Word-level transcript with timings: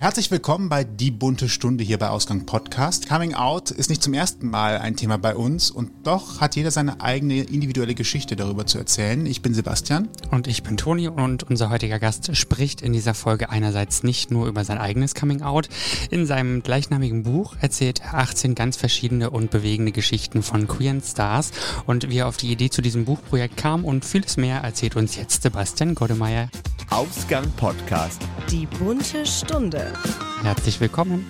Herzlich 0.00 0.30
willkommen 0.30 0.68
bei 0.68 0.84
Die 0.84 1.10
bunte 1.10 1.48
Stunde 1.48 1.82
hier 1.82 1.98
bei 1.98 2.08
Ausgang 2.08 2.46
Podcast. 2.46 3.08
Coming 3.08 3.34
Out 3.34 3.72
ist 3.72 3.90
nicht 3.90 4.00
zum 4.00 4.14
ersten 4.14 4.48
Mal 4.48 4.78
ein 4.78 4.94
Thema 4.94 5.18
bei 5.18 5.34
uns 5.34 5.72
und 5.72 5.90
doch 6.04 6.40
hat 6.40 6.54
jeder 6.54 6.70
seine 6.70 7.00
eigene 7.00 7.42
individuelle 7.42 7.96
Geschichte 7.96 8.36
darüber 8.36 8.64
zu 8.64 8.78
erzählen. 8.78 9.26
Ich 9.26 9.42
bin 9.42 9.54
Sebastian. 9.54 10.06
Und 10.30 10.46
ich 10.46 10.62
bin 10.62 10.76
Toni 10.76 11.08
und 11.08 11.42
unser 11.50 11.68
heutiger 11.68 11.98
Gast 11.98 12.36
spricht 12.36 12.80
in 12.80 12.92
dieser 12.92 13.12
Folge 13.12 13.50
einerseits 13.50 14.04
nicht 14.04 14.30
nur 14.30 14.46
über 14.46 14.64
sein 14.64 14.78
eigenes 14.78 15.16
Coming 15.16 15.42
Out. 15.42 15.68
In 16.12 16.26
seinem 16.26 16.62
gleichnamigen 16.62 17.24
Buch 17.24 17.56
erzählt 17.60 18.00
er 18.00 18.18
18 18.18 18.54
ganz 18.54 18.76
verschiedene 18.76 19.30
und 19.30 19.50
bewegende 19.50 19.90
Geschichten 19.90 20.44
von 20.44 20.68
queeren 20.68 21.02
Stars 21.02 21.50
und 21.86 22.08
wie 22.08 22.18
er 22.18 22.28
auf 22.28 22.36
die 22.36 22.52
Idee 22.52 22.70
zu 22.70 22.82
diesem 22.82 23.04
Buchprojekt 23.04 23.56
kam 23.56 23.84
und 23.84 24.04
vieles 24.04 24.36
mehr 24.36 24.60
erzählt 24.60 24.94
uns 24.94 25.16
jetzt 25.16 25.42
Sebastian 25.42 25.96
Godemeier. 25.96 26.50
Ausgang 26.90 27.50
Podcast. 27.52 28.22
Die 28.50 28.66
bunte 28.66 29.26
Stunde. 29.26 29.92
Herzlich 30.42 30.80
willkommen. 30.80 31.26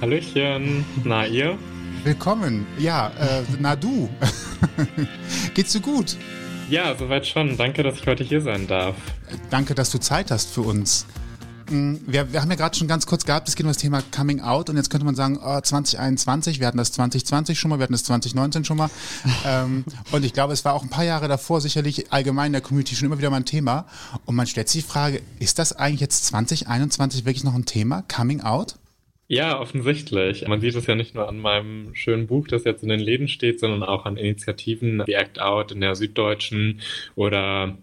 Hallöchen, 0.00 0.84
na 1.02 1.26
ihr? 1.26 1.58
Willkommen. 2.04 2.64
Ja, 2.78 3.08
äh, 3.18 3.42
na 3.58 3.74
du. 3.74 4.08
Geht's 5.54 5.72
dir 5.72 5.80
gut? 5.80 6.16
Ja, 6.70 6.94
soweit 6.96 7.26
schon. 7.26 7.56
Danke, 7.56 7.82
dass 7.82 7.96
ich 7.96 8.06
heute 8.06 8.22
hier 8.22 8.40
sein 8.40 8.66
darf. 8.68 8.94
Danke, 9.50 9.74
dass 9.74 9.90
du 9.90 9.98
Zeit 9.98 10.30
hast 10.30 10.52
für 10.54 10.62
uns. 10.62 11.06
Mm, 11.70 11.96
wir, 12.06 12.32
wir 12.32 12.42
haben 12.42 12.50
ja 12.50 12.56
gerade 12.56 12.76
schon 12.76 12.88
ganz 12.88 13.06
kurz 13.06 13.24
gehabt, 13.24 13.48
es 13.48 13.56
geht 13.56 13.64
um 13.64 13.70
das 13.70 13.78
Thema 13.78 14.02
Coming 14.14 14.40
Out 14.40 14.70
und 14.70 14.76
jetzt 14.76 14.90
könnte 14.90 15.04
man 15.04 15.14
sagen, 15.14 15.38
oh, 15.42 15.60
2021, 15.60 16.60
wir 16.60 16.66
hatten 16.66 16.78
das 16.78 16.92
2020 16.92 17.58
schon 17.58 17.70
mal, 17.70 17.78
wir 17.78 17.84
hatten 17.84 17.92
das 17.92 18.04
2019 18.04 18.64
schon 18.64 18.76
mal. 18.76 18.90
ähm, 19.46 19.84
und 20.12 20.24
ich 20.24 20.32
glaube, 20.32 20.52
es 20.52 20.64
war 20.64 20.74
auch 20.74 20.82
ein 20.82 20.90
paar 20.90 21.04
Jahre 21.04 21.28
davor 21.28 21.60
sicherlich 21.60 22.12
allgemein 22.12 22.46
in 22.46 22.52
der 22.52 22.62
Community 22.62 22.94
schon 22.94 23.06
immer 23.06 23.18
wieder 23.18 23.30
mal 23.30 23.38
ein 23.38 23.44
Thema. 23.44 23.86
Und 24.26 24.34
man 24.34 24.46
stellt 24.46 24.68
sich 24.68 24.84
die 24.84 24.90
Frage, 24.90 25.20
ist 25.38 25.58
das 25.58 25.72
eigentlich 25.72 26.00
jetzt 26.00 26.26
2021 26.26 27.24
wirklich 27.24 27.44
noch 27.44 27.54
ein 27.54 27.64
Thema, 27.64 28.04
Coming 28.08 28.40
Out? 28.42 28.76
Ja, 29.26 29.58
offensichtlich. 29.58 30.46
Man 30.46 30.60
sieht 30.60 30.74
es 30.74 30.86
ja 30.86 30.94
nicht 30.94 31.14
nur 31.14 31.28
an 31.28 31.38
meinem 31.38 31.94
schönen 31.94 32.26
Buch, 32.26 32.46
das 32.46 32.64
jetzt 32.64 32.82
in 32.82 32.90
den 32.90 33.00
Läden 33.00 33.28
steht, 33.28 33.58
sondern 33.58 33.82
auch 33.82 34.04
an 34.04 34.18
Initiativen 34.18 35.02
wie 35.06 35.14
Act 35.14 35.40
Out 35.40 35.72
in 35.72 35.80
der 35.80 35.94
Süddeutschen 35.94 36.80
oder 37.14 37.76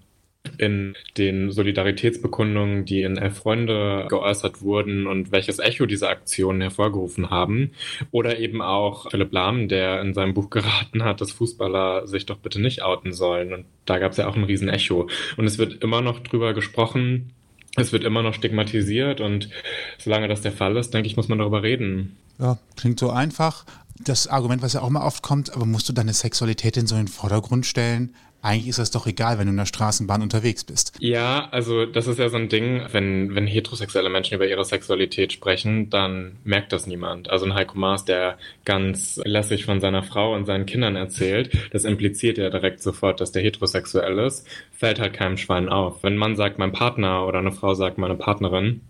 in 0.58 0.96
den 1.18 1.52
Solidaritätsbekundungen, 1.52 2.86
die 2.86 3.04
in 3.04 3.18
Elf 3.18 3.38
Freunde 3.38 4.06
geäußert 4.10 4.62
wurden 4.62 5.08
und 5.08 5.32
welches 5.32 5.60
Echo 5.60 5.86
diese 5.86 6.10
Aktionen 6.10 6.62
hervorgerufen 6.62 7.30
haben. 7.30 7.72
Oder 8.12 8.40
eben 8.40 8.62
auch 8.62 9.10
Philipp 9.12 9.32
Lahm, 9.32 9.68
der 9.68 10.02
in 10.02 10.14
seinem 10.14 10.34
Buch 10.34 10.50
geraten 10.50 11.04
hat, 11.04 11.22
dass 11.22 11.32
Fußballer 11.32 12.08
sich 12.08 12.26
doch 12.26 12.38
bitte 12.38 12.62
nicht 12.62 12.84
outen 12.84 13.14
sollen. 13.14 13.54
Und 13.54 13.66
da 13.86 14.00
gab 14.00 14.12
es 14.12 14.18
ja 14.18 14.28
auch 14.28 14.36
ein 14.36 14.44
Riesenecho. 14.44 15.10
Und 15.38 15.46
es 15.46 15.58
wird 15.58 15.84
immer 15.84 16.02
noch 16.02 16.20
drüber 16.20 16.54
gesprochen, 16.54 17.34
es 17.78 17.94
wird 17.94 18.04
immer 18.04 18.22
noch 18.22 18.34
stigmatisiert 18.34 19.22
und 19.22 19.50
solange 19.98 20.28
das 20.28 20.42
der 20.42 20.52
Fall 20.52 20.76
ist, 20.76 20.94
denke 20.94 21.08
ich, 21.08 21.16
muss 21.16 21.30
man 21.30 21.40
darüber 21.40 21.64
reden. 21.64 22.18
Ja, 22.38 22.58
klingt 22.76 23.00
so 23.00 23.12
einfach. 23.12 23.66
Das 23.98 24.28
Argument, 24.28 24.62
was 24.62 24.74
ja 24.74 24.82
auch 24.82 24.90
mal 24.90 25.06
oft 25.06 25.24
kommt, 25.24 25.54
aber 25.56 25.66
musst 25.66 25.88
du 25.88 25.94
deine 25.94 26.14
Sexualität 26.14 26.76
in 26.76 26.88
so 26.88 26.96
den 26.96 27.08
Vordergrund 27.08 27.66
stellen? 27.66 28.14
Eigentlich 28.42 28.68
ist 28.68 28.80
das 28.80 28.92
doch 28.92 29.06
egal, 29.08 29.38
wenn 29.38 29.46
du 29.46 29.52
in 29.52 29.58
der 29.58 29.66
Straßenbahn 29.66 30.22
unterwegs 30.22 30.64
bist. 30.64 30.94
Ja, 31.00 31.48
also 31.52 31.86
das 31.86 32.08
ist 32.08 32.20
ja 32.20 32.30
so 32.30 32.38
ein 32.38 32.50
Ding, 32.50 32.82
wenn, 32.92 33.36
wenn 33.36 33.48
heterosexuelle 33.48 34.10
Menschen 34.10 34.36
über 34.36 34.48
ihre 34.48 34.66
Sexualität 34.66 35.32
sprechen, 35.32 35.90
dann 35.90 36.38
merkt 36.44 36.74
das 36.74 36.88
niemand. 36.88 37.30
Also 37.30 37.46
ein 37.46 37.54
Heiko 37.54 37.78
Maas, 37.78 38.06
der 38.06 38.38
ganz 38.66 39.22
lässig 39.24 39.66
von 39.66 39.80
seiner 39.80 40.04
Frau 40.04 40.34
und 40.34 40.46
seinen 40.46 40.66
Kindern 40.66 40.96
erzählt, 40.96 41.52
das 41.72 41.84
impliziert 41.84 42.38
ja 42.38 42.50
direkt 42.50 42.82
sofort, 42.82 43.22
dass 43.22 43.32
der 43.32 43.44
heterosexuell 43.44 44.18
ist, 44.20 44.48
fällt 44.72 45.00
halt 45.00 45.14
keinem 45.14 45.38
Schwein 45.38 45.70
auf. 45.70 46.04
Wenn 46.04 46.14
ein 46.14 46.20
Mann 46.20 46.36
sagt, 46.36 46.58
mein 46.58 46.72
Partner 46.72 47.28
oder 47.28 47.40
eine 47.40 47.52
Frau 47.52 47.74
sagt, 47.74 47.98
meine 47.98 48.16
Partnerin, 48.16 48.82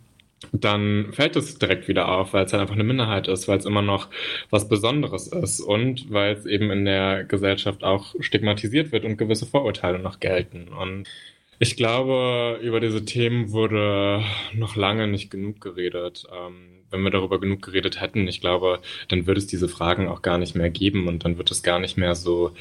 dann 0.52 1.14
fällt 1.14 1.36
es 1.36 1.58
direkt 1.60 1.88
wieder 1.88 2.10
auf, 2.10 2.34
weil 2.34 2.46
es 2.46 2.54
halt 2.54 2.62
einfach 2.62 2.76
eine 2.76 2.84
Minderheit 2.84 3.28
ist, 3.28 3.48
weil 3.48 3.60
es 3.60 3.66
immer 3.66 3.82
noch 3.82 4.10
was 4.50 4.68
Besonderes 4.68 5.28
ist 5.28 5.60
und 5.60 6.12
weil 6.12 6.34
es 6.34 6.46
eben 6.46 6.72
in 6.72 6.86
der 6.86 7.24
Gesellschaft 7.24 7.84
auch 7.84 8.16
stigmatisiert 8.20 8.92
wird 8.92 9.06
und 9.06 9.18
gewisse 9.18 9.46
Vorurteile 9.46 10.00
noch 10.00 10.20
gelten. 10.20 10.68
Und 10.70 11.08
ich 11.60 11.76
glaube, 11.78 12.60
über 12.64 12.80
diese 12.80 13.06
Themen 13.06 13.52
wurde 13.52 14.24
noch 14.54 14.76
lange 14.76 15.08
nicht 15.08 15.30
genug 15.30 15.62
geredet. 15.62 16.26
Ähm, 16.36 16.82
wenn 16.90 17.04
wir 17.04 17.12
darüber 17.12 17.40
genug 17.40 17.62
geredet 17.62 18.02
hätten, 18.02 18.28
ich 18.28 18.42
glaube, 18.42 18.80
dann 19.10 19.28
würde 19.28 19.40
es 19.40 19.48
diese 19.48 19.70
Fragen 19.70 20.08
auch 20.08 20.24
gar 20.24 20.40
nicht 20.40 20.56
mehr 20.56 20.72
geben 20.72 21.08
und 21.08 21.24
dann 21.24 21.38
wird 21.38 21.52
es 21.52 21.64
gar 21.64 21.80
nicht 21.80 21.98
mehr 21.98 22.16
so 22.16 22.52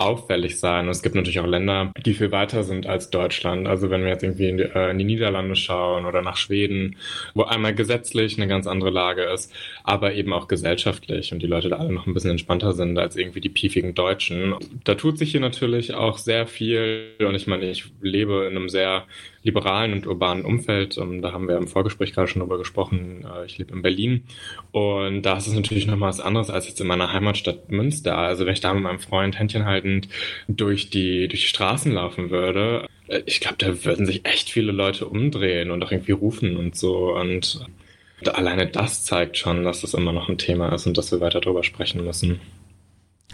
auffällig 0.00 0.58
sein. 0.58 0.86
Und 0.86 0.90
es 0.90 1.02
gibt 1.02 1.14
natürlich 1.14 1.40
auch 1.40 1.46
Länder, 1.46 1.92
die 2.04 2.14
viel 2.14 2.32
weiter 2.32 2.64
sind 2.64 2.86
als 2.86 3.10
Deutschland. 3.10 3.68
Also 3.68 3.90
wenn 3.90 4.02
wir 4.02 4.08
jetzt 4.08 4.22
irgendwie 4.22 4.48
in 4.48 4.56
die, 4.56 4.64
äh, 4.64 4.90
in 4.90 4.98
die 4.98 5.04
Niederlande 5.04 5.56
schauen 5.56 6.06
oder 6.06 6.22
nach 6.22 6.36
Schweden, 6.36 6.96
wo 7.34 7.42
einmal 7.42 7.74
gesetzlich 7.74 8.36
eine 8.36 8.48
ganz 8.48 8.66
andere 8.66 8.90
Lage 8.90 9.22
ist, 9.22 9.52
aber 9.84 10.14
eben 10.14 10.32
auch 10.32 10.48
gesellschaftlich 10.48 11.32
und 11.32 11.40
die 11.40 11.46
Leute 11.46 11.68
da 11.68 11.76
alle 11.76 11.92
noch 11.92 12.06
ein 12.06 12.14
bisschen 12.14 12.30
entspannter 12.30 12.72
sind 12.72 12.98
als 12.98 13.16
irgendwie 13.16 13.40
die 13.40 13.48
piefigen 13.48 13.94
Deutschen. 13.94 14.54
Da 14.84 14.94
tut 14.94 15.18
sich 15.18 15.30
hier 15.30 15.40
natürlich 15.40 15.94
auch 15.94 16.18
sehr 16.18 16.46
viel 16.46 17.08
und 17.20 17.34
ich 17.34 17.46
meine, 17.46 17.70
ich 17.70 17.84
lebe 18.00 18.46
in 18.50 18.56
einem 18.56 18.68
sehr 18.68 19.04
liberalen 19.42 19.92
und 19.92 20.06
urbanen 20.06 20.44
Umfeld. 20.44 20.98
Und 20.98 21.22
da 21.22 21.32
haben 21.32 21.48
wir 21.48 21.56
im 21.56 21.68
Vorgespräch 21.68 22.12
gerade 22.12 22.28
schon 22.28 22.40
drüber 22.40 22.58
gesprochen. 22.58 23.24
Äh, 23.24 23.46
ich 23.46 23.58
lebe 23.58 23.72
in 23.72 23.82
Berlin 23.82 24.24
und 24.72 25.22
da 25.22 25.36
ist 25.36 25.46
es 25.46 25.54
natürlich 25.54 25.86
noch 25.86 25.96
mal 25.96 26.08
was 26.08 26.20
anderes 26.20 26.50
als 26.50 26.68
jetzt 26.68 26.80
in 26.80 26.86
meiner 26.86 27.12
Heimatstadt 27.12 27.70
Münster. 27.70 28.16
Also 28.18 28.46
wenn 28.46 28.52
ich 28.52 28.60
da 28.60 28.74
mit 28.74 28.82
meinem 28.82 29.00
Freund 29.00 29.38
Händchen 29.38 29.64
haltend 29.90 30.08
durch 30.48 30.90
die, 30.90 31.28
durch 31.28 31.42
die 31.42 31.48
Straßen 31.48 31.92
laufen 31.92 32.30
würde, 32.30 32.86
ich 33.26 33.40
glaube, 33.40 33.56
da 33.58 33.84
würden 33.84 34.06
sich 34.06 34.24
echt 34.24 34.50
viele 34.50 34.72
Leute 34.72 35.06
umdrehen 35.06 35.70
und 35.70 35.82
auch 35.82 35.90
irgendwie 35.90 36.12
rufen 36.12 36.56
und 36.56 36.76
so. 36.76 37.14
Und 37.14 37.66
alleine 38.24 38.68
das 38.68 39.04
zeigt 39.04 39.36
schon, 39.36 39.64
dass 39.64 39.80
das 39.80 39.94
immer 39.94 40.12
noch 40.12 40.28
ein 40.28 40.38
Thema 40.38 40.72
ist 40.72 40.86
und 40.86 40.96
dass 40.96 41.10
wir 41.10 41.20
weiter 41.20 41.40
darüber 41.40 41.64
sprechen 41.64 42.04
müssen. 42.04 42.40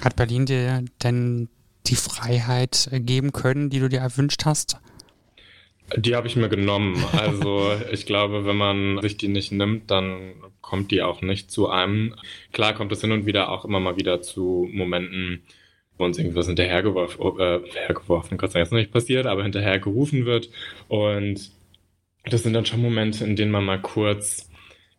Hat 0.01 0.17
Berlin 0.17 0.47
dir 0.47 0.85
denn 1.03 1.49
die 1.87 1.97
Freiheit 1.97 2.89
geben 2.91 3.33
können, 3.33 3.69
die 3.69 3.81
du 3.81 3.89
dir 3.89 4.01
erwünscht 4.01 4.47
hast? 4.47 4.79
Die 5.95 6.17
habe 6.17 6.27
ich 6.27 6.37
mir 6.37 6.49
genommen. 6.49 7.05
Also 7.13 7.73
ich 7.93 8.07
glaube, 8.07 8.47
wenn 8.47 8.57
man 8.57 9.01
sich 9.03 9.19
die 9.19 9.29
nicht 9.29 9.53
nimmt, 9.53 9.91
dann 9.91 10.35
kommt 10.63 10.91
die 10.91 11.03
auch 11.03 11.21
nicht 11.21 11.51
zu 11.51 11.69
einem. 11.69 12.15
Klar 12.53 12.75
kommt 12.75 12.93
es 12.93 13.03
hin 13.03 13.13
und 13.13 13.27
wieder 13.27 13.51
auch 13.51 13.65
immer 13.65 13.79
mal 13.79 13.97
wieder 13.97 14.23
zu 14.23 14.69
Momenten, 14.73 15.43
uns 16.05 16.19
irgendwas 16.19 16.47
hinterhergeworfen, 16.47 17.21
äh, 17.39 17.61
hinterhergeworfen, 17.65 18.39
Gott 18.39 18.53
sei 18.53 18.61
Dank 18.61 18.69
ist 18.69 18.73
nicht 18.73 18.93
passiert, 18.93 19.27
aber 19.27 19.43
hinterhergerufen 19.43 20.27
wird. 20.27 20.51
Und 20.89 21.51
das 22.25 22.43
sind 22.43 22.53
dann 22.53 22.67
schon 22.67 22.83
Momente, 22.83 23.25
in 23.25 23.37
denen 23.37 23.53
man 23.53 23.65
mal 23.65 23.81
kurz 23.81 24.51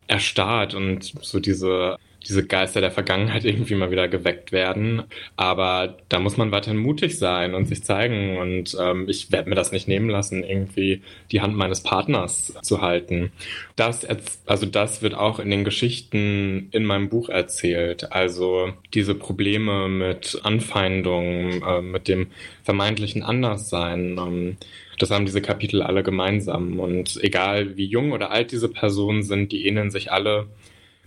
erstarrt 0.08 0.74
und 0.74 1.04
so 1.04 1.40
diese 1.40 1.98
diese 2.28 2.46
Geister 2.46 2.82
der 2.82 2.92
Vergangenheit 2.92 3.46
irgendwie 3.46 3.76
mal 3.76 3.92
wieder 3.92 4.08
geweckt 4.08 4.52
werden. 4.52 5.04
Aber 5.36 5.98
da 6.10 6.20
muss 6.20 6.38
man 6.38 6.52
weiterhin 6.52 6.78
mutig 6.78 7.18
sein 7.18 7.54
und 7.54 7.66
sich 7.66 7.84
zeigen. 7.84 8.38
Und 8.38 8.76
ähm, 8.80 9.08
ich 9.08 9.32
werde 9.32 9.50
mir 9.50 9.56
das 9.56 9.72
nicht 9.72 9.88
nehmen 9.88 10.10
lassen, 10.10 10.44
irgendwie 10.44 11.02
die 11.32 11.42
Hand 11.42 11.56
meines 11.56 11.82
Partners 11.82 12.54
zu 12.62 12.82
halten. 12.82 13.32
Das, 13.76 14.06
also 14.46 14.66
das 14.66 15.02
wird 15.02 15.14
auch 15.14 15.40
in 15.40 15.50
den 15.50 15.64
Geschichten 15.64 16.70
in 16.72 16.86
meinem 16.86 17.10
Buch 17.10 17.30
erzählt. 17.30 18.12
Also 18.12 18.74
diese 18.94 19.16
Probleme 19.16 19.88
mit 19.88 20.40
Anfeindungen, 20.44 21.62
äh, 21.62 21.82
mit 21.82 22.08
dem 22.08 22.28
vermeintlichen 22.64 23.24
Anderssein. 23.24 24.18
Ähm, 24.18 24.58
das 24.98 25.12
haben 25.12 25.26
diese 25.26 25.42
Kapitel 25.42 25.82
alle 25.82 26.04
gemeinsam. 26.04 26.80
Und 26.80 27.20
egal 27.24 27.78
wie 27.78 27.86
jung 27.86 28.12
oder 28.12 28.32
alt 28.32 28.52
diese 28.52 28.70
Personen 28.70 29.24
sind, 29.24 29.52
die 29.52 29.68
ähneln 29.68 29.92
sich 29.92 30.12
alle 30.12 30.48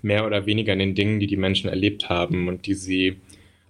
mehr 0.02 0.26
oder 0.26 0.46
weniger 0.46 0.72
in 0.72 0.78
den 0.78 0.94
Dingen, 0.94 1.20
die 1.20 1.26
die 1.26 1.36
Menschen 1.36 1.68
erlebt 1.68 2.08
haben 2.08 2.48
und 2.48 2.66
die 2.66 2.74
sie 2.74 3.20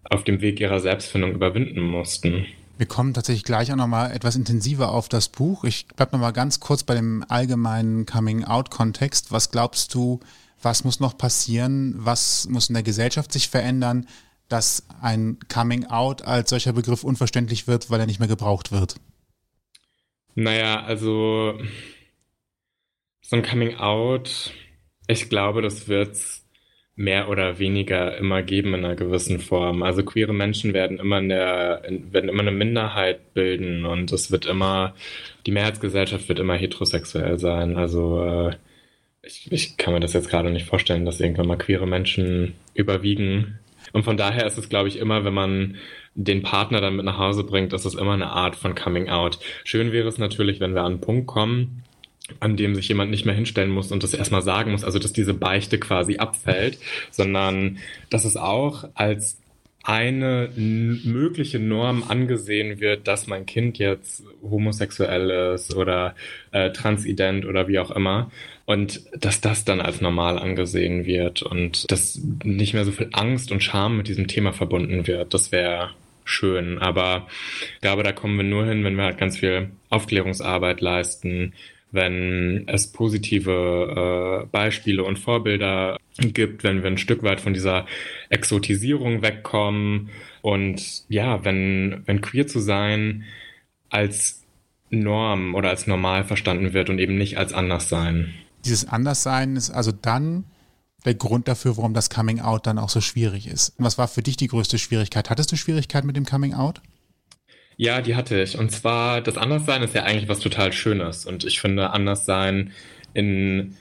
auf 0.04 0.24
dem 0.24 0.41
Weg 0.41 0.60
ihrer 0.60 0.80
Selbstfindung 0.80 1.32
überwinden 1.32 1.80
mussten. 1.80 2.46
Wir 2.78 2.86
kommen 2.86 3.12
tatsächlich 3.12 3.44
gleich 3.44 3.70
auch 3.70 3.76
nochmal 3.76 4.12
etwas 4.12 4.36
intensiver 4.36 4.92
auf 4.92 5.08
das 5.08 5.28
Buch. 5.28 5.64
Ich 5.64 5.86
bleibe 5.88 6.12
nochmal 6.12 6.32
ganz 6.32 6.60
kurz 6.60 6.82
bei 6.82 6.94
dem 6.94 7.24
allgemeinen 7.28 8.06
Coming-out-Kontext. 8.06 9.32
Was 9.32 9.50
glaubst 9.50 9.94
du, 9.94 10.21
was 10.62 10.84
muss 10.84 10.98
noch 10.98 11.18
passieren? 11.18 11.94
Was 11.98 12.48
muss 12.48 12.71
in 12.71 12.74
der 12.74 12.83
Gesellschaft 12.83 13.33
sich 13.33 13.48
verändern, 13.50 14.06
dass 14.48 14.84
ein 15.03 15.38
Coming-out 15.53 16.22
als 16.22 16.50
solcher 16.50 16.72
Begriff 16.72 17.04
unverständlich 17.04 17.66
wird, 17.66 17.91
weil 17.91 18.00
er 18.00 18.06
nicht 18.06 18.18
mehr 18.18 18.28
gebraucht 18.28 18.72
wird? 18.72 18.97
Naja, 20.34 20.83
also 20.83 21.60
so 23.21 23.36
ein 23.36 23.42
Coming-out 23.42 24.53
ich 25.10 25.28
glaube, 25.28 25.62
das 25.62 25.89
wird 25.89 26.12
es 26.12 26.47
mehr 26.97 27.28
oder 27.30 27.59
weniger 27.59 28.16
immer 28.18 28.42
geben 28.42 28.74
in 28.74 28.84
einer 28.84 28.95
gewissen 28.95 29.41
Form. 29.41 29.83
Also 29.83 30.04
queere 30.04 30.34
Menschen 30.34 30.74
werden 30.74 30.98
immer, 30.98 31.18
in 31.18 31.30
der, 31.30 31.83
werden 31.89 32.28
immer 32.28 32.42
eine 32.42 32.51
Minderheit 32.53 33.33
bilden 33.33 33.86
und 33.86 34.12
es 34.12 34.30
wird 34.30 34.47
immer, 34.47 34.95
die 35.47 35.51
Mehrheitsgesellschaft 35.51 36.28
wird 36.28 36.41
immer 36.41 36.57
heterosexuell 36.57 37.39
sein. 37.39 37.78
Also 37.78 38.22
äh, 38.22 38.57
ich, 39.22 39.51
ich 39.51 39.77
kann 39.78 39.95
mir 39.95 40.01
das 40.01 40.12
jetzt 40.12 40.28
gerade 40.28 40.51
nicht 40.51 40.66
vorstellen, 40.66 41.07
dass 41.07 41.21
irgendwann 41.21 41.47
mal 41.47 41.57
queere 41.57 41.86
Menschen 41.86 42.54
überwiegen. 42.74 43.59
Und 43.92 44.03
von 44.04 44.16
daher 44.16 44.47
ist 44.47 44.59
es, 44.59 44.68
glaube 44.68 44.89
ich, 44.89 44.98
immer, 44.98 45.24
wenn 45.24 45.34
man 45.34 45.77
den 46.15 46.42
Partner 46.42 46.80
dann 46.80 46.97
mit 46.97 47.07
nach 47.07 47.18
Hause 47.18 47.45
bringt, 47.45 47.72
ist 47.72 47.86
es 47.86 47.95
immer 47.95 48.12
eine 48.12 48.30
Art 48.30 48.57
von 48.57 48.74
Coming 48.74 49.09
Out. 49.09 49.39
Schön 49.65 49.92
wäre 49.92 50.09
es 50.09 50.18
natürlich, 50.18 50.60
wenn 50.60 50.74
wir 50.74 50.83
an 50.83 50.92
einen 50.92 51.01
Punkt 51.01 51.27
kommen, 51.27 51.83
an 52.38 52.56
dem 52.56 52.74
sich 52.74 52.88
jemand 52.88 53.10
nicht 53.10 53.27
mehr 53.27 53.34
hinstellen 53.34 53.71
muss 53.71 53.92
und 53.92 54.03
das 54.03 54.15
erstmal 54.15 54.42
sagen 54.42 54.72
muss, 54.72 54.84
also 54.84 54.98
dass 54.98 55.12
diese 55.12 55.34
Beichte 55.34 55.78
quasi 55.78 56.18
abfällt, 56.18 56.78
sondern 57.10 57.78
dass 58.10 58.24
es 58.24 58.36
auch 58.36 58.88
als 58.94 59.38
eine 59.82 60.50
mögliche 60.56 61.59
Norm 61.59 62.04
angesehen 62.06 62.80
wird, 62.80 63.09
dass 63.09 63.27
mein 63.27 63.47
Kind 63.47 63.78
jetzt 63.78 64.22
homosexuell 64.42 65.54
ist 65.54 65.74
oder 65.74 66.15
äh, 66.53 66.71
transident 66.71 67.47
oder 67.47 67.66
wie 67.66 67.78
auch 67.78 67.91
immer 67.91 68.30
und 68.66 69.03
dass 69.18 69.41
das 69.41 69.65
dann 69.65 69.80
als 69.80 70.00
normal 70.00 70.38
angesehen 70.38 71.06
wird 71.06 71.42
und 71.42 71.91
dass 71.91 72.21
nicht 72.44 72.74
mehr 72.74 72.84
so 72.84 72.92
viel 72.92 73.09
Angst 73.12 73.53
und 73.53 73.65
Scham 73.65 73.97
mit 73.97 74.06
diesem 74.06 74.28
Thema 74.28 74.53
verbunden 74.53 75.06
wird. 75.06 75.33
Das 75.33 75.50
wäre 75.50 75.91
schön, 76.24 76.78
aber 76.78 77.26
ich 77.74 77.80
glaube, 77.80 78.03
da 78.03 78.12
kommen 78.12 78.36
wir 78.36 78.44
nur 78.44 78.66
hin, 78.66 78.84
wenn 78.84 78.97
wir 78.97 79.04
halt 79.04 79.18
ganz 79.18 79.38
viel 79.38 79.71
Aufklärungsarbeit 79.88 80.83
leisten, 80.83 81.54
wenn 81.92 82.65
es 82.69 82.92
positive 82.92 84.45
äh, 84.45 84.47
Beispiele 84.47 85.04
und 85.04 85.19
Vorbilder 85.19 85.98
gibt, 86.19 86.65
wenn 86.65 86.83
wir 86.83 86.91
ein 86.91 86.98
Stück 86.98 87.22
weit 87.22 87.41
von 87.41 87.54
dieser 87.54 87.87
Exotisierung 88.28 89.22
wegkommen 89.22 90.10
und 90.42 91.04
ja, 91.09 91.45
wenn, 91.45 92.03
wenn 92.07 92.21
queer 92.21 92.47
zu 92.47 92.60
sein 92.60 93.25
als 93.89 94.42
Norm 94.91 95.54
oder 95.54 95.71
als 95.71 95.87
normal 95.87 96.25
verstanden 96.25 96.72
wird 96.72 96.91
und 96.91 96.98
eben 96.98 97.16
nicht 97.16 97.39
als 97.39 97.53
Anderssein. 97.53 98.34
Dieses 98.65 98.89
Anderssein 98.89 99.57
ist 99.57 99.71
also 99.71 99.93
dann 99.93 100.45
der 101.04 101.15
Grund 101.15 101.48
dafür, 101.48 101.77
warum 101.77 101.95
das 101.95 102.10
Coming 102.10 102.41
Out 102.41 102.66
dann 102.66 102.78
auch 102.78 102.91
so 102.91 103.01
schwierig 103.01 103.47
ist. 103.47 103.72
Was 103.78 103.97
war 103.97 104.09
für 104.09 104.22
dich 104.22 104.36
die 104.36 104.48
größte 104.48 104.78
Schwierigkeit? 104.78 105.31
Hattest 105.31 105.51
du 105.51 105.57
Schwierigkeiten 105.57 106.07
mit 106.07 106.16
dem 106.16 106.27
Coming 106.27 106.54
Out? 106.54 106.83
Ja, 107.80 108.03
die 108.03 108.15
hatte 108.15 108.42
ich. 108.42 108.59
Und 108.59 108.71
zwar, 108.71 109.22
das 109.22 109.38
Anderssein 109.38 109.82
ist 109.82 109.94
ja 109.94 110.03
eigentlich 110.03 110.28
was 110.28 110.41
total 110.41 110.71
Schönes. 110.71 111.24
Und 111.24 111.44
ich 111.44 111.62
finde 111.62 111.92
Anderssein 111.92 112.72
in 113.15 113.74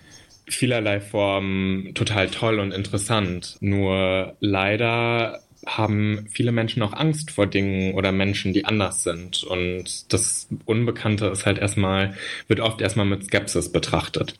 vielerlei 0.47 1.01
Formen 1.01 1.93
total 1.95 2.29
toll 2.29 2.59
und 2.59 2.71
interessant. 2.71 3.57
Nur 3.59 4.37
leider 4.39 5.41
haben 5.65 6.27
viele 6.31 6.53
Menschen 6.53 6.81
auch 6.81 6.93
Angst 6.93 7.29
vor 7.29 7.45
Dingen 7.45 7.93
oder 7.93 8.13
Menschen, 8.13 8.53
die 8.53 8.63
anders 8.63 9.03
sind. 9.03 9.43
Und 9.43 10.13
das 10.13 10.47
Unbekannte 10.63 11.25
ist 11.25 11.45
halt 11.45 11.57
erstmal, 11.57 12.13
wird 12.47 12.61
oft 12.61 12.79
erstmal 12.79 13.05
mit 13.05 13.25
Skepsis 13.25 13.69
betrachtet. 13.69 14.35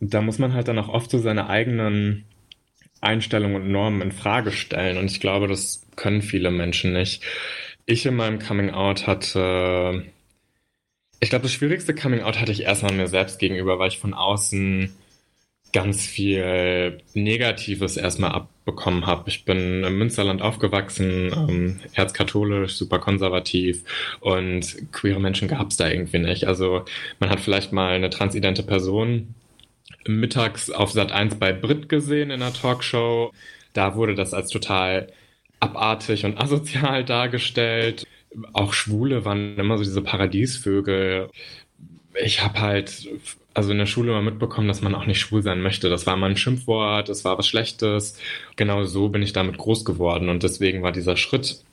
Und 0.00 0.14
da 0.14 0.22
muss 0.22 0.38
man 0.38 0.54
halt 0.54 0.66
dann 0.66 0.78
auch 0.78 0.88
oft 0.88 1.10
so 1.10 1.18
seine 1.18 1.50
eigenen 1.50 2.24
Einstellungen 3.02 3.60
und 3.60 3.70
Normen 3.70 4.00
in 4.00 4.12
Frage 4.12 4.50
stellen. 4.50 4.96
Und 4.96 5.10
ich 5.10 5.20
glaube, 5.20 5.46
das 5.46 5.86
können 5.94 6.22
viele 6.22 6.50
Menschen 6.50 6.94
nicht 6.94 7.22
ich 7.88 8.04
in 8.04 8.14
meinem 8.14 8.38
Coming 8.38 8.70
Out 8.70 9.06
hatte, 9.06 10.04
ich 11.20 11.30
glaube, 11.30 11.44
das 11.44 11.52
schwierigste 11.52 11.94
Coming 11.94 12.20
Out 12.20 12.38
hatte 12.38 12.52
ich 12.52 12.62
erstmal 12.62 12.92
mir 12.92 13.08
selbst 13.08 13.38
gegenüber, 13.38 13.78
weil 13.78 13.88
ich 13.88 13.98
von 13.98 14.14
außen 14.14 14.94
ganz 15.72 16.06
viel 16.06 17.00
Negatives 17.14 17.96
erstmal 17.96 18.32
abbekommen 18.32 19.06
habe. 19.06 19.28
Ich 19.28 19.44
bin 19.46 19.84
im 19.84 19.98
Münsterland 19.98 20.42
aufgewachsen, 20.42 21.32
ähm, 21.32 21.80
erzkatholisch, 21.94 22.76
super 22.76 22.98
konservativ 22.98 23.84
und 24.20 24.92
queere 24.92 25.20
Menschen 25.20 25.48
gab 25.48 25.70
es 25.70 25.78
da 25.78 25.88
irgendwie 25.88 26.18
nicht. 26.18 26.46
Also 26.46 26.84
man 27.20 27.30
hat 27.30 27.40
vielleicht 27.40 27.72
mal 27.72 27.94
eine 27.94 28.10
transidente 28.10 28.62
Person 28.62 29.34
mittags 30.06 30.70
auf 30.70 30.92
Sat 30.92 31.10
1 31.12 31.36
bei 31.36 31.52
Brit 31.52 31.88
gesehen 31.88 32.30
in 32.30 32.42
einer 32.42 32.52
Talkshow. 32.52 33.32
Da 33.72 33.94
wurde 33.94 34.14
das 34.14 34.34
als 34.34 34.50
total 34.50 35.08
abartig 35.60 36.24
und 36.24 36.40
asozial 36.40 37.04
dargestellt. 37.04 38.06
Auch 38.52 38.72
Schwule 38.72 39.24
waren 39.24 39.56
immer 39.56 39.78
so 39.78 39.84
diese 39.84 40.02
Paradiesvögel. 40.02 41.30
Ich 42.14 42.42
habe 42.42 42.60
halt 42.60 43.08
also 43.58 43.72
in 43.72 43.78
der 43.78 43.86
Schule 43.86 44.12
mal 44.12 44.22
mitbekommen, 44.22 44.68
dass 44.68 44.82
man 44.82 44.94
auch 44.94 45.06
nicht 45.06 45.18
schwul 45.18 45.42
sein 45.42 45.60
möchte. 45.60 45.88
Das 45.88 46.06
war 46.06 46.16
mal 46.16 46.30
ein 46.30 46.36
Schimpfwort, 46.36 47.08
das 47.08 47.24
war 47.24 47.38
was 47.38 47.48
Schlechtes. 47.48 48.18
Genau 48.54 48.84
so 48.84 49.08
bin 49.08 49.22
ich 49.22 49.32
damit 49.32 49.58
groß 49.58 49.84
geworden 49.84 50.28
und 50.28 50.44
deswegen 50.44 50.82
war 50.82 50.92
dieser 50.92 51.16
Schritt, 51.16 51.64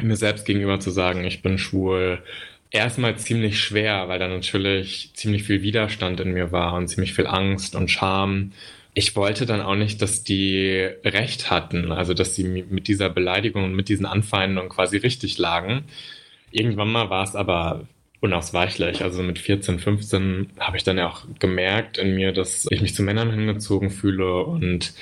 mir 0.00 0.16
selbst 0.16 0.46
gegenüber 0.46 0.80
zu 0.80 0.90
sagen, 0.90 1.24
ich 1.24 1.40
bin 1.42 1.58
schwul, 1.58 2.22
erstmal 2.70 3.16
ziemlich 3.16 3.60
schwer, 3.60 4.08
weil 4.08 4.18
da 4.18 4.26
natürlich 4.26 5.12
ziemlich 5.14 5.44
viel 5.44 5.62
Widerstand 5.62 6.18
in 6.18 6.32
mir 6.32 6.50
war 6.50 6.74
und 6.74 6.88
ziemlich 6.88 7.12
viel 7.14 7.28
Angst 7.28 7.76
und 7.76 7.90
Scham 7.90 8.52
ich 8.94 9.16
wollte 9.16 9.46
dann 9.46 9.62
auch 9.62 9.74
nicht, 9.74 10.02
dass 10.02 10.22
die 10.22 10.88
recht 11.04 11.50
hatten, 11.50 11.92
also 11.92 12.12
dass 12.14 12.34
sie 12.34 12.44
mit 12.44 12.88
dieser 12.88 13.08
Beleidigung 13.08 13.64
und 13.64 13.74
mit 13.74 13.88
diesen 13.88 14.06
Anfeindungen 14.06 14.68
quasi 14.68 14.98
richtig 14.98 15.38
lagen. 15.38 15.84
Irgendwann 16.50 16.92
mal 16.92 17.08
war 17.08 17.24
es 17.24 17.34
aber 17.34 17.86
unausweichlich. 18.20 19.02
Also 19.02 19.22
mit 19.22 19.38
14, 19.38 19.78
15 19.78 20.50
habe 20.60 20.76
ich 20.76 20.84
dann 20.84 20.98
ja 20.98 21.08
auch 21.08 21.24
gemerkt 21.38 21.96
in 21.98 22.14
mir, 22.14 22.32
dass 22.32 22.66
ich 22.70 22.82
mich 22.82 22.94
zu 22.94 23.02
Männern 23.02 23.30
hingezogen 23.30 23.90
fühle 23.90 24.44
und 24.44 24.92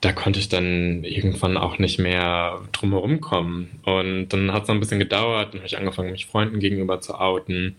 da 0.00 0.12
konnte 0.12 0.38
ich 0.38 0.48
dann 0.48 1.02
irgendwann 1.04 1.56
auch 1.56 1.78
nicht 1.78 1.98
mehr 1.98 2.60
drumherum 2.72 3.20
kommen. 3.20 3.80
Und 3.84 4.28
dann 4.28 4.52
hat 4.52 4.62
es 4.62 4.68
noch 4.68 4.76
ein 4.76 4.80
bisschen 4.80 5.00
gedauert, 5.00 5.54
dann 5.54 5.60
habe 5.60 5.66
ich 5.66 5.78
angefangen, 5.78 6.12
mich 6.12 6.26
Freunden 6.26 6.60
gegenüber 6.60 7.00
zu 7.00 7.14
outen. 7.14 7.76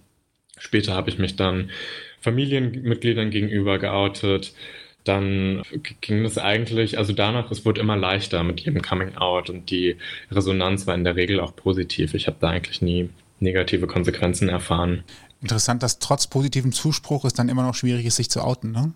Später 0.58 0.94
habe 0.96 1.10
ich 1.10 1.18
mich 1.18 1.36
dann 1.38 1.70
Familienmitgliedern 2.22 3.30
gegenüber 3.30 3.80
geoutet 3.80 4.54
dann 5.10 5.64
ging 6.02 6.24
es 6.24 6.38
eigentlich, 6.38 6.98
also 6.98 7.12
danach, 7.12 7.50
es 7.52 7.66
wurde 7.66 7.82
immer 7.82 7.98
leichter 7.98 8.44
mit 8.44 8.62
jedem 8.62 8.82
Coming 8.82 9.18
Out 9.18 9.50
und 9.50 9.70
die 9.72 9.98
Resonanz 10.32 10.88
war 10.88 10.96
in 10.96 11.04
der 11.04 11.16
Regel 11.16 11.40
auch 11.40 11.56
positiv. 11.56 12.14
Ich 12.14 12.28
habe 12.28 12.38
da 12.40 12.50
eigentlich 12.50 12.82
nie 12.82 13.10
negative 13.40 13.88
Konsequenzen 13.88 14.50
erfahren. 14.50 15.04
Interessant, 15.42 15.82
dass 15.84 16.00
trotz 16.00 16.28
positivem 16.28 16.72
Zuspruch 16.72 17.26
es 17.26 17.34
dann 17.34 17.50
immer 17.50 17.64
noch 17.64 17.76
schwierig 17.76 18.06
ist, 18.06 18.18
sich 18.18 18.30
zu 18.30 18.42
outen, 18.42 18.72
ne? 18.72 18.94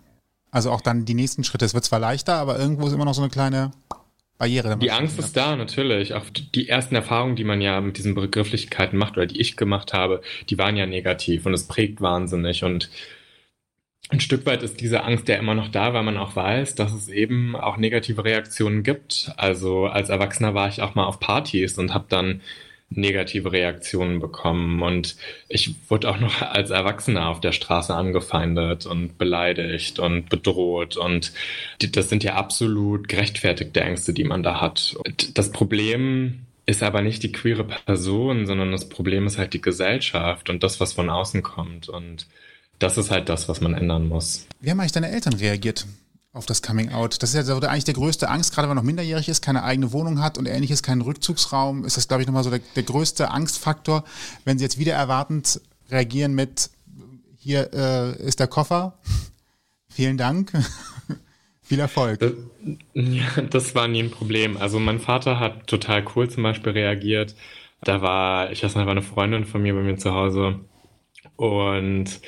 Also 0.50 0.70
auch 0.70 0.80
dann 0.80 1.04
die 1.04 1.14
nächsten 1.14 1.42
Schritte. 1.42 1.64
Es 1.64 1.74
wird 1.74 1.84
zwar 1.84 1.98
leichter, 1.98 2.34
aber 2.34 2.58
irgendwo 2.58 2.86
ist 2.86 2.92
immer 2.92 3.04
noch 3.04 3.14
so 3.14 3.22
eine 3.22 3.30
kleine 3.30 3.72
Barriere. 4.38 4.76
Die 4.78 4.92
Angst 4.92 5.18
ist 5.18 5.36
da, 5.36 5.56
natürlich. 5.56 6.14
Auch 6.14 6.26
die 6.30 6.68
ersten 6.68 6.94
Erfahrungen, 6.94 7.34
die 7.34 7.42
man 7.42 7.60
ja 7.60 7.80
mit 7.80 7.98
diesen 7.98 8.14
Begrifflichkeiten 8.14 8.96
macht 8.96 9.16
oder 9.16 9.26
die 9.26 9.40
ich 9.40 9.56
gemacht 9.56 9.92
habe, 9.92 10.22
die 10.48 10.58
waren 10.58 10.76
ja 10.76 10.86
negativ 10.86 11.46
und 11.46 11.54
es 11.54 11.66
prägt 11.66 12.00
wahnsinnig 12.00 12.62
und 12.62 12.88
ein 14.14 14.20
Stück 14.20 14.46
weit 14.46 14.62
ist 14.62 14.80
diese 14.80 15.04
Angst 15.04 15.28
ja 15.28 15.36
immer 15.36 15.54
noch 15.54 15.68
da, 15.68 15.92
weil 15.92 16.02
man 16.02 16.16
auch 16.16 16.34
weiß, 16.36 16.74
dass 16.74 16.92
es 16.92 17.08
eben 17.08 17.54
auch 17.56 17.76
negative 17.76 18.24
Reaktionen 18.24 18.82
gibt. 18.82 19.32
Also 19.36 19.86
als 19.86 20.08
Erwachsener 20.08 20.54
war 20.54 20.68
ich 20.68 20.80
auch 20.80 20.94
mal 20.94 21.04
auf 21.04 21.20
Partys 21.20 21.76
und 21.78 21.92
habe 21.92 22.06
dann 22.08 22.40
negative 22.90 23.50
Reaktionen 23.50 24.20
bekommen 24.20 24.82
und 24.82 25.16
ich 25.48 25.74
wurde 25.88 26.08
auch 26.08 26.20
noch 26.20 26.42
als 26.42 26.70
Erwachsener 26.70 27.28
auf 27.28 27.40
der 27.40 27.52
Straße 27.52 27.92
angefeindet 27.92 28.86
und 28.86 29.18
beleidigt 29.18 29.98
und 29.98 30.28
bedroht 30.28 30.96
und 30.96 31.32
das 31.80 32.08
sind 32.08 32.22
ja 32.22 32.34
absolut 32.34 33.08
gerechtfertigte 33.08 33.80
Ängste, 33.80 34.12
die 34.12 34.22
man 34.22 34.44
da 34.44 34.60
hat. 34.60 34.96
Das 35.34 35.50
Problem 35.50 36.46
ist 36.66 36.82
aber 36.82 37.02
nicht 37.02 37.22
die 37.22 37.32
queere 37.32 37.64
Person, 37.64 38.46
sondern 38.46 38.70
das 38.70 38.88
Problem 38.88 39.26
ist 39.26 39.38
halt 39.38 39.54
die 39.54 39.62
Gesellschaft 39.62 40.48
und 40.48 40.62
das, 40.62 40.78
was 40.78 40.92
von 40.92 41.10
außen 41.10 41.42
kommt 41.42 41.88
und 41.88 42.26
das 42.84 42.98
ist 42.98 43.10
halt 43.10 43.30
das, 43.30 43.48
was 43.48 43.62
man 43.62 43.72
ändern 43.72 44.08
muss. 44.08 44.46
Wie 44.60 44.70
haben 44.70 44.78
eigentlich 44.78 44.92
deine 44.92 45.10
Eltern 45.10 45.32
reagiert 45.32 45.86
auf 46.34 46.44
das 46.44 46.60
Coming 46.60 46.92
Out? 46.92 47.22
Das 47.22 47.32
ist 47.32 47.48
ja 47.48 47.56
eigentlich 47.56 47.84
der 47.84 47.94
größte 47.94 48.28
Angst, 48.28 48.52
gerade 48.52 48.68
wenn 48.68 48.76
man 48.76 48.84
noch 48.84 48.86
minderjährig 48.86 49.28
ist, 49.30 49.40
keine 49.40 49.64
eigene 49.64 49.92
Wohnung 49.92 50.20
hat 50.22 50.36
und 50.36 50.46
ähnliches, 50.46 50.82
keinen 50.82 51.00
Rückzugsraum, 51.00 51.86
ist 51.86 51.96
das, 51.96 52.08
glaube 52.08 52.22
ich, 52.22 52.26
nochmal 52.26 52.44
so 52.44 52.50
der, 52.50 52.60
der 52.76 52.82
größte 52.82 53.30
Angstfaktor, 53.30 54.04
wenn 54.44 54.58
sie 54.58 54.64
jetzt 54.64 54.78
wieder 54.78 54.92
erwartend 54.92 55.62
reagieren 55.90 56.34
mit, 56.34 56.68
hier 57.38 57.72
äh, 57.72 58.22
ist 58.22 58.38
der 58.38 58.48
Koffer, 58.48 58.98
vielen 59.88 60.18
Dank. 60.18 60.52
Viel 61.66 61.80
Erfolg. 61.80 62.20
Das, 62.20 62.32
ja, 62.92 63.40
das 63.48 63.74
war 63.74 63.88
nie 63.88 64.02
ein 64.02 64.10
Problem. 64.10 64.58
Also 64.58 64.78
mein 64.78 65.00
Vater 65.00 65.40
hat 65.40 65.66
total 65.66 66.04
cool 66.14 66.28
zum 66.28 66.42
Beispiel 66.42 66.72
reagiert. 66.72 67.34
Da 67.80 68.02
war, 68.02 68.52
ich 68.52 68.62
weiß 68.62 68.74
nicht, 68.74 68.84
war 68.84 68.92
eine 68.92 69.00
Freundin 69.00 69.46
von 69.46 69.62
mir 69.62 69.72
bei 69.72 69.80
mir 69.80 69.96
zu 69.96 70.12
Hause 70.12 70.60
und 71.36 72.20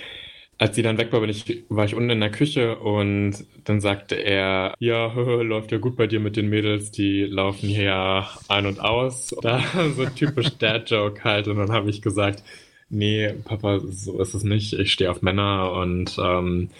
als 0.59 0.75
sie 0.75 0.83
dann 0.83 0.97
weg 0.97 1.13
war, 1.13 1.21
bin 1.21 1.31
ich, 1.31 1.65
war 1.69 1.85
ich 1.85 1.95
unten 1.95 2.11
in 2.11 2.21
der 2.21 2.31
Küche 2.31 2.77
und 2.79 3.45
dann 3.65 3.81
sagte 3.81 4.15
er, 4.15 4.75
ja, 4.79 5.13
läuft 5.15 5.73
ja 5.73 5.79
gut 5.79 5.97
bei 5.97 6.07
dir 6.07 6.21
mit 6.21 6.37
den 6.37 6.49
Mädels, 6.49 6.91
die 6.91 7.25
laufen 7.25 7.69
hier 7.69 8.27
ein 8.49 8.67
und 8.67 8.81
aus. 8.81 9.35
Da 9.43 9.63
so 9.95 10.07
typisch 10.07 10.57
Dad-Joke 10.59 11.25
halt. 11.25 11.49
Und 11.49 11.57
dann 11.59 11.73
habe 11.73 11.91
ich 11.91 12.01
gesagt, 12.03 12.43
nee, 12.89 13.33
Papa, 13.45 13.81
so 13.81 14.21
ist 14.21 14.35
es 14.35 14.45
nicht. 14.45 14.73
Ich 14.73 14.93
stehe 14.93 15.11
auf 15.11 15.23
Männer. 15.23 15.73
Und 15.73 16.17
ähm, 16.19 16.71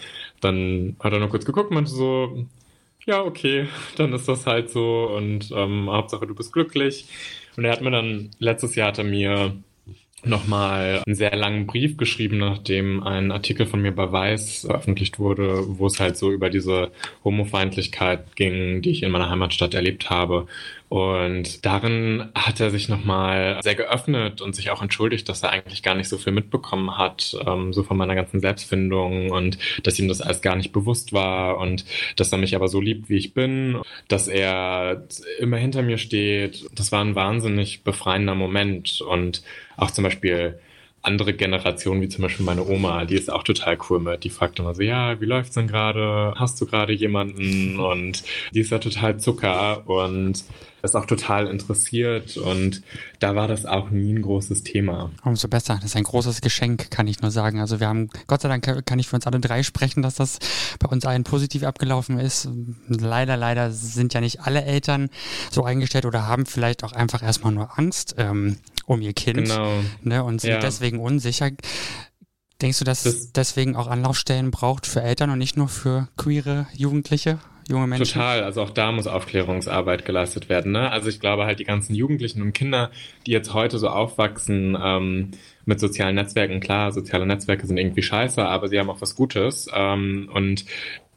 dann 0.41 0.95
hat 0.99 1.13
er 1.13 1.19
nur 1.19 1.29
kurz 1.29 1.45
geguckt 1.45 1.69
und 1.69 1.75
meinte 1.75 1.91
so, 1.91 2.45
ja, 3.05 3.23
okay, 3.23 3.67
dann 3.97 4.13
ist 4.13 4.27
das 4.27 4.47
halt 4.47 4.71
so. 4.71 5.05
Und 5.15 5.51
ähm, 5.55 5.89
Hauptsache, 5.89 6.25
du 6.25 6.33
bist 6.35 6.51
glücklich. 6.51 7.07
Und 7.55 7.65
er 7.65 7.71
hat 7.73 7.81
mir 7.81 7.91
dann, 7.91 8.31
letztes 8.39 8.75
Jahr 8.75 8.89
hat 8.89 8.97
er 8.97 9.03
mir 9.03 9.53
nochmal 10.23 11.03
einen 11.05 11.15
sehr 11.15 11.35
langen 11.35 11.67
Brief 11.67 11.97
geschrieben, 11.97 12.39
nachdem 12.39 13.03
ein 13.03 13.31
Artikel 13.31 13.65
von 13.65 13.81
mir 13.81 13.91
bei 13.93 14.11
Weiß 14.11 14.61
veröffentlicht 14.61 15.19
wurde, 15.19 15.63
wo 15.77 15.85
es 15.87 15.99
halt 15.99 16.17
so 16.17 16.31
über 16.31 16.49
diese 16.49 16.91
Homofeindlichkeit 17.23 18.35
ging, 18.35 18.81
die 18.81 18.91
ich 18.91 19.03
in 19.03 19.11
meiner 19.11 19.29
Heimatstadt 19.29 19.73
erlebt 19.73 20.09
habe, 20.09 20.47
Und 20.89 21.65
darin 21.65 22.29
hat 22.33 22.61
er 22.61 22.71
sich 22.71 22.87
nochmal 22.87 23.59
sehr 23.61 23.75
geöffnet 23.75 24.41
und 24.41 24.55
sich 24.55 24.69
auch 24.69 24.81
entschuldigt, 24.81 25.27
dass 25.27 25.43
er 25.43 25.49
eigentlich 25.49 25.83
gar 25.83 25.95
nicht 25.95 26.07
so 26.07 26.17
viel 26.17 26.31
mitbekommen 26.31 26.97
hat, 26.97 27.35
ähm, 27.45 27.73
so 27.73 27.83
von 27.83 27.97
meiner 27.97 28.15
ganzen 28.15 28.39
Selbstfindung 28.39 29.31
und 29.31 29.57
dass 29.83 29.99
ihm 29.99 30.07
das 30.07 30.21
alles 30.21 30.41
gar 30.41 30.55
nicht 30.55 30.71
bewusst 30.71 31.11
war 31.11 31.57
und 31.57 31.83
dass 32.15 32.31
er 32.31 32.37
mich 32.37 32.55
aber 32.55 32.69
so 32.69 32.79
liebt, 32.79 33.09
wie 33.09 33.17
ich 33.17 33.33
bin, 33.33 33.81
dass 34.07 34.29
er 34.29 35.03
immer 35.39 35.57
hinter 35.57 35.81
mir 35.81 35.97
steht. 35.97 36.65
Das 36.73 36.93
war 36.93 37.03
ein 37.03 37.15
wahnsinnig 37.15 37.83
befreiender 37.83 38.35
Moment 38.35 39.01
und 39.01 39.43
auch 39.75 39.91
zum 39.91 40.05
Beispiel 40.05 40.57
andere 41.01 41.33
Generationen, 41.33 42.01
wie 42.01 42.09
zum 42.09 42.23
Beispiel 42.23 42.45
meine 42.45 42.65
Oma, 42.65 43.05
die 43.05 43.15
ist 43.15 43.31
auch 43.31 43.43
total 43.43 43.77
cool 43.89 43.99
mit. 43.99 44.23
Die 44.23 44.29
fragt 44.29 44.59
immer 44.59 44.75
so, 44.75 44.81
ja, 44.81 45.19
wie 45.21 45.25
läuft's 45.25 45.55
denn 45.55 45.67
gerade? 45.67 46.33
Hast 46.35 46.59
du 46.59 46.65
gerade 46.65 46.93
jemanden? 46.93 47.79
Und 47.79 48.23
die 48.53 48.59
ist 48.59 48.71
ja 48.71 48.79
total 48.79 49.17
Zucker 49.19 49.87
und 49.87 50.43
ist 50.83 50.95
auch 50.95 51.05
total 51.05 51.47
interessiert 51.47 52.37
und 52.37 52.81
da 53.19 53.35
war 53.35 53.47
das 53.47 53.65
auch 53.65 53.89
nie 53.89 54.13
ein 54.13 54.21
großes 54.21 54.63
Thema. 54.63 55.11
Umso 55.23 55.47
besser. 55.47 55.75
Das 55.75 55.85
ist 55.91 55.95
ein 55.95 56.03
großes 56.03 56.41
Geschenk, 56.41 56.91
kann 56.91 57.07
ich 57.07 57.21
nur 57.21 57.31
sagen. 57.31 57.59
Also 57.59 57.79
wir 57.79 57.87
haben, 57.87 58.09
Gott 58.27 58.41
sei 58.41 58.49
Dank 58.49 58.85
kann 58.85 58.99
ich 58.99 59.07
für 59.07 59.15
uns 59.15 59.25
alle 59.25 59.39
drei 59.39 59.63
sprechen, 59.63 60.01
dass 60.03 60.15
das 60.15 60.37
bei 60.79 60.87
uns 60.87 61.05
allen 61.05 61.23
positiv 61.23 61.63
abgelaufen 61.63 62.19
ist. 62.19 62.47
Leider, 62.87 63.37
leider 63.37 63.71
sind 63.71 64.13
ja 64.13 64.21
nicht 64.21 64.41
alle 64.41 64.63
Eltern 64.63 65.09
so 65.51 65.63
eingestellt 65.63 66.05
oder 66.05 66.27
haben 66.27 66.45
vielleicht 66.45 66.83
auch 66.83 66.93
einfach 66.93 67.23
erstmal 67.23 67.53
nur 67.53 67.77
Angst 67.79 68.15
ähm, 68.17 68.57
um 68.85 69.01
ihr 69.01 69.13
Kind 69.13 69.49
Genau. 69.49 69.71
ne, 70.03 70.23
und 70.23 70.41
sind 70.41 70.51
Ja. 70.51 70.59
deswegen 70.59 70.99
unsicher. 70.99 71.49
Denkst 72.61 72.79
du, 72.79 72.85
dass 72.85 73.03
Das- 73.03 73.13
es 73.15 73.31
deswegen 73.33 73.75
auch 73.75 73.87
Anlaufstellen 73.87 74.51
braucht 74.51 74.87
für 74.87 75.01
Eltern 75.01 75.29
und 75.29 75.37
nicht 75.39 75.57
nur 75.57 75.67
für 75.69 76.07
queere 76.17 76.67
Jugendliche, 76.73 77.39
junge 77.69 77.87
Menschen? 77.87 78.05
Total, 78.05 78.43
also 78.43 78.61
auch 78.61 78.69
da 78.69 78.91
muss 78.91 79.07
Aufklärungsarbeit 79.07 80.05
geleistet 80.05 80.49
werden. 80.49 80.71
Ne? 80.71 80.91
Also 80.91 81.09
ich 81.09 81.19
glaube 81.19 81.45
halt 81.45 81.59
die 81.59 81.65
ganzen 81.65 81.95
Jugendlichen 81.95 82.41
und 82.41 82.53
Kinder, 82.53 82.91
die 83.25 83.31
jetzt 83.31 83.53
heute 83.53 83.77
so 83.79 83.89
aufwachsen 83.89 84.77
ähm, 84.81 85.31
mit 85.65 85.79
sozialen 85.79 86.15
Netzwerken, 86.15 86.59
klar, 86.59 86.91
soziale 86.91 87.25
Netzwerke 87.25 87.67
sind 87.67 87.77
irgendwie 87.77 88.03
scheiße, 88.03 88.43
aber 88.43 88.67
sie 88.69 88.79
haben 88.79 88.89
auch 88.89 89.01
was 89.01 89.15
Gutes. 89.15 89.69
Ähm, 89.73 90.29
und 90.33 90.65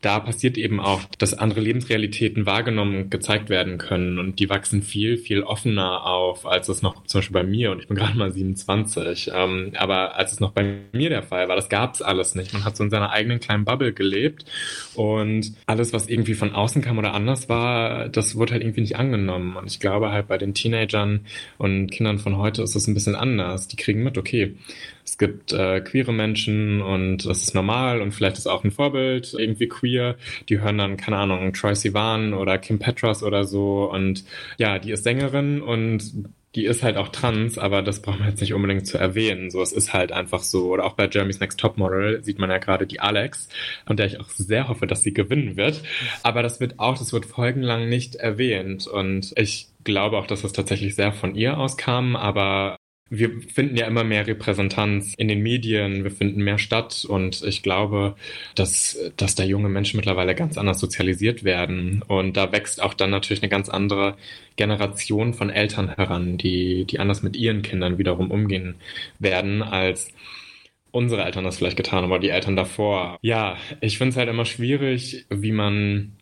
da 0.00 0.18
passiert 0.18 0.56
eben 0.56 0.80
auch, 0.80 1.02
dass 1.18 1.34
andere 1.34 1.60
Lebensrealitäten 1.60 2.46
wahrgenommen 2.46 2.96
und 2.96 3.10
gezeigt 3.10 3.50
werden 3.50 3.76
können 3.76 4.18
und 4.18 4.38
die 4.38 4.48
wachsen 4.48 4.82
viel, 4.82 5.18
viel 5.18 5.42
offener 5.42 6.06
auf, 6.06 6.46
als 6.46 6.68
es 6.68 6.80
noch 6.80 7.04
zum 7.04 7.18
Beispiel 7.18 7.34
bei 7.34 7.44
mir 7.44 7.70
und 7.70 7.80
ich 7.80 7.88
bin 7.88 7.96
gerade 7.96 8.16
mal 8.16 8.32
27. 8.32 9.30
Ähm, 9.34 9.72
aber 9.76 10.16
als 10.16 10.32
es 10.32 10.40
noch 10.40 10.52
bei 10.52 10.78
mir 10.92 11.10
der 11.10 11.22
Fall 11.22 11.48
war, 11.48 11.56
das 11.56 11.68
gab 11.68 11.94
es 11.94 12.02
alles 12.02 12.34
nicht. 12.34 12.54
Man 12.54 12.64
hat 12.64 12.76
so 12.76 12.84
in 12.84 12.90
seiner 12.90 13.10
eigenen 13.10 13.40
kleinen 13.40 13.66
Bubble 13.66 13.92
gelebt 13.92 14.46
und 14.94 15.52
alles, 15.66 15.92
was 15.92 16.08
irgendwie 16.08 16.34
von 16.34 16.54
außen 16.54 16.80
kam 16.80 16.96
oder 16.96 17.12
anders 17.12 17.50
war, 17.50 18.08
das 18.08 18.36
wurde 18.36 18.52
halt 18.52 18.62
irgendwie 18.62 18.80
nicht 18.80 18.96
angenommen. 18.96 19.56
Und 19.56 19.66
ich 19.66 19.80
glaube 19.80 20.10
halt 20.12 20.28
bei 20.28 20.38
den 20.38 20.54
Teenagern 20.54 21.26
und 21.58 21.90
Kindern 21.90 22.18
von 22.18 22.38
heute 22.38 22.62
ist 22.62 22.74
das 22.74 22.86
ein 22.86 22.94
bisschen 22.94 23.16
anders. 23.16 23.68
Die 23.68 23.76
kriegen 23.76 24.02
mit, 24.02 24.16
okay, 24.16 24.54
es 25.04 25.18
gibt 25.18 25.52
äh, 25.52 25.80
queere 25.80 26.12
Menschen 26.12 26.82
und 26.82 27.26
das 27.26 27.42
ist 27.42 27.54
normal 27.54 28.00
und 28.00 28.12
vielleicht 28.12 28.38
ist 28.38 28.46
auch 28.46 28.64
ein 28.64 28.70
Vorbild 28.70 29.34
irgendwie 29.36 29.68
queer. 29.68 30.16
Die 30.48 30.60
hören 30.60 30.78
dann, 30.78 30.96
keine 30.96 31.18
Ahnung, 31.18 31.52
Troy 31.52 31.74
Sivan 31.74 32.34
oder 32.34 32.58
Kim 32.58 32.78
Petras 32.78 33.22
oder 33.22 33.44
so 33.44 33.90
und 33.90 34.24
ja, 34.58 34.78
die 34.78 34.92
ist 34.92 35.04
Sängerin 35.04 35.62
und 35.62 36.30
die 36.56 36.64
ist 36.64 36.82
halt 36.82 36.96
auch 36.96 37.08
trans, 37.08 37.58
aber 37.58 37.80
das 37.80 38.02
braucht 38.02 38.18
man 38.18 38.28
jetzt 38.28 38.40
nicht 38.40 38.54
unbedingt 38.54 38.86
zu 38.86 38.98
erwähnen. 38.98 39.50
So, 39.50 39.62
es 39.62 39.72
ist 39.72 39.92
halt 39.92 40.10
einfach 40.10 40.42
so. 40.42 40.66
Oder 40.70 40.84
auch 40.84 40.94
bei 40.94 41.08
Jeremy's 41.08 41.38
Next 41.38 41.60
Topmodel 41.60 42.24
sieht 42.24 42.40
man 42.40 42.50
ja 42.50 42.58
gerade 42.58 42.88
die 42.88 42.98
Alex, 42.98 43.48
von 43.86 43.96
der 43.96 44.06
ich 44.06 44.18
auch 44.18 44.28
sehr 44.28 44.68
hoffe, 44.68 44.88
dass 44.88 45.02
sie 45.02 45.14
gewinnen 45.14 45.56
wird. 45.56 45.80
Aber 46.24 46.42
das 46.42 46.58
wird 46.58 46.80
auch, 46.80 46.98
das 46.98 47.12
wird 47.12 47.26
folgenlang 47.26 47.88
nicht 47.88 48.16
erwähnt. 48.16 48.88
Und 48.88 49.32
ich 49.36 49.68
glaube 49.84 50.18
auch, 50.18 50.26
dass 50.26 50.42
das 50.42 50.52
tatsächlich 50.52 50.96
sehr 50.96 51.12
von 51.12 51.36
ihr 51.36 51.56
auskam, 51.56 52.16
aber 52.16 52.76
wir 53.10 53.40
finden 53.42 53.76
ja 53.76 53.86
immer 53.86 54.04
mehr 54.04 54.26
Repräsentanz 54.26 55.14
in 55.14 55.26
den 55.26 55.40
Medien, 55.42 56.04
wir 56.04 56.12
finden 56.12 56.42
mehr 56.42 56.58
statt 56.58 57.04
und 57.06 57.42
ich 57.42 57.62
glaube, 57.62 58.14
dass, 58.54 58.96
dass 59.16 59.34
da 59.34 59.42
junge 59.42 59.68
Menschen 59.68 59.96
mittlerweile 59.96 60.36
ganz 60.36 60.56
anders 60.56 60.78
sozialisiert 60.78 61.42
werden 61.42 62.02
und 62.06 62.36
da 62.36 62.52
wächst 62.52 62.80
auch 62.80 62.94
dann 62.94 63.10
natürlich 63.10 63.42
eine 63.42 63.50
ganz 63.50 63.68
andere 63.68 64.16
Generation 64.54 65.34
von 65.34 65.50
Eltern 65.50 65.88
heran, 65.88 66.38
die, 66.38 66.84
die 66.84 67.00
anders 67.00 67.22
mit 67.22 67.36
ihren 67.36 67.62
Kindern 67.62 67.98
wiederum 67.98 68.30
umgehen 68.30 68.76
werden 69.18 69.62
als 69.62 70.12
unsere 70.92 71.24
Eltern 71.24 71.44
das 71.44 71.58
vielleicht 71.58 71.76
getan 71.76 72.02
haben 72.02 72.12
oder 72.12 72.20
die 72.20 72.30
Eltern 72.30 72.56
davor. 72.56 73.18
Ja, 73.22 73.56
ich 73.80 73.98
finde 73.98 74.10
es 74.10 74.16
halt 74.16 74.28
immer 74.28 74.44
schwierig, 74.44 75.26
wie 75.30 75.52
man 75.52 76.16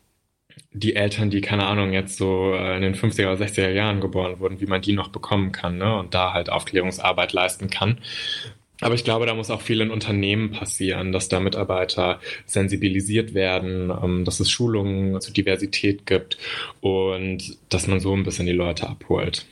die 0.79 0.97
Eltern, 0.97 1.31
die, 1.31 1.41
keine 1.41 1.67
Ahnung, 1.67 1.93
jetzt 1.93 2.17
so 2.17 2.53
äh, 2.55 2.77
in 2.77 2.83
den 2.83 2.95
50er 2.95 3.33
oder 3.33 3.45
60er 3.45 3.71
Jahren 3.71 4.01
geboren 4.01 4.41
wurden, 4.41 4.61
wie 4.61 4.67
man 4.67 4.83
die 4.83 4.93
noch 4.93 5.09
bekommen 5.09 5.53
kann 5.53 5.79
ne? 5.79 5.97
und 5.99 6.15
da 6.15 6.33
halt 6.33 6.51
Aufklärungsarbeit 6.51 7.33
leisten 7.33 7.71
kann. 7.71 7.99
Aber 8.81 8.95
ich 8.95 9.03
glaube, 9.03 9.27
da 9.27 9.35
muss 9.35 9.51
auch 9.51 9.61
viel 9.61 9.81
in 9.81 9.91
Unternehmen 9.91 10.53
passieren, 10.53 11.11
dass 11.11 11.29
da 11.29 11.41
Mitarbeiter 11.41 12.21
sensibilisiert 12.47 13.35
werden, 13.35 13.91
ähm, 13.91 14.25
dass 14.25 14.41
es 14.41 14.51
Schulungen 14.51 15.21
zur 15.21 15.35
Diversität 15.35 16.07
gibt 16.07 16.39
und 16.81 17.59
dass 17.71 17.89
man 17.89 18.01
so 18.01 18.15
ein 18.15 18.23
bisschen 18.23 18.47
die 18.47 18.53
Leute 18.53 18.89
abholt. 18.89 19.47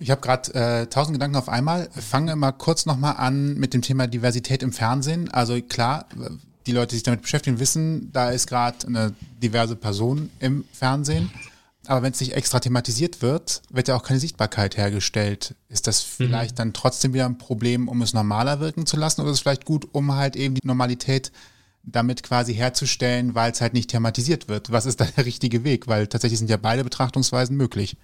Ich 0.00 0.10
habe 0.10 0.20
gerade 0.20 0.52
äh, 0.54 0.86
tausend 0.88 1.14
Gedanken 1.14 1.36
auf 1.36 1.48
einmal. 1.48 1.88
Fange 1.92 2.34
mal 2.34 2.50
kurz 2.50 2.86
nochmal 2.86 3.14
an 3.18 3.54
mit 3.54 3.72
dem 3.72 3.82
Thema 3.82 4.08
Diversität 4.08 4.64
im 4.64 4.72
Fernsehen. 4.72 5.30
Also 5.30 5.60
klar, 5.62 6.06
die 6.66 6.72
Leute, 6.72 6.90
die 6.90 6.96
sich 6.96 7.02
damit 7.02 7.22
beschäftigen, 7.22 7.58
wissen, 7.58 8.12
da 8.12 8.30
ist 8.30 8.46
gerade 8.46 8.86
eine 8.86 9.14
diverse 9.42 9.76
Person 9.76 10.30
im 10.38 10.64
Fernsehen. 10.72 11.30
Aber 11.86 12.02
wenn 12.02 12.12
es 12.12 12.20
nicht 12.20 12.34
extra 12.34 12.60
thematisiert 12.60 13.22
wird, 13.22 13.62
wird 13.70 13.88
ja 13.88 13.96
auch 13.96 14.04
keine 14.04 14.20
Sichtbarkeit 14.20 14.76
hergestellt. 14.76 15.56
Ist 15.68 15.88
das 15.88 16.00
vielleicht 16.00 16.58
dann 16.58 16.72
trotzdem 16.72 17.12
wieder 17.12 17.26
ein 17.26 17.38
Problem, 17.38 17.88
um 17.88 18.02
es 18.02 18.14
normaler 18.14 18.60
wirken 18.60 18.86
zu 18.86 18.96
lassen? 18.96 19.20
Oder 19.20 19.30
ist 19.30 19.38
es 19.38 19.42
vielleicht 19.42 19.64
gut, 19.64 19.88
um 19.92 20.14
halt 20.14 20.36
eben 20.36 20.54
die 20.54 20.66
Normalität 20.66 21.32
damit 21.82 22.22
quasi 22.22 22.54
herzustellen, 22.54 23.34
weil 23.34 23.50
es 23.50 23.60
halt 23.60 23.72
nicht 23.72 23.90
thematisiert 23.90 24.48
wird? 24.48 24.70
Was 24.70 24.86
ist 24.86 25.00
da 25.00 25.04
der 25.04 25.26
richtige 25.26 25.64
Weg? 25.64 25.88
Weil 25.88 26.06
tatsächlich 26.06 26.38
sind 26.38 26.50
ja 26.50 26.56
beide 26.56 26.84
Betrachtungsweisen 26.84 27.56
möglich. 27.56 27.96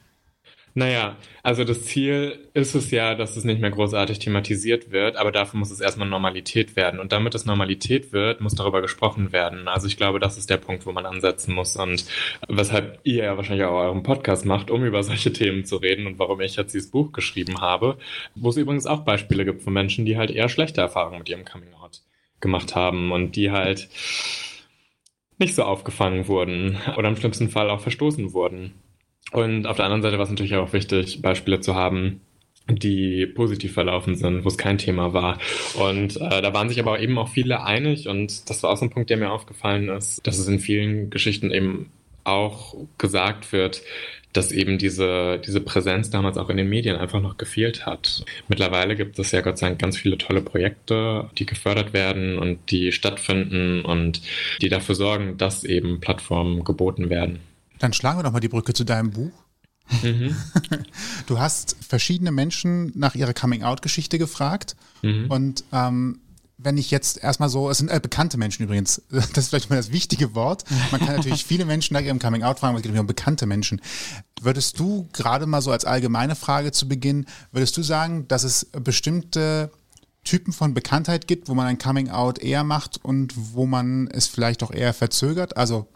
Naja, 0.78 1.16
also 1.42 1.64
das 1.64 1.86
Ziel 1.86 2.48
ist 2.54 2.76
es 2.76 2.92
ja, 2.92 3.16
dass 3.16 3.36
es 3.36 3.42
nicht 3.42 3.60
mehr 3.60 3.72
großartig 3.72 4.20
thematisiert 4.20 4.92
wird, 4.92 5.16
aber 5.16 5.32
dafür 5.32 5.58
muss 5.58 5.72
es 5.72 5.80
erstmal 5.80 6.06
Normalität 6.06 6.76
werden. 6.76 7.00
Und 7.00 7.10
damit 7.10 7.34
es 7.34 7.46
Normalität 7.46 8.12
wird, 8.12 8.40
muss 8.40 8.54
darüber 8.54 8.80
gesprochen 8.80 9.32
werden. 9.32 9.66
Also 9.66 9.88
ich 9.88 9.96
glaube, 9.96 10.20
das 10.20 10.38
ist 10.38 10.50
der 10.50 10.58
Punkt, 10.58 10.86
wo 10.86 10.92
man 10.92 11.04
ansetzen 11.04 11.52
muss 11.52 11.74
und 11.74 12.04
weshalb 12.46 13.00
ihr 13.02 13.24
ja 13.24 13.36
wahrscheinlich 13.36 13.66
auch 13.66 13.74
euren 13.74 14.04
Podcast 14.04 14.46
macht, 14.46 14.70
um 14.70 14.84
über 14.84 15.02
solche 15.02 15.32
Themen 15.32 15.64
zu 15.64 15.78
reden 15.78 16.06
und 16.06 16.20
warum 16.20 16.40
ich 16.42 16.54
jetzt 16.54 16.74
dieses 16.74 16.92
Buch 16.92 17.10
geschrieben 17.10 17.60
habe, 17.60 17.98
wo 18.36 18.50
es 18.50 18.56
übrigens 18.56 18.86
auch 18.86 19.00
Beispiele 19.00 19.44
gibt 19.44 19.62
von 19.62 19.72
Menschen, 19.72 20.06
die 20.06 20.16
halt 20.16 20.30
eher 20.30 20.48
schlechte 20.48 20.80
Erfahrungen 20.80 21.18
mit 21.18 21.28
ihrem 21.28 21.44
Coming 21.44 21.74
Out 21.74 22.02
gemacht 22.38 22.76
haben 22.76 23.10
und 23.10 23.34
die 23.34 23.50
halt 23.50 23.88
nicht 25.38 25.56
so 25.56 25.64
aufgefangen 25.64 26.28
wurden 26.28 26.78
oder 26.96 27.08
im 27.08 27.16
schlimmsten 27.16 27.48
Fall 27.48 27.68
auch 27.68 27.80
verstoßen 27.80 28.32
wurden. 28.32 28.74
Und 29.32 29.66
auf 29.66 29.76
der 29.76 29.84
anderen 29.84 30.02
Seite 30.02 30.16
war 30.16 30.24
es 30.24 30.30
natürlich 30.30 30.56
auch 30.56 30.72
wichtig, 30.72 31.20
Beispiele 31.20 31.60
zu 31.60 31.74
haben, 31.74 32.20
die 32.70 33.26
positiv 33.26 33.72
verlaufen 33.72 34.14
sind, 34.14 34.44
wo 34.44 34.48
es 34.48 34.58
kein 34.58 34.78
Thema 34.78 35.12
war. 35.12 35.38
Und 35.74 36.16
äh, 36.16 36.42
da 36.42 36.52
waren 36.52 36.68
sich 36.68 36.80
aber 36.80 37.00
eben 37.00 37.18
auch 37.18 37.28
viele 37.28 37.62
einig 37.64 38.08
und 38.08 38.48
das 38.50 38.62
war 38.62 38.70
auch 38.70 38.76
so 38.76 38.86
ein 38.86 38.90
Punkt, 38.90 39.10
der 39.10 39.16
mir 39.16 39.30
aufgefallen 39.30 39.88
ist, 39.88 40.26
dass 40.26 40.38
es 40.38 40.48
in 40.48 40.60
vielen 40.60 41.10
Geschichten 41.10 41.50
eben 41.50 41.90
auch 42.24 42.74
gesagt 42.98 43.52
wird, 43.52 43.82
dass 44.34 44.52
eben 44.52 44.76
diese, 44.76 45.40
diese 45.44 45.60
Präsenz 45.60 46.10
damals 46.10 46.36
auch 46.36 46.50
in 46.50 46.58
den 46.58 46.68
Medien 46.68 46.96
einfach 46.96 47.22
noch 47.22 47.38
gefehlt 47.38 47.86
hat. 47.86 48.24
Mittlerweile 48.48 48.94
gibt 48.94 49.18
es 49.18 49.32
ja 49.32 49.40
Gott 49.40 49.56
sei 49.56 49.68
Dank 49.68 49.80
ganz 49.80 49.96
viele 49.96 50.18
tolle 50.18 50.42
Projekte, 50.42 51.30
die 51.38 51.46
gefördert 51.46 51.94
werden 51.94 52.38
und 52.38 52.70
die 52.70 52.92
stattfinden 52.92 53.82
und 53.84 54.20
die 54.60 54.68
dafür 54.68 54.94
sorgen, 54.94 55.38
dass 55.38 55.64
eben 55.64 56.00
Plattformen 56.00 56.62
geboten 56.62 57.08
werden. 57.08 57.40
Dann 57.78 57.92
schlagen 57.92 58.18
wir 58.18 58.22
doch 58.22 58.32
mal 58.32 58.40
die 58.40 58.48
Brücke 58.48 58.72
zu 58.74 58.84
deinem 58.84 59.10
Buch. 59.10 59.32
Mhm. 60.02 60.36
Du 61.26 61.38
hast 61.38 61.76
verschiedene 61.86 62.30
Menschen 62.32 62.92
nach 62.94 63.14
ihrer 63.14 63.34
Coming-out-Geschichte 63.34 64.18
gefragt. 64.18 64.76
Mhm. 65.02 65.30
Und 65.30 65.64
ähm, 65.72 66.20
wenn 66.58 66.76
ich 66.76 66.90
jetzt 66.90 67.22
erstmal 67.22 67.48
so, 67.48 67.70
es 67.70 67.78
sind 67.78 67.88
äh, 67.88 68.00
bekannte 68.00 68.36
Menschen 68.36 68.64
übrigens, 68.64 69.02
das 69.10 69.28
ist 69.36 69.48
vielleicht 69.48 69.70
mal 69.70 69.76
das 69.76 69.92
wichtige 69.92 70.34
Wort. 70.34 70.64
Man 70.90 71.00
kann 71.00 71.16
natürlich 71.16 71.44
viele 71.46 71.64
Menschen 71.64 71.94
nach 71.94 72.00
ihrem 72.00 72.18
Coming-out 72.18 72.58
fragen, 72.58 72.70
aber 72.70 72.78
es 72.78 72.90
geht 72.90 72.98
um 72.98 73.06
bekannte 73.06 73.46
Menschen. 73.46 73.80
Würdest 74.40 74.78
du 74.78 75.08
gerade 75.12 75.46
mal 75.46 75.62
so 75.62 75.70
als 75.70 75.84
allgemeine 75.84 76.34
Frage 76.34 76.72
zu 76.72 76.88
Beginn, 76.88 77.26
würdest 77.52 77.76
du 77.76 77.82
sagen, 77.82 78.26
dass 78.28 78.44
es 78.44 78.66
bestimmte 78.72 79.70
Typen 80.24 80.52
von 80.52 80.74
Bekanntheit 80.74 81.26
gibt, 81.26 81.48
wo 81.48 81.54
man 81.54 81.66
ein 81.66 81.78
Coming-out 81.78 82.38
eher 82.38 82.64
macht 82.64 83.02
und 83.02 83.34
wo 83.36 83.66
man 83.66 84.08
es 84.08 84.26
vielleicht 84.26 84.62
auch 84.62 84.72
eher 84.72 84.92
verzögert? 84.92 85.56
Also 85.56 85.88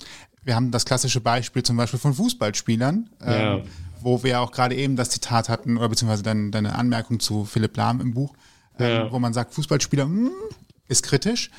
wir 0.45 0.55
haben 0.55 0.71
das 0.71 0.85
klassische 0.85 1.21
Beispiel 1.21 1.63
zum 1.63 1.77
Beispiel 1.77 1.99
von 2.01 2.15
Fußballspielern, 2.15 3.11
Ja. 3.21 3.57
ähm, 3.57 3.63
wo 4.01 4.23
wir 4.25 4.41
auch 4.41 4.51
gerade 4.51 4.75
eben 4.75 4.97
das 4.97 5.11
Zitat 5.11 5.49
hatten, 5.49 5.77
oder 5.77 5.89
beziehungsweise 5.89 6.23
deine, 6.23 6.51
deine 6.51 6.75
Anmerkung 6.75 7.21
zu 7.21 7.45
Philipp 7.45 7.77
Lahm 7.77 8.01
im 8.01 8.15
Buch, 8.15 8.35
ähm, 8.79 8.87
Ja. 8.91 9.13
wo 9.13 9.19
man 9.19 9.33
sagt, 9.33 9.55
Fußballspieler 9.55 10.05
hm, 10.05 10.31
ist 10.89 11.03
kritisch. 11.05 11.51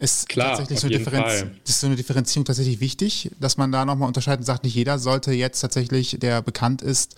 Ist 0.00 0.28
Klar, 0.28 0.50
tatsächlich 0.50 0.78
so, 0.78 0.86
jeden 0.86 1.04
Differenz, 1.04 1.44
ist 1.66 1.80
so 1.80 1.88
eine 1.88 1.96
Differenzierung 1.96 2.44
tatsächlich 2.44 2.78
wichtig, 2.78 3.32
dass 3.40 3.56
man 3.56 3.72
da 3.72 3.84
nochmal 3.84 4.06
unterscheiden 4.06 4.44
sagt, 4.44 4.62
nicht 4.62 4.74
jeder 4.76 5.00
sollte 5.00 5.32
jetzt 5.32 5.58
tatsächlich, 5.58 6.18
der 6.20 6.40
bekannt 6.40 6.82
ist, 6.82 7.16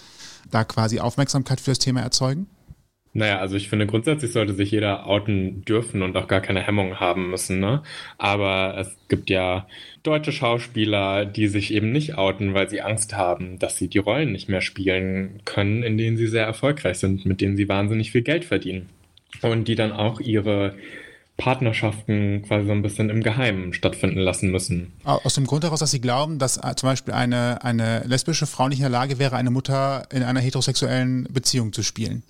da 0.50 0.64
quasi 0.64 0.98
Aufmerksamkeit 0.98 1.60
für 1.60 1.72
das 1.72 1.78
Thema 1.78 2.00
erzeugen? 2.00 2.46
Naja, 3.12 3.38
also 3.38 3.56
ich 3.56 3.68
finde 3.68 3.86
grundsätzlich 3.86 4.32
sollte 4.32 4.54
sich 4.54 4.70
jeder 4.70 5.06
outen 5.06 5.64
dürfen 5.64 6.02
und 6.02 6.16
auch 6.16 6.28
gar 6.28 6.40
keine 6.40 6.64
Hemmungen 6.64 7.00
haben 7.00 7.30
müssen, 7.30 7.58
ne? 7.58 7.82
Aber 8.18 8.76
es 8.78 8.96
gibt 9.08 9.30
ja 9.30 9.66
deutsche 10.04 10.30
Schauspieler, 10.30 11.24
die 11.24 11.48
sich 11.48 11.74
eben 11.74 11.90
nicht 11.90 12.16
outen, 12.16 12.54
weil 12.54 12.70
sie 12.70 12.82
Angst 12.82 13.16
haben, 13.16 13.58
dass 13.58 13.76
sie 13.76 13.88
die 13.88 13.98
Rollen 13.98 14.30
nicht 14.30 14.48
mehr 14.48 14.60
spielen 14.60 15.40
können, 15.44 15.82
in 15.82 15.98
denen 15.98 16.16
sie 16.16 16.28
sehr 16.28 16.44
erfolgreich 16.44 16.98
sind, 16.98 17.26
mit 17.26 17.40
denen 17.40 17.56
sie 17.56 17.68
wahnsinnig 17.68 18.12
viel 18.12 18.22
Geld 18.22 18.44
verdienen. 18.44 18.88
Und 19.42 19.66
die 19.66 19.74
dann 19.74 19.92
auch 19.92 20.20
ihre 20.20 20.76
Partnerschaften 21.36 22.42
quasi 22.46 22.66
so 22.66 22.72
ein 22.72 22.82
bisschen 22.82 23.08
im 23.08 23.22
Geheimen 23.22 23.72
stattfinden 23.72 24.20
lassen 24.20 24.50
müssen. 24.50 24.92
Aus 25.04 25.34
dem 25.34 25.46
Grund 25.46 25.64
heraus, 25.64 25.80
dass 25.80 25.90
sie 25.90 26.00
glauben, 26.00 26.38
dass 26.38 26.58
äh, 26.58 26.74
zum 26.76 26.90
Beispiel 26.90 27.14
eine, 27.14 27.64
eine 27.64 28.04
lesbische 28.04 28.46
Frau 28.46 28.68
nicht 28.68 28.78
in 28.78 28.82
der 28.82 28.90
Lage 28.90 29.18
wäre, 29.18 29.36
eine 29.36 29.50
Mutter 29.50 30.06
in 30.12 30.22
einer 30.22 30.40
heterosexuellen 30.40 31.26
Beziehung 31.30 31.72
zu 31.72 31.82
spielen. 31.82 32.22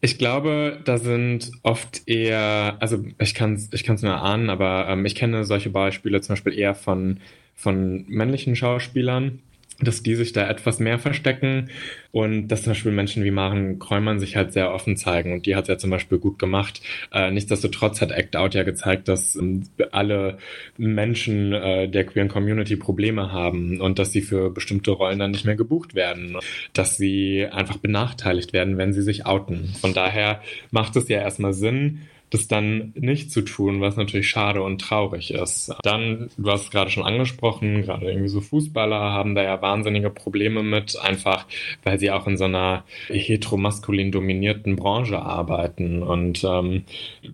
Ich 0.00 0.18
glaube, 0.18 0.80
da 0.84 0.98
sind 0.98 1.50
oft 1.62 2.02
eher, 2.06 2.76
also 2.80 3.04
ich 3.18 3.34
kann 3.34 3.54
es 3.54 3.68
ich 3.72 3.88
nur 3.88 4.12
erahnen, 4.12 4.50
aber 4.50 4.88
ähm, 4.88 5.04
ich 5.06 5.14
kenne 5.14 5.44
solche 5.44 5.70
Beispiele 5.70 6.20
zum 6.20 6.34
Beispiel 6.34 6.58
eher 6.58 6.74
von, 6.74 7.20
von 7.54 8.04
männlichen 8.08 8.56
Schauspielern, 8.56 9.40
dass 9.80 10.02
die 10.02 10.14
sich 10.14 10.32
da 10.32 10.48
etwas 10.48 10.78
mehr 10.78 10.98
verstecken 10.98 11.70
und 12.12 12.48
dass 12.48 12.62
zum 12.62 12.70
Beispiel 12.72 12.92
Menschen 12.92 13.24
wie 13.24 13.30
Maren 13.30 13.78
Kräumann 13.78 14.18
sich 14.18 14.36
halt 14.36 14.52
sehr 14.52 14.72
offen 14.72 14.96
zeigen 14.96 15.32
und 15.32 15.46
die 15.46 15.54
hat 15.54 15.64
es 15.64 15.68
ja 15.68 15.78
zum 15.78 15.90
Beispiel 15.90 16.18
gut 16.18 16.38
gemacht. 16.38 16.80
Äh, 17.12 17.30
nichtsdestotrotz 17.30 18.00
hat 18.00 18.10
Act 18.10 18.36
Out 18.36 18.54
ja 18.54 18.62
gezeigt, 18.62 19.08
dass 19.08 19.36
ähm, 19.36 19.64
alle 19.92 20.38
Menschen 20.78 21.52
äh, 21.52 21.88
der 21.88 22.04
queeren 22.04 22.28
Community 22.28 22.76
Probleme 22.76 23.32
haben 23.32 23.80
und 23.80 23.98
dass 23.98 24.12
sie 24.12 24.22
für 24.22 24.50
bestimmte 24.50 24.92
Rollen 24.92 25.18
dann 25.18 25.32
nicht 25.32 25.44
mehr 25.44 25.56
gebucht 25.56 25.94
werden, 25.94 26.36
dass 26.72 26.96
sie 26.96 27.46
einfach 27.46 27.76
benachteiligt 27.76 28.52
werden, 28.52 28.78
wenn 28.78 28.94
sie 28.94 29.02
sich 29.02 29.26
outen. 29.26 29.74
Von 29.80 29.92
daher 29.92 30.40
macht 30.70 30.96
es 30.96 31.08
ja 31.08 31.20
erstmal 31.20 31.52
Sinn, 31.52 32.00
das 32.30 32.48
dann 32.48 32.92
nicht 32.96 33.30
zu 33.30 33.42
tun, 33.42 33.80
was 33.80 33.96
natürlich 33.96 34.28
schade 34.28 34.62
und 34.62 34.80
traurig 34.80 35.32
ist. 35.32 35.72
Dann, 35.82 36.28
du 36.36 36.50
hast 36.50 36.64
es 36.64 36.70
gerade 36.70 36.90
schon 36.90 37.04
angesprochen, 37.04 37.82
gerade 37.82 38.06
irgendwie 38.06 38.28
so 38.28 38.40
Fußballer 38.40 38.98
haben 38.98 39.34
da 39.34 39.42
ja 39.42 39.62
wahnsinnige 39.62 40.10
Probleme 40.10 40.62
mit, 40.62 40.98
einfach 40.98 41.46
weil 41.84 41.98
sie 41.98 42.10
auch 42.10 42.26
in 42.26 42.36
so 42.36 42.44
einer 42.44 42.84
heteromaskulin 43.08 44.10
dominierten 44.10 44.76
Branche 44.76 45.20
arbeiten. 45.20 46.02
Und 46.02 46.42
ähm, 46.44 46.84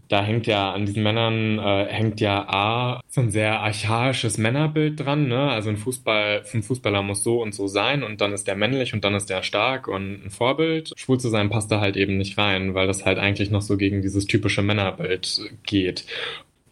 da 0.08 0.22
hängt 0.22 0.46
ja 0.46 0.72
an 0.72 0.84
diesen 0.84 1.02
Männern, 1.02 1.58
äh, 1.58 1.86
hängt 1.86 2.20
ja 2.20 2.46
A, 2.48 3.00
so 3.08 3.22
ein 3.22 3.30
sehr 3.30 3.60
archaisches 3.60 4.36
Männerbild 4.36 5.00
dran. 5.00 5.26
Ne? 5.28 5.50
Also 5.50 5.70
ein, 5.70 5.78
Fußball, 5.78 6.42
ein 6.52 6.62
Fußballer 6.62 7.02
muss 7.02 7.24
so 7.24 7.42
und 7.42 7.54
so 7.54 7.66
sein 7.66 8.02
und 8.02 8.20
dann 8.20 8.32
ist 8.32 8.46
der 8.46 8.56
männlich 8.56 8.92
und 8.92 9.04
dann 9.04 9.14
ist 9.14 9.30
der 9.30 9.42
stark 9.42 9.88
und 9.88 10.26
ein 10.26 10.30
Vorbild. 10.30 10.92
Schwul 10.96 11.18
zu 11.18 11.30
sein 11.30 11.48
passt 11.48 11.70
da 11.72 11.80
halt 11.80 11.96
eben 11.96 12.18
nicht 12.18 12.36
rein, 12.36 12.74
weil 12.74 12.86
das 12.86 13.06
halt 13.06 13.18
eigentlich 13.18 13.50
noch 13.50 13.62
so 13.62 13.76
gegen 13.78 14.02
dieses 14.02 14.26
typische 14.26 14.62
Männer 14.62 14.81
Männerbild 14.82 15.40
geht. 15.64 16.04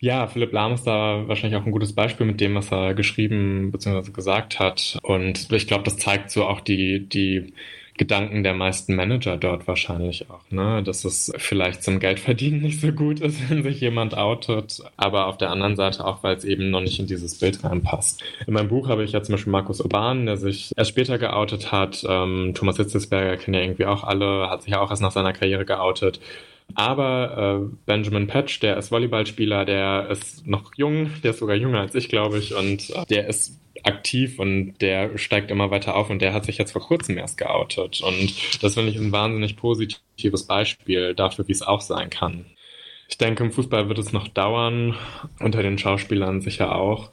Ja, 0.00 0.26
Philipp 0.26 0.52
Lahm 0.52 0.72
ist 0.72 0.86
da 0.86 1.24
wahrscheinlich 1.26 1.60
auch 1.60 1.66
ein 1.66 1.72
gutes 1.72 1.92
Beispiel 1.92 2.26
mit 2.26 2.40
dem, 2.40 2.54
was 2.54 2.72
er 2.72 2.94
geschrieben 2.94 3.70
bzw. 3.70 4.12
gesagt 4.12 4.58
hat. 4.58 4.98
Und 5.02 5.52
ich 5.52 5.66
glaube, 5.66 5.84
das 5.84 5.98
zeigt 5.98 6.30
so 6.30 6.46
auch 6.46 6.60
die, 6.60 7.06
die 7.06 7.52
Gedanken 8.00 8.42
der 8.42 8.54
meisten 8.54 8.96
Manager 8.96 9.36
dort 9.36 9.68
wahrscheinlich 9.68 10.30
auch, 10.30 10.40
ne? 10.50 10.82
Dass 10.82 11.04
es 11.04 11.30
vielleicht 11.36 11.82
zum 11.82 12.00
Geldverdienen 12.00 12.62
nicht 12.62 12.80
so 12.80 12.92
gut 12.92 13.20
ist, 13.20 13.50
wenn 13.50 13.62
sich 13.62 13.78
jemand 13.82 14.16
outet, 14.16 14.82
aber 14.96 15.26
auf 15.26 15.36
der 15.36 15.50
anderen 15.50 15.76
Seite 15.76 16.06
auch, 16.06 16.22
weil 16.22 16.34
es 16.34 16.46
eben 16.46 16.70
noch 16.70 16.80
nicht 16.80 16.98
in 16.98 17.06
dieses 17.06 17.38
Bild 17.38 17.62
reinpasst. 17.62 18.22
In 18.46 18.54
meinem 18.54 18.68
Buch 18.68 18.88
habe 18.88 19.04
ich 19.04 19.12
ja 19.12 19.22
zum 19.22 19.34
Beispiel 19.34 19.52
Markus 19.52 19.82
Urban, 19.82 20.24
der 20.24 20.38
sich 20.38 20.72
erst 20.78 20.88
später 20.88 21.18
geoutet 21.18 21.72
hat. 21.72 22.02
Ähm, 22.08 22.52
Thomas 22.54 22.78
Hitzelsberger 22.78 23.36
kennen 23.36 23.54
ja 23.54 23.60
irgendwie 23.60 23.84
auch 23.84 24.02
alle, 24.02 24.48
hat 24.48 24.62
sich 24.62 24.72
ja 24.72 24.80
auch 24.80 24.88
erst 24.88 25.02
nach 25.02 25.12
seiner 25.12 25.34
Karriere 25.34 25.66
geoutet. 25.66 26.20
Aber 26.74 27.62
äh, 27.62 27.76
Benjamin 27.86 28.26
Patch, 28.26 28.60
der 28.60 28.76
ist 28.76 28.90
Volleyballspieler, 28.90 29.64
der 29.64 30.08
ist 30.10 30.46
noch 30.46 30.72
jung, 30.76 31.10
der 31.22 31.32
ist 31.32 31.38
sogar 31.38 31.56
jünger 31.56 31.80
als 31.80 31.94
ich, 31.94 32.08
glaube 32.08 32.38
ich, 32.38 32.54
und 32.54 32.90
äh, 32.90 33.04
der 33.08 33.26
ist 33.28 33.60
aktiv 33.84 34.38
und 34.38 34.74
der 34.80 35.16
steigt 35.16 35.50
immer 35.50 35.70
weiter 35.70 35.96
auf 35.96 36.10
und 36.10 36.20
der 36.20 36.34
hat 36.34 36.44
sich 36.44 36.58
jetzt 36.58 36.72
vor 36.72 36.82
kurzem 36.82 37.16
erst 37.18 37.38
geoutet. 37.38 38.00
Und 38.02 38.62
das 38.62 38.74
finde 38.74 38.90
ich 38.90 38.96
ein 38.96 39.12
wahnsinnig 39.12 39.56
positives 39.56 40.46
Beispiel 40.46 41.14
dafür, 41.14 41.48
wie 41.48 41.52
es 41.52 41.62
auch 41.62 41.80
sein 41.80 42.10
kann. 42.10 42.46
Ich 43.08 43.18
denke, 43.18 43.42
im 43.42 43.52
Fußball 43.52 43.88
wird 43.88 43.98
es 43.98 44.12
noch 44.12 44.28
dauern, 44.28 44.94
unter 45.40 45.62
den 45.62 45.78
Schauspielern 45.78 46.40
sicher 46.40 46.74
auch. 46.76 47.10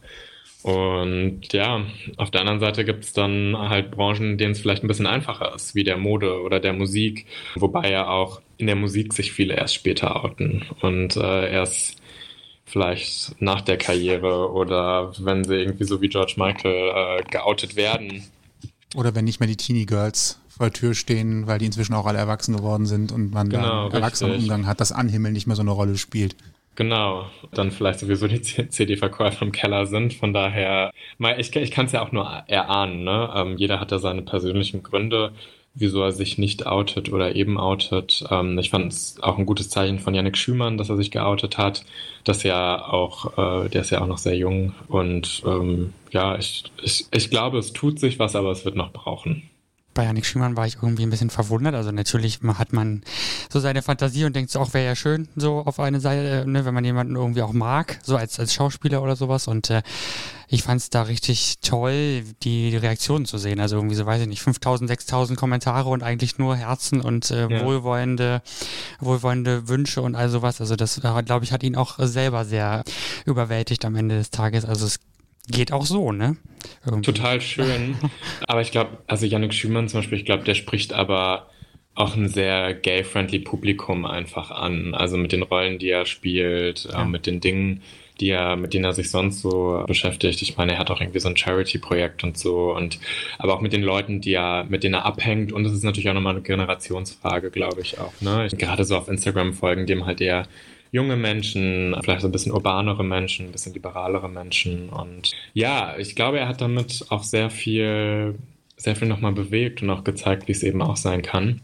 Und 0.68 1.54
ja, 1.54 1.86
auf 2.18 2.30
der 2.30 2.42
anderen 2.42 2.60
Seite 2.60 2.84
gibt 2.84 3.06
es 3.06 3.14
dann 3.14 3.56
halt 3.58 3.90
Branchen, 3.90 4.32
in 4.32 4.38
denen 4.38 4.52
es 4.52 4.60
vielleicht 4.60 4.84
ein 4.84 4.90
bisschen 4.90 5.08
einfacher 5.08 5.56
ist, 5.56 5.76
wie 5.76 5.86
der 5.86 5.96
Mode 5.96 6.42
oder 6.42 6.60
der 6.60 6.74
Musik, 6.74 7.26
wobei 7.56 7.90
ja 7.90 8.10
auch 8.10 8.42
in 8.58 8.68
der 8.68 8.76
Musik 8.76 9.14
sich 9.14 9.32
viele 9.32 9.54
erst 9.54 9.76
später 9.76 10.22
outen 10.22 10.66
und 10.82 11.16
äh, 11.16 11.50
erst 11.54 12.02
vielleicht 12.66 13.42
nach 13.42 13.62
der 13.62 13.78
Karriere 13.78 14.52
oder 14.52 15.14
wenn 15.20 15.46
sie 15.46 15.56
irgendwie 15.56 15.86
so 15.86 16.02
wie 16.02 16.10
George 16.10 16.34
Michael 16.36 17.22
äh, 17.22 17.24
geoutet 17.32 17.78
werden. 17.78 18.26
Oder 18.94 19.16
wenn 19.16 19.24
nicht 19.24 19.40
mehr 19.40 19.48
die 19.48 19.56
Teenie 19.56 19.86
Girls 19.86 20.38
vor 20.50 20.66
der 20.66 20.74
Tür 20.74 20.96
stehen, 20.96 21.48
weil 21.48 21.60
die 21.60 21.66
inzwischen 21.66 21.94
auch 21.94 22.08
alle 22.08 22.18
erwachsen 22.18 22.58
geworden 22.58 22.88
sind 22.88 23.14
und 23.14 23.32
man 23.32 23.48
genau, 23.48 23.62
da 23.64 23.84
einen 23.84 23.92
erwachsenen 23.94 24.36
Umgang 24.36 24.68
hat, 24.68 24.82
dass 24.82 24.92
Anhimmel 24.92 25.32
nicht 25.32 25.48
mehr 25.48 25.56
so 25.56 25.62
eine 25.62 25.72
Rolle 25.72 25.98
spielt. 25.98 26.36
Genau, 26.78 27.26
dann 27.52 27.72
vielleicht 27.72 28.00
sowieso 28.00 28.28
die 28.28 28.40
CD-Verkäufer 28.40 29.44
im 29.44 29.52
Keller 29.52 29.88
sind. 29.88 30.14
Von 30.14 30.32
daher, 30.32 30.92
ich, 31.40 31.56
ich 31.56 31.72
kann 31.72 31.88
es 31.88 31.92
ja 31.92 32.04
auch 32.04 32.12
nur 32.12 32.24
erahnen. 32.46 33.04
Ne? 33.04 33.32
Ähm, 33.36 33.58
jeder 33.58 33.80
hat 33.80 33.92
da 33.92 33.98
seine 33.98 34.22
persönlichen 34.22 34.84
Gründe, 34.84 35.34
wieso 35.74 36.04
er 36.04 36.12
sich 36.12 36.38
nicht 36.38 36.68
outet 36.68 37.12
oder 37.12 37.36
eben 37.36 37.60
outet. 37.60 38.24
Ähm, 38.30 38.60
ich 38.60 38.70
fand 38.70 38.94
es 38.94 39.18
auch 39.24 39.40
ein 39.40 39.48
gutes 39.48 39.72
Zeichen 39.72 39.98
von 39.98 40.14
Yannick 40.14 40.38
Schümann, 40.38 40.78
dass 40.78 40.90
er 40.90 40.98
sich 40.98 41.10
geoutet 41.10 41.58
hat. 41.58 41.84
Das 42.24 42.44
ja 42.44 42.88
auch, 42.88 43.66
äh, 43.66 43.70
der 43.70 43.82
ist 43.82 43.90
ja 43.90 44.02
auch 44.02 44.08
noch 44.08 44.20
sehr 44.20 44.38
jung. 44.38 44.76
Und 44.88 45.42
ähm, 45.48 45.96
ja, 46.12 46.38
ich, 46.38 46.66
ich, 46.84 47.08
ich 47.10 47.32
glaube, 47.32 47.58
es 47.58 47.74
tut 47.74 48.00
sich 48.00 48.20
was, 48.20 48.36
aber 48.36 48.52
es 48.52 48.66
wird 48.66 48.76
noch 48.76 48.94
brauchen 48.94 49.50
bei 49.98 50.06
Janik 50.06 50.28
Schümann 50.28 50.56
war 50.56 50.68
ich 50.68 50.76
irgendwie 50.76 51.04
ein 51.04 51.10
bisschen 51.10 51.32
verwundert. 51.32 51.74
Also 51.74 51.92
natürlich 51.92 52.40
hat 52.44 52.72
man 52.72 53.02
so 53.58 53.62
seine 53.62 53.82
Fantasie 53.82 54.26
und 54.26 54.36
denkt 54.36 54.52
so, 54.52 54.60
auch 54.60 54.74
wäre 54.74 54.86
ja 54.86 54.96
schön, 54.96 55.28
so 55.36 55.60
auf 55.60 55.80
eine 55.80 56.00
Seite, 56.00 56.48
ne, 56.48 56.66
wenn 56.66 56.74
man 56.74 56.86
jemanden 56.86 57.16
irgendwie 57.16 57.42
auch 57.42 57.54
mag, 57.54 58.00
so 58.04 58.16
als, 58.16 58.40
als 58.40 58.54
Schauspieler 58.54 59.02
oder 59.02 59.16
sowas. 59.16 59.48
Und 59.48 59.70
äh, 59.72 59.82
ich 60.48 60.64
fand 60.64 60.80
es 60.80 60.90
da 60.90 61.04
richtig 61.04 61.60
toll, 61.62 62.24
die, 62.44 62.70
die 62.70 62.78
Reaktionen 62.78 63.26
zu 63.26 63.38
sehen. 63.38 63.60
Also 63.60 63.76
irgendwie 63.76 63.96
so, 63.96 64.06
weiß 64.06 64.22
ich 64.22 64.28
nicht, 64.28 64.42
5000, 64.42 64.88
6000 64.88 65.40
Kommentare 65.40 65.90
und 65.90 66.04
eigentlich 66.04 66.38
nur 66.38 66.56
Herzen 66.56 67.02
und 67.02 67.32
äh, 67.32 67.48
ja. 67.50 67.66
wohlwollende, 67.66 68.42
wohlwollende 69.00 69.68
Wünsche 69.68 70.02
und 70.02 70.16
all 70.16 70.30
sowas. 70.30 70.62
Also 70.62 70.76
das, 70.76 71.00
äh, 71.00 71.24
glaube 71.24 71.44
ich, 71.44 71.52
hat 71.52 71.64
ihn 71.64 71.76
auch 71.76 71.98
selber 72.00 72.46
sehr 72.46 72.84
überwältigt 73.26 73.86
am 73.86 73.96
Ende 73.96 74.18
des 74.18 74.30
Tages. 74.30 74.66
Also 74.66 74.86
es 74.86 75.00
geht 75.48 75.72
auch 75.72 75.86
so, 75.86 76.12
ne? 76.12 76.38
Irgendwie. 76.86 77.12
Total 77.12 77.42
schön. 77.42 77.96
aber 78.48 78.62
ich 78.62 78.72
glaube, 78.72 79.00
also 79.08 79.26
Yannick 79.26 79.54
Schümann 79.54 79.88
zum 79.88 80.02
Beispiel, 80.02 80.20
ich 80.20 80.26
glaube, 80.26 80.44
der 80.44 80.54
spricht 80.54 80.94
aber 80.94 81.50
auch 81.98 82.16
ein 82.16 82.30
sehr 82.30 82.76
gay-friendly 82.76 83.40
Publikum 83.40 84.06
einfach 84.06 84.52
an. 84.52 84.94
Also 84.94 85.18
mit 85.18 85.32
den 85.32 85.42
Rollen, 85.42 85.80
die 85.80 85.90
er 85.90 86.06
spielt, 86.06 86.86
ja. 86.86 87.02
äh, 87.02 87.06
mit 87.06 87.26
den 87.26 87.40
Dingen, 87.40 87.82
die 88.20 88.30
er, 88.30 88.56
mit 88.56 88.74
denen 88.74 88.86
er 88.86 88.94
sich 88.94 89.10
sonst 89.10 89.42
so 89.42 89.84
beschäftigt. 89.88 90.42
Ich 90.44 90.58
meine, 90.58 90.74
er 90.74 90.80
hat 90.80 90.92
auch 90.92 91.02
irgendwie 91.02 91.20
so 91.20 91.28
ein 91.28 91.36
Charity-Projekt 91.36 92.24
und 92.24 92.38
so 92.38 92.76
und 92.76 93.00
aber 93.40 93.56
auch 93.56 93.62
mit 93.62 93.74
den 93.74 93.82
Leuten, 93.82 94.22
die 94.22 94.34
er, 94.34 94.66
mit 94.70 94.84
denen 94.84 94.94
er 94.94 95.06
abhängt. 95.06 95.52
Und 95.52 95.64
das 95.64 95.74
ist 95.74 95.84
natürlich 95.84 96.08
auch 96.10 96.14
nochmal 96.14 96.36
eine 96.36 96.44
Generationsfrage, 96.44 97.50
glaube 97.50 97.82
ich 97.82 98.00
auch. 98.00 98.14
Ne? 98.22 98.48
Gerade 98.52 98.86
so 98.86 98.96
auf 98.96 99.08
Instagram 99.08 99.54
folgen 99.54 99.88
dem 99.88 100.06
halt 100.06 100.22
eher 100.22 100.48
junge 100.92 101.16
Menschen, 101.16 101.96
vielleicht 102.04 102.22
so 102.22 102.28
ein 102.28 102.32
bisschen 102.32 102.52
urbanere 102.52 103.04
Menschen, 103.04 103.48
ein 103.48 103.52
bisschen 103.52 103.74
liberalere 103.74 104.30
Menschen. 104.30 104.90
Und 104.90 105.32
ja, 105.54 105.96
ich 105.98 106.16
glaube, 106.16 106.38
er 106.38 106.48
hat 106.48 106.62
damit 106.62 107.06
auch 107.10 107.24
sehr 107.24 107.50
viel, 107.50 108.36
sehr 108.78 108.96
viel 108.96 109.08
nochmal 109.08 109.34
bewegt 109.34 109.82
und 109.82 109.90
auch 109.90 110.04
gezeigt, 110.04 110.48
wie 110.48 110.52
es 110.52 110.62
eben 110.62 110.84
auch 110.84 110.98
sein 110.98 111.24
kann. 111.24 111.62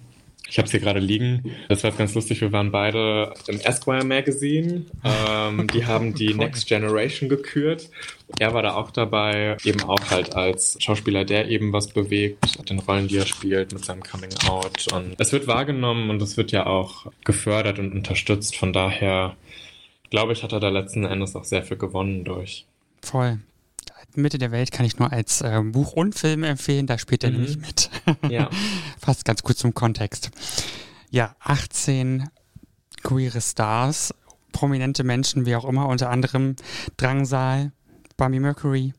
Ich 0.49 0.58
habe 0.58 0.65
es 0.65 0.71
hier 0.71 0.82
gerade 0.82 0.99
liegen. 0.99 1.56
Das 1.69 1.84
war 1.84 1.89
jetzt 1.89 1.97
ganz 1.97 2.13
lustig. 2.13 2.41
Wir 2.41 2.51
waren 2.51 2.71
beide 2.71 3.34
im 3.47 3.60
Esquire 3.60 4.03
Magazine. 4.03 4.86
Ähm, 5.03 5.67
die 5.67 5.86
haben 5.88 6.13
die 6.13 6.34
Next 6.34 6.67
Generation 6.67 7.29
gekürt. 7.29 7.89
Er 8.39 8.53
war 8.53 8.62
da 8.62 8.75
auch 8.75 8.91
dabei, 8.91 9.58
eben 9.63 9.82
auch 9.84 10.12
halt 10.12 10.36
als 10.36 10.77
Schauspieler, 10.79 11.25
der 11.25 11.47
eben 11.47 11.71
was 11.71 11.88
bewegt, 11.88 12.69
den 12.69 12.79
Rollen, 12.79 13.08
die 13.08 13.17
er 13.17 13.25
spielt, 13.25 13.73
mit 13.73 13.86
seinem 13.86 14.03
Coming 14.03 14.32
Out. 14.47 14.91
Und 14.93 15.15
es 15.17 15.32
wird 15.32 15.47
wahrgenommen 15.47 16.10
und 16.10 16.21
es 16.21 16.38
wird 16.38 16.51
ja 16.51 16.65
auch 16.65 17.08
gefördert 17.23 17.79
und 17.79 17.93
unterstützt. 17.93 18.56
Von 18.56 18.73
daher, 18.73 19.36
glaube 20.10 20.34
ich, 20.34 20.43
hat 20.43 20.51
er 20.51 20.60
da 20.60 20.69
letzten 20.69 21.06
Endes 21.06 21.36
auch 21.36 21.45
sehr 21.45 21.63
viel 21.63 21.77
gewonnen 21.77 22.25
durch. 22.25 22.65
Voll. 23.01 23.39
Mitte 24.15 24.38
der 24.38 24.52
Welt 24.52 24.71
kann 24.71 24.86
ich 24.86 24.99
nur 24.99 25.12
als 25.12 25.41
äh, 25.41 25.62
Buch 25.63 25.93
und 25.93 26.15
Film 26.15 26.43
empfehlen, 26.43 26.88
da 26.88 26.97
spielt 26.97 27.23
er 27.23 27.32
mhm. 27.32 27.38
nämlich 27.38 27.58
mit. 27.58 27.89
ja. 28.30 28.49
Fast 28.99 29.26
ganz 29.26 29.43
kurz 29.43 29.60
zum 29.60 29.73
Kontext. 29.73 30.32
Ja, 31.10 31.36
18 31.39 32.30
queere 33.04 33.41
Stars 33.41 34.13
prominente 34.54 35.04
Menschen, 35.04 35.45
wie 35.45 35.56
auch 35.56 35.65
immer, 35.65 35.89
unter 35.89 36.10
anderem 36.10 36.56
Drangsal, 36.95 37.73
Bambi 38.15 38.39
Mercury, 38.39 38.93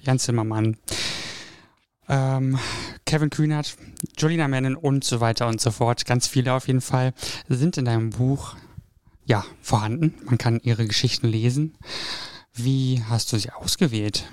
Jan 0.00 0.18
Zimmermann, 0.18 0.76
ähm, 2.08 2.58
Kevin 3.06 3.30
Kühnert, 3.30 3.76
Jolina 4.18 4.48
Mennen 4.48 4.74
und 4.74 5.04
so 5.04 5.20
weiter 5.20 5.46
und 5.46 5.60
so 5.60 5.70
fort. 5.70 6.04
Ganz 6.04 6.26
viele 6.26 6.52
auf 6.52 6.66
jeden 6.66 6.80
Fall 6.80 7.14
sind 7.48 7.78
in 7.78 7.84
deinem 7.84 8.10
Buch 8.10 8.56
ja 9.24 9.44
vorhanden. 9.62 10.14
Man 10.24 10.38
kann 10.38 10.60
ihre 10.62 10.86
Geschichten 10.86 11.28
lesen. 11.28 11.76
Wie 12.54 13.02
hast 13.08 13.32
du 13.32 13.36
sie 13.36 13.50
ausgewählt? 13.50 14.24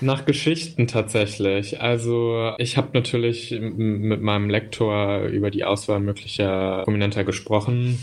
Nach 0.00 0.26
Geschichten 0.26 0.86
tatsächlich. 0.86 1.80
Also 1.80 2.52
ich 2.58 2.76
habe 2.76 2.90
natürlich 2.92 3.50
mit 3.50 4.20
meinem 4.20 4.50
Lektor 4.50 5.22
über 5.22 5.50
die 5.50 5.64
Auswahl 5.64 6.00
möglicher 6.00 6.82
Prominenter 6.84 7.24
gesprochen. 7.24 7.98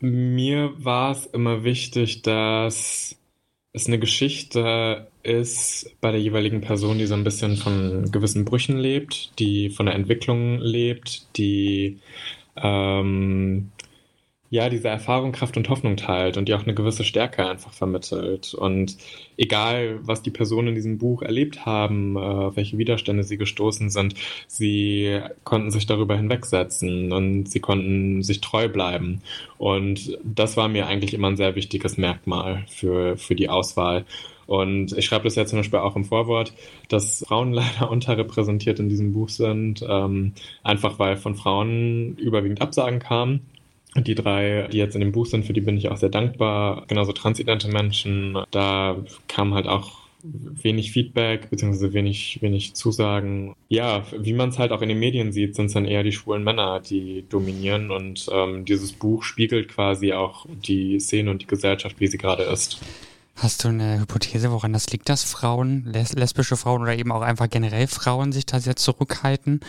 Mir 0.00 0.72
war 0.76 1.12
es 1.12 1.26
immer 1.26 1.64
wichtig, 1.64 2.22
dass 2.22 3.16
es 3.72 3.86
eine 3.88 3.98
Geschichte 3.98 5.08
ist 5.24 5.96
bei 6.00 6.12
der 6.12 6.20
jeweiligen 6.20 6.60
Person, 6.60 6.98
die 6.98 7.06
so 7.06 7.14
ein 7.14 7.24
bisschen 7.24 7.56
von 7.56 8.10
gewissen 8.12 8.44
Brüchen 8.44 8.78
lebt, 8.78 9.38
die 9.40 9.70
von 9.70 9.86
der 9.86 9.96
Entwicklung 9.96 10.58
lebt, 10.60 11.26
die 11.36 11.98
ähm, 12.56 13.72
ja, 14.54 14.68
diese 14.68 14.86
Erfahrung, 14.86 15.32
Kraft 15.32 15.56
und 15.56 15.68
Hoffnung 15.68 15.96
teilt 15.96 16.36
und 16.36 16.48
die 16.48 16.54
auch 16.54 16.62
eine 16.62 16.74
gewisse 16.74 17.02
Stärke 17.02 17.44
einfach 17.44 17.72
vermittelt. 17.72 18.54
Und 18.54 18.96
egal, 19.36 19.98
was 20.02 20.22
die 20.22 20.30
Personen 20.30 20.68
in 20.68 20.74
diesem 20.76 20.96
Buch 20.96 21.22
erlebt 21.22 21.66
haben, 21.66 22.16
äh, 22.16 22.54
welche 22.54 22.78
Widerstände 22.78 23.24
sie 23.24 23.36
gestoßen 23.36 23.90
sind, 23.90 24.14
sie 24.46 25.18
konnten 25.42 25.72
sich 25.72 25.86
darüber 25.86 26.16
hinwegsetzen 26.16 27.12
und 27.12 27.50
sie 27.50 27.58
konnten 27.58 28.22
sich 28.22 28.40
treu 28.40 28.68
bleiben. 28.68 29.22
Und 29.58 30.16
das 30.22 30.56
war 30.56 30.68
mir 30.68 30.86
eigentlich 30.86 31.14
immer 31.14 31.30
ein 31.30 31.36
sehr 31.36 31.56
wichtiges 31.56 31.96
Merkmal 31.98 32.64
für, 32.68 33.16
für 33.16 33.34
die 33.34 33.48
Auswahl. 33.48 34.04
Und 34.46 34.96
ich 34.96 35.04
schreibe 35.04 35.24
das 35.24 35.34
ja 35.34 35.46
zum 35.46 35.58
Beispiel 35.58 35.80
auch 35.80 35.96
im 35.96 36.04
Vorwort, 36.04 36.52
dass 36.88 37.24
Frauen 37.26 37.52
leider 37.54 37.90
unterrepräsentiert 37.90 38.78
in 38.78 38.88
diesem 38.88 39.14
Buch 39.14 39.30
sind, 39.30 39.84
ähm, 39.88 40.32
einfach 40.62 41.00
weil 41.00 41.16
von 41.16 41.34
Frauen 41.34 42.16
überwiegend 42.18 42.60
Absagen 42.60 43.00
kamen 43.00 43.40
die 43.96 44.14
drei, 44.14 44.68
die 44.72 44.78
jetzt 44.78 44.94
in 44.94 45.00
dem 45.00 45.12
Buch 45.12 45.26
sind, 45.26 45.44
für 45.44 45.52
die 45.52 45.60
bin 45.60 45.76
ich 45.76 45.88
auch 45.88 45.96
sehr 45.96 46.08
dankbar. 46.08 46.84
Genauso 46.88 47.12
transidente 47.12 47.68
Menschen. 47.68 48.38
Da 48.50 48.96
kam 49.28 49.54
halt 49.54 49.66
auch 49.66 50.04
wenig 50.24 50.92
Feedback 50.92 51.50
beziehungsweise 51.50 51.92
wenig, 51.92 52.38
wenig 52.40 52.74
Zusagen. 52.74 53.54
Ja, 53.68 54.04
wie 54.18 54.32
man 54.32 54.48
es 54.48 54.58
halt 54.58 54.72
auch 54.72 54.82
in 54.82 54.88
den 54.88 54.98
Medien 54.98 55.32
sieht, 55.32 55.54
sind 55.54 55.66
es 55.66 55.74
dann 55.74 55.84
eher 55.84 56.02
die 56.02 56.12
schwulen 56.12 56.42
Männer, 56.42 56.80
die 56.80 57.24
dominieren 57.28 57.90
und 57.90 58.26
ähm, 58.32 58.64
dieses 58.64 58.92
Buch 58.92 59.22
spiegelt 59.22 59.68
quasi 59.68 60.12
auch 60.12 60.46
die 60.48 60.98
Szene 60.98 61.30
und 61.30 61.42
die 61.42 61.46
Gesellschaft, 61.46 62.00
wie 62.00 62.06
sie 62.06 62.18
gerade 62.18 62.44
ist. 62.44 62.80
Hast 63.36 63.64
du 63.64 63.68
eine 63.68 64.00
Hypothese, 64.00 64.50
woran 64.52 64.72
das 64.72 64.90
liegt, 64.90 65.08
dass 65.08 65.24
Frauen, 65.24 65.84
les 65.92 66.14
lesbische 66.14 66.56
Frauen 66.56 66.82
oder 66.82 66.96
eben 66.96 67.12
auch 67.12 67.22
einfach 67.22 67.50
generell 67.50 67.88
Frauen 67.88 68.32
sich 68.32 68.46
da 68.46 68.60
sehr 68.60 68.76
zurückhalten? 68.76 69.60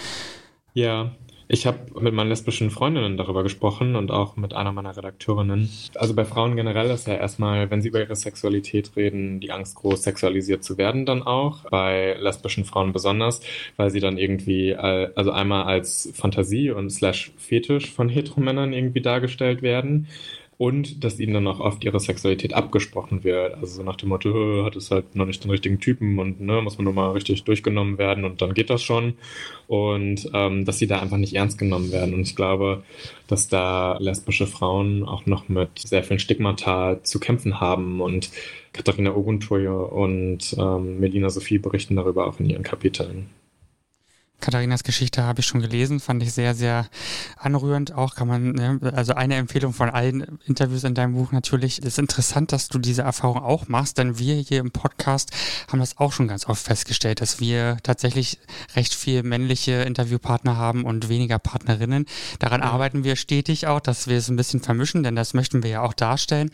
Ja, 0.73 1.15
ich 1.47 1.67
habe 1.67 1.79
mit 1.99 2.13
meinen 2.13 2.29
lesbischen 2.29 2.71
Freundinnen 2.71 3.17
darüber 3.17 3.43
gesprochen 3.43 3.95
und 3.95 4.11
auch 4.11 4.35
mit 4.35 4.53
einer 4.53 4.71
meiner 4.71 4.97
Redakteurinnen. 4.97 5.69
Also 5.95 6.15
bei 6.15 6.25
Frauen 6.25 6.55
generell 6.55 6.89
ist 6.89 7.07
ja 7.07 7.15
erstmal, 7.15 7.69
wenn 7.69 7.81
sie 7.81 7.89
über 7.89 7.99
ihre 7.99 8.15
Sexualität 8.15 8.91
reden, 8.95 9.39
die 9.39 9.51
Angst 9.51 9.75
groß, 9.75 10.03
sexualisiert 10.03 10.63
zu 10.63 10.77
werden 10.77 11.05
dann 11.05 11.21
auch. 11.21 11.69
Bei 11.69 12.15
lesbischen 12.19 12.65
Frauen 12.65 12.93
besonders, 12.93 13.41
weil 13.77 13.91
sie 13.91 13.99
dann 13.99 14.17
irgendwie, 14.17 14.75
also 14.75 15.31
einmal 15.31 15.65
als 15.65 16.11
Fantasie 16.13 16.71
und 16.71 16.89
slash 16.89 17.31
Fetisch 17.37 17.91
von 17.91 18.09
Heteromännern 18.09 18.73
irgendwie 18.73 19.01
dargestellt 19.01 19.61
werden 19.61 20.07
und 20.57 21.03
dass 21.03 21.19
ihnen 21.19 21.33
dann 21.33 21.47
auch 21.47 21.59
oft 21.59 21.83
ihre 21.83 21.99
Sexualität 21.99 22.53
abgesprochen 22.53 23.23
wird. 23.23 23.55
Also 23.55 23.77
so 23.77 23.83
nach 23.83 23.97
dem 23.97 24.09
Motto, 24.09 24.63
hat 24.63 24.75
es 24.75 24.89
halt 24.89 25.15
noch 25.15 25.25
nicht 25.25 25.43
den 25.43 25.51
richtigen 25.51 25.79
Typen 25.79 26.17
und 26.17 26.39
ne, 26.39 26.61
muss 26.61 26.77
man 26.77 26.85
nur 26.85 26.93
mal 26.93 27.11
richtig 27.11 27.43
durchgenommen 27.43 27.97
werden 27.97 28.23
und 28.23 28.41
dann 28.41 28.53
geht 28.53 28.69
das 28.69 28.81
schon. 28.81 29.15
Und 29.67 30.29
ähm, 30.33 30.63
dass 30.63 30.79
sie 30.79 30.87
da 30.87 31.01
einfach 31.01 31.17
nicht 31.17 31.35
ernst 31.35 31.57
genommen 31.57 31.91
werden. 31.91 32.13
Und 32.13 32.21
ich 32.21 32.35
glaube, 32.35 32.83
dass 33.27 33.49
da 33.49 33.97
lesbische 33.99 34.47
Frauen 34.47 35.03
auch 35.03 35.25
noch 35.25 35.49
mit 35.49 35.79
sehr 35.79 36.03
vielen 36.03 36.19
Stigmata 36.19 37.03
zu 37.03 37.19
kämpfen 37.19 37.59
haben. 37.59 37.99
Und 37.99 38.29
Katharina 38.71 39.13
Oguntoye 39.13 39.67
und 39.67 40.55
ähm, 40.57 40.99
Melina 40.99 41.29
Sophie 41.29 41.57
berichten 41.57 41.95
darüber 41.97 42.27
auch 42.27 42.39
in 42.39 42.49
ihren 42.49 42.63
Kapiteln. 42.63 43.29
Katharinas 44.45 44.83
Geschichte 44.83 45.23
habe 45.23 45.39
ich 45.39 45.47
schon 45.47 45.59
gelesen, 45.59 45.99
fand 45.99 46.21
ich 46.21 46.31
sehr, 46.31 46.53
sehr 46.53 46.87
anrührend. 47.35 47.95
Auch 47.95 48.13
kann 48.13 48.27
man, 48.27 48.51
ne, 48.51 48.79
also 48.93 49.15
eine 49.15 49.37
Empfehlung 49.37 49.73
von 49.73 49.89
allen 49.89 50.37
Interviews 50.45 50.83
in 50.83 50.93
deinem 50.93 51.15
Buch 51.15 51.31
natürlich. 51.31 51.79
Es 51.79 51.85
ist 51.85 51.97
interessant, 51.97 52.51
dass 52.51 52.67
du 52.67 52.77
diese 52.77 53.01
Erfahrung 53.01 53.39
auch 53.39 53.67
machst, 53.69 53.97
denn 53.97 54.19
wir 54.19 54.35
hier 54.35 54.59
im 54.59 54.69
Podcast 54.69 55.31
haben 55.71 55.79
das 55.79 55.97
auch 55.97 56.13
schon 56.13 56.27
ganz 56.27 56.47
oft 56.47 56.63
festgestellt, 56.63 57.21
dass 57.21 57.39
wir 57.39 57.77
tatsächlich 57.81 58.37
recht 58.75 58.93
viel 58.93 59.23
männliche 59.23 59.81
Interviewpartner 59.81 60.57
haben 60.57 60.85
und 60.85 61.09
weniger 61.09 61.39
Partnerinnen. 61.39 62.05
Daran 62.37 62.61
ja. 62.61 62.67
arbeiten 62.67 63.03
wir 63.03 63.15
stetig 63.15 63.65
auch, 63.65 63.79
dass 63.79 64.07
wir 64.07 64.17
es 64.17 64.29
ein 64.29 64.35
bisschen 64.35 64.59
vermischen, 64.59 65.01
denn 65.01 65.15
das 65.15 65.33
möchten 65.33 65.63
wir 65.63 65.71
ja 65.71 65.81
auch 65.81 65.93
darstellen. 65.93 66.51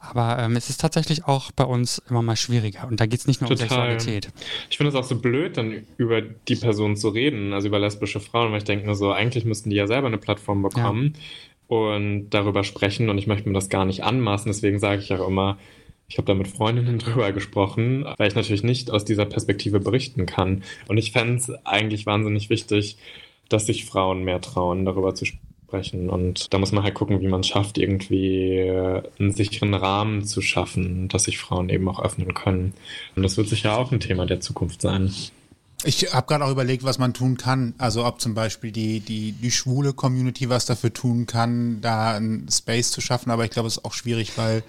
Aber 0.00 0.38
ähm, 0.38 0.56
es 0.56 0.70
ist 0.70 0.80
tatsächlich 0.80 1.26
auch 1.26 1.52
bei 1.52 1.64
uns 1.64 2.00
immer 2.08 2.22
mal 2.22 2.36
schwieriger. 2.36 2.88
Und 2.88 3.00
da 3.00 3.04
geht 3.06 3.20
es 3.20 3.26
nicht 3.26 3.42
nur 3.42 3.50
Total. 3.50 3.64
um 3.64 3.68
Sexualität. 3.68 4.32
Ich 4.70 4.78
finde 4.78 4.88
es 4.88 4.96
auch 4.96 5.04
so 5.04 5.16
blöd, 5.16 5.58
dann 5.58 5.84
über 5.98 6.22
die 6.22 6.56
Person 6.56 6.96
zu 6.96 7.10
reden 7.10 7.33
reden, 7.34 7.52
also 7.52 7.68
über 7.68 7.78
lesbische 7.78 8.20
Frauen, 8.20 8.52
weil 8.52 8.58
ich 8.58 8.64
denke 8.64 8.86
nur 8.86 8.94
so, 8.94 9.12
eigentlich 9.12 9.44
müssten 9.44 9.70
die 9.70 9.76
ja 9.76 9.86
selber 9.86 10.06
eine 10.06 10.18
Plattform 10.18 10.62
bekommen 10.62 11.14
ja. 11.14 11.76
und 11.76 12.30
darüber 12.30 12.64
sprechen 12.64 13.08
und 13.10 13.18
ich 13.18 13.26
möchte 13.26 13.48
mir 13.48 13.54
das 13.54 13.68
gar 13.68 13.84
nicht 13.84 14.04
anmaßen, 14.04 14.50
deswegen 14.50 14.78
sage 14.78 15.02
ich 15.02 15.12
auch 15.12 15.26
immer, 15.26 15.58
ich 16.06 16.18
habe 16.18 16.26
da 16.26 16.34
mit 16.34 16.48
Freundinnen 16.48 16.98
drüber 17.00 17.32
gesprochen, 17.32 18.04
weil 18.16 18.28
ich 18.28 18.34
natürlich 18.34 18.62
nicht 18.62 18.90
aus 18.90 19.04
dieser 19.04 19.24
Perspektive 19.24 19.80
berichten 19.80 20.26
kann. 20.26 20.62
Und 20.86 20.98
ich 20.98 21.12
fände 21.12 21.36
es 21.36 21.50
eigentlich 21.64 22.04
wahnsinnig 22.04 22.50
wichtig, 22.50 22.98
dass 23.48 23.66
sich 23.66 23.86
Frauen 23.86 24.22
mehr 24.22 24.40
trauen, 24.40 24.84
darüber 24.84 25.14
zu 25.14 25.24
sprechen. 25.24 26.10
Und 26.10 26.52
da 26.52 26.58
muss 26.58 26.72
man 26.72 26.84
halt 26.84 26.94
gucken, 26.94 27.20
wie 27.22 27.28
man 27.28 27.40
es 27.40 27.48
schafft, 27.48 27.78
irgendwie 27.78 28.70
einen 29.18 29.32
sicheren 29.32 29.72
Rahmen 29.72 30.24
zu 30.24 30.42
schaffen, 30.42 31.08
dass 31.08 31.24
sich 31.24 31.38
Frauen 31.38 31.70
eben 31.70 31.88
auch 31.88 32.02
öffnen 32.02 32.34
können. 32.34 32.74
Und 33.16 33.22
das 33.22 33.38
wird 33.38 33.48
sicher 33.48 33.78
auch 33.78 33.90
ein 33.90 34.00
Thema 34.00 34.26
der 34.26 34.40
Zukunft 34.40 34.82
sein. 34.82 35.10
Ich 35.84 36.14
habe 36.14 36.26
gerade 36.26 36.44
auch 36.44 36.50
überlegt, 36.50 36.84
was 36.84 36.98
man 36.98 37.14
tun 37.14 37.36
kann. 37.36 37.74
Also 37.78 38.04
ob 38.04 38.20
zum 38.20 38.34
Beispiel 38.34 38.72
die, 38.72 39.00
die, 39.00 39.32
die 39.32 39.50
schwule 39.50 39.92
Community 39.92 40.48
was 40.48 40.66
dafür 40.66 40.92
tun 40.92 41.26
kann, 41.26 41.80
da 41.80 42.12
einen 42.12 42.48
Space 42.50 42.90
zu 42.90 43.00
schaffen. 43.00 43.30
Aber 43.30 43.44
ich 43.44 43.50
glaube, 43.50 43.68
es 43.68 43.76
ist 43.76 43.84
auch 43.84 43.92
schwierig, 43.92 44.36
weil 44.36 44.62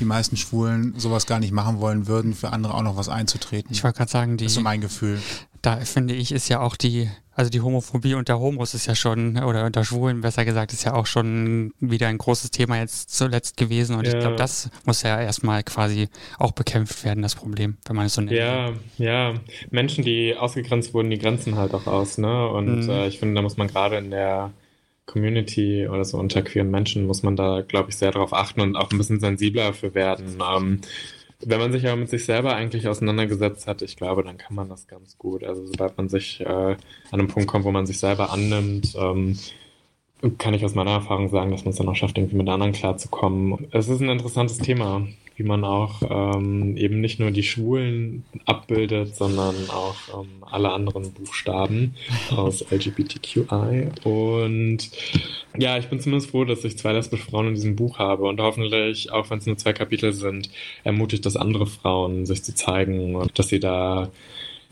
die 0.00 0.04
meisten 0.04 0.36
Schwulen 0.36 0.94
sowas 0.98 1.26
gar 1.26 1.40
nicht 1.40 1.52
machen 1.52 1.80
wollen 1.80 2.06
würden, 2.06 2.34
für 2.34 2.50
andere 2.50 2.74
auch 2.74 2.82
noch 2.82 2.96
was 2.96 3.08
einzutreten. 3.08 3.72
Ich 3.72 3.84
wollte 3.84 3.98
gerade 3.98 4.10
sagen, 4.10 4.36
die. 4.36 4.44
Das 4.44 4.52
ist 4.52 4.56
so 4.56 4.62
mein 4.62 4.80
Gefühl. 4.80 5.20
Da 5.62 5.76
finde 5.80 6.14
ich, 6.14 6.32
ist 6.32 6.48
ja 6.48 6.60
auch 6.60 6.76
die 6.76 7.08
also 7.34 7.50
die 7.50 7.62
Homophobie 7.62 8.14
unter 8.14 8.38
Homos 8.38 8.74
ist 8.74 8.86
ja 8.86 8.94
schon, 8.94 9.38
oder 9.42 9.64
unter 9.64 9.84
Schwulen 9.84 10.20
besser 10.20 10.44
gesagt, 10.44 10.72
ist 10.72 10.84
ja 10.84 10.92
auch 10.92 11.06
schon 11.06 11.72
wieder 11.80 12.08
ein 12.08 12.18
großes 12.18 12.50
Thema 12.50 12.78
jetzt 12.78 13.16
zuletzt 13.16 13.56
gewesen. 13.56 13.96
Und 13.96 14.06
ja. 14.06 14.12
ich 14.12 14.20
glaube, 14.20 14.36
das 14.36 14.70
muss 14.84 15.02
ja 15.02 15.18
erstmal 15.18 15.62
quasi 15.62 16.08
auch 16.38 16.52
bekämpft 16.52 17.04
werden, 17.04 17.22
das 17.22 17.34
Problem, 17.34 17.78
wenn 17.86 17.96
man 17.96 18.06
es 18.06 18.14
so 18.14 18.20
nennt. 18.20 18.36
Ja, 18.36 18.72
ja. 18.98 19.34
Menschen, 19.70 20.04
die 20.04 20.36
ausgegrenzt 20.36 20.92
wurden, 20.92 21.08
die 21.08 21.18
grenzen 21.18 21.56
halt 21.56 21.72
auch 21.72 21.86
aus, 21.86 22.18
ne? 22.18 22.48
Und 22.48 22.84
mhm. 22.84 22.90
äh, 22.90 23.06
ich 23.06 23.18
finde, 23.18 23.36
da 23.36 23.42
muss 23.42 23.56
man 23.56 23.68
gerade 23.68 23.96
in 23.96 24.10
der 24.10 24.52
Community 25.06 25.88
oder 25.88 26.04
so 26.04 26.18
unter 26.18 26.42
queeren 26.42 26.70
Menschen 26.70 27.06
muss 27.06 27.22
man 27.22 27.34
da, 27.34 27.62
glaube 27.62 27.90
ich, 27.90 27.96
sehr 27.96 28.12
darauf 28.12 28.34
achten 28.34 28.60
und 28.60 28.76
auch 28.76 28.90
ein 28.90 28.98
bisschen 28.98 29.20
sensibler 29.20 29.72
für 29.72 29.94
werden. 29.94 30.38
Ähm, 30.54 30.80
wenn 31.44 31.60
man 31.60 31.72
sich 31.72 31.86
aber 31.86 31.96
mit 31.96 32.08
sich 32.08 32.24
selber 32.24 32.54
eigentlich 32.54 32.88
auseinandergesetzt 32.88 33.66
hat, 33.66 33.82
ich 33.82 33.96
glaube, 33.96 34.22
dann 34.22 34.38
kann 34.38 34.54
man 34.54 34.68
das 34.68 34.86
ganz 34.86 35.18
gut. 35.18 35.44
Also 35.44 35.66
sobald 35.66 35.96
man 35.96 36.08
sich 36.08 36.40
äh, 36.40 36.44
an 36.44 36.76
einem 37.10 37.28
Punkt 37.28 37.48
kommt, 37.48 37.64
wo 37.64 37.72
man 37.72 37.86
sich 37.86 37.98
selber 37.98 38.30
annimmt, 38.32 38.94
ähm, 38.96 39.38
kann 40.38 40.54
ich 40.54 40.64
aus 40.64 40.74
meiner 40.74 40.92
Erfahrung 40.92 41.28
sagen, 41.28 41.50
dass 41.50 41.64
man 41.64 41.72
es 41.72 41.78
dann 41.78 41.88
auch 41.88 41.96
schafft, 41.96 42.16
irgendwie 42.16 42.36
mit 42.36 42.48
anderen 42.48 42.72
klarzukommen. 42.72 43.66
Es 43.72 43.88
ist 43.88 44.00
ein 44.00 44.08
interessantes 44.08 44.58
Thema 44.58 45.06
wie 45.36 45.42
man 45.42 45.64
auch 45.64 46.02
ähm, 46.08 46.76
eben 46.76 47.00
nicht 47.00 47.20
nur 47.20 47.30
die 47.30 47.42
Schwulen 47.42 48.24
abbildet, 48.44 49.16
sondern 49.16 49.54
auch 49.68 50.22
ähm, 50.22 50.28
alle 50.42 50.72
anderen 50.72 51.12
Buchstaben 51.12 51.94
aus 52.30 52.64
LGBTQI. 52.70 53.88
Und 54.04 54.90
ja, 55.58 55.78
ich 55.78 55.88
bin 55.88 56.00
zumindest 56.00 56.30
froh, 56.30 56.44
dass 56.44 56.64
ich 56.64 56.78
zwei 56.78 56.92
lesbische 56.92 57.24
Frauen 57.24 57.48
in 57.48 57.54
diesem 57.54 57.76
Buch 57.76 57.98
habe 57.98 58.24
und 58.24 58.40
hoffentlich, 58.40 59.12
auch 59.12 59.30
wenn 59.30 59.38
es 59.38 59.46
nur 59.46 59.56
zwei 59.56 59.72
Kapitel 59.72 60.12
sind, 60.12 60.50
ermutigt 60.84 61.26
das 61.26 61.36
andere 61.36 61.66
Frauen, 61.66 62.26
sich 62.26 62.42
zu 62.42 62.54
zeigen 62.54 63.16
und 63.16 63.38
dass 63.38 63.48
sie 63.48 63.60
da 63.60 64.10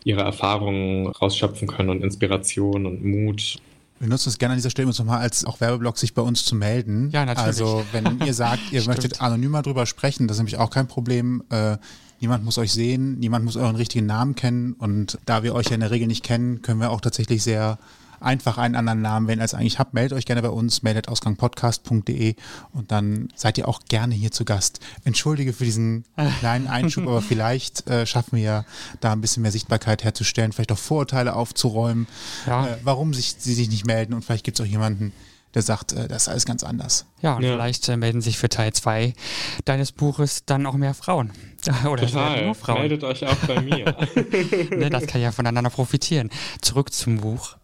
ihre 0.04 0.22
Erfahrungen 0.22 1.08
rausschöpfen 1.08 1.68
können 1.68 1.90
und 1.90 2.02
Inspiration 2.02 2.86
und 2.86 3.04
Mut. 3.04 3.58
Wir 4.00 4.08
nutzen 4.08 4.30
es 4.30 4.38
gerne 4.38 4.54
an 4.54 4.58
dieser 4.58 4.70
Stelle, 4.70 4.88
uns 4.88 4.98
nochmal 4.98 5.18
als 5.18 5.44
auch 5.44 5.60
Werbeblock 5.60 5.98
sich 5.98 6.14
bei 6.14 6.22
uns 6.22 6.42
zu 6.44 6.54
melden. 6.54 7.10
Ja, 7.10 7.26
natürlich. 7.26 7.46
Also 7.46 7.84
wenn 7.92 8.18
ihr 8.24 8.32
sagt, 8.32 8.72
ihr 8.72 8.82
möchtet 8.86 9.20
anonymer 9.20 9.60
drüber 9.60 9.84
sprechen, 9.84 10.26
das 10.26 10.36
ist 10.36 10.40
nämlich 10.40 10.56
auch 10.56 10.70
kein 10.70 10.88
Problem. 10.88 11.44
Äh, 11.50 11.76
niemand 12.18 12.42
muss 12.42 12.56
euch 12.56 12.72
sehen, 12.72 13.18
niemand 13.18 13.44
muss 13.44 13.56
euren 13.56 13.76
richtigen 13.76 14.06
Namen 14.06 14.34
kennen 14.34 14.72
und 14.72 15.18
da 15.26 15.42
wir 15.42 15.54
euch 15.54 15.66
ja 15.66 15.74
in 15.74 15.80
der 15.80 15.90
Regel 15.90 16.08
nicht 16.08 16.24
kennen, 16.24 16.62
können 16.62 16.80
wir 16.80 16.90
auch 16.90 17.02
tatsächlich 17.02 17.42
sehr 17.42 17.78
einfach 18.20 18.58
einen 18.58 18.76
anderen 18.76 19.00
Namen 19.02 19.26
wählen, 19.28 19.40
als 19.40 19.54
eigentlich 19.54 19.78
habt, 19.78 19.94
meldet 19.94 20.16
euch 20.16 20.26
gerne 20.26 20.42
bei 20.42 20.50
uns, 20.50 20.82
meldet 20.82 21.08
ausgangpodcast.de 21.08 22.34
und 22.72 22.92
dann 22.92 23.28
seid 23.34 23.58
ihr 23.58 23.68
auch 23.68 23.80
gerne 23.88 24.14
hier 24.14 24.30
zu 24.30 24.44
Gast. 24.44 24.80
Entschuldige 25.04 25.52
für 25.52 25.64
diesen 25.64 26.04
kleinen 26.40 26.66
Einschub, 26.66 27.06
aber 27.06 27.22
vielleicht 27.22 27.88
äh, 27.88 28.06
schaffen 28.06 28.36
wir 28.36 28.42
ja 28.42 28.64
da 29.00 29.12
ein 29.12 29.20
bisschen 29.20 29.42
mehr 29.42 29.52
Sichtbarkeit 29.52 30.04
herzustellen, 30.04 30.52
vielleicht 30.52 30.72
auch 30.72 30.78
Vorurteile 30.78 31.34
aufzuräumen, 31.34 32.06
Ja. 32.46 32.66
äh, 32.66 32.76
warum 32.84 33.14
sich, 33.14 33.34
sie 33.38 33.54
sich 33.54 33.68
nicht 33.70 33.86
melden 33.86 34.14
und 34.14 34.24
vielleicht 34.24 34.44
gibt 34.44 34.60
es 34.60 34.64
auch 34.66 34.70
jemanden, 34.70 35.12
der 35.54 35.62
sagt, 35.62 35.92
äh, 35.92 36.06
das 36.06 36.22
ist 36.22 36.28
alles 36.28 36.46
ganz 36.46 36.62
anders. 36.62 37.06
Ja, 37.22 37.34
und 37.34 37.42
Ja. 37.42 37.52
vielleicht 37.52 37.88
äh, 37.88 37.96
melden 37.96 38.20
sich 38.20 38.38
für 38.38 38.48
Teil 38.48 38.72
2 38.72 39.14
deines 39.64 39.90
Buches 39.92 40.44
dann 40.46 40.64
auch 40.66 40.74
mehr 40.74 40.94
Frauen. 40.94 41.32
Oder 41.84 42.06
Total. 42.06 42.44
nur 42.44 42.54
Frauen. 42.54 42.80
Meldet 42.80 43.02
euch 43.04 43.26
auch 43.26 43.34
bei 43.46 43.60
mir. 43.60 43.96
Ne, 44.70 44.88
das 44.90 45.06
kann 45.06 45.20
ja 45.20 45.32
voneinander 45.32 45.70
profitieren. 45.70 46.30
Zurück 46.60 46.92
zum 46.92 47.18
Buch. 47.18 47.56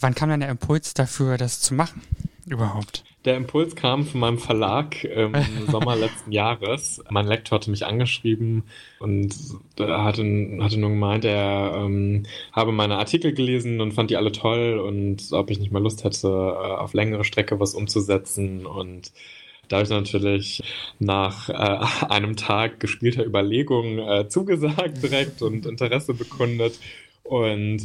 Wann 0.00 0.14
kam 0.14 0.28
denn 0.28 0.40
der 0.40 0.50
Impuls 0.50 0.94
dafür, 0.94 1.38
das 1.38 1.60
zu 1.60 1.74
machen? 1.74 2.02
Überhaupt. 2.46 3.04
Der 3.24 3.38
Impuls 3.38 3.74
kam 3.74 4.04
von 4.04 4.20
meinem 4.20 4.38
Verlag 4.38 5.02
im 5.04 5.32
Sommer 5.70 5.96
letzten 5.96 6.30
Jahres. 6.30 7.02
Mein 7.08 7.26
Lektor 7.26 7.56
hatte 7.56 7.70
mich 7.70 7.86
angeschrieben 7.86 8.64
und 8.98 9.34
hatte, 9.78 10.58
hatte 10.60 10.78
nur 10.78 10.90
gemeint, 10.90 11.24
er 11.24 11.72
ähm, 11.74 12.24
habe 12.52 12.72
meine 12.72 12.98
Artikel 12.98 13.32
gelesen 13.32 13.80
und 13.80 13.92
fand 13.92 14.10
die 14.10 14.18
alle 14.18 14.30
toll 14.30 14.78
und 14.78 15.32
ob 15.32 15.50
ich 15.50 15.58
nicht 15.58 15.72
mal 15.72 15.82
Lust 15.82 16.04
hätte, 16.04 16.28
äh, 16.28 16.30
auf 16.30 16.92
längere 16.92 17.24
Strecke 17.24 17.58
was 17.60 17.74
umzusetzen. 17.74 18.66
Und 18.66 19.10
da 19.68 19.76
habe 19.76 19.84
ich 19.84 19.90
natürlich 19.90 20.62
nach 20.98 21.48
äh, 21.48 22.06
einem 22.10 22.36
Tag 22.36 22.78
gespielter 22.78 23.24
Überlegung 23.24 23.98
äh, 24.00 24.28
zugesagt 24.28 25.02
direkt 25.02 25.40
und 25.40 25.64
Interesse 25.64 26.12
bekundet. 26.12 26.78
Und 27.22 27.80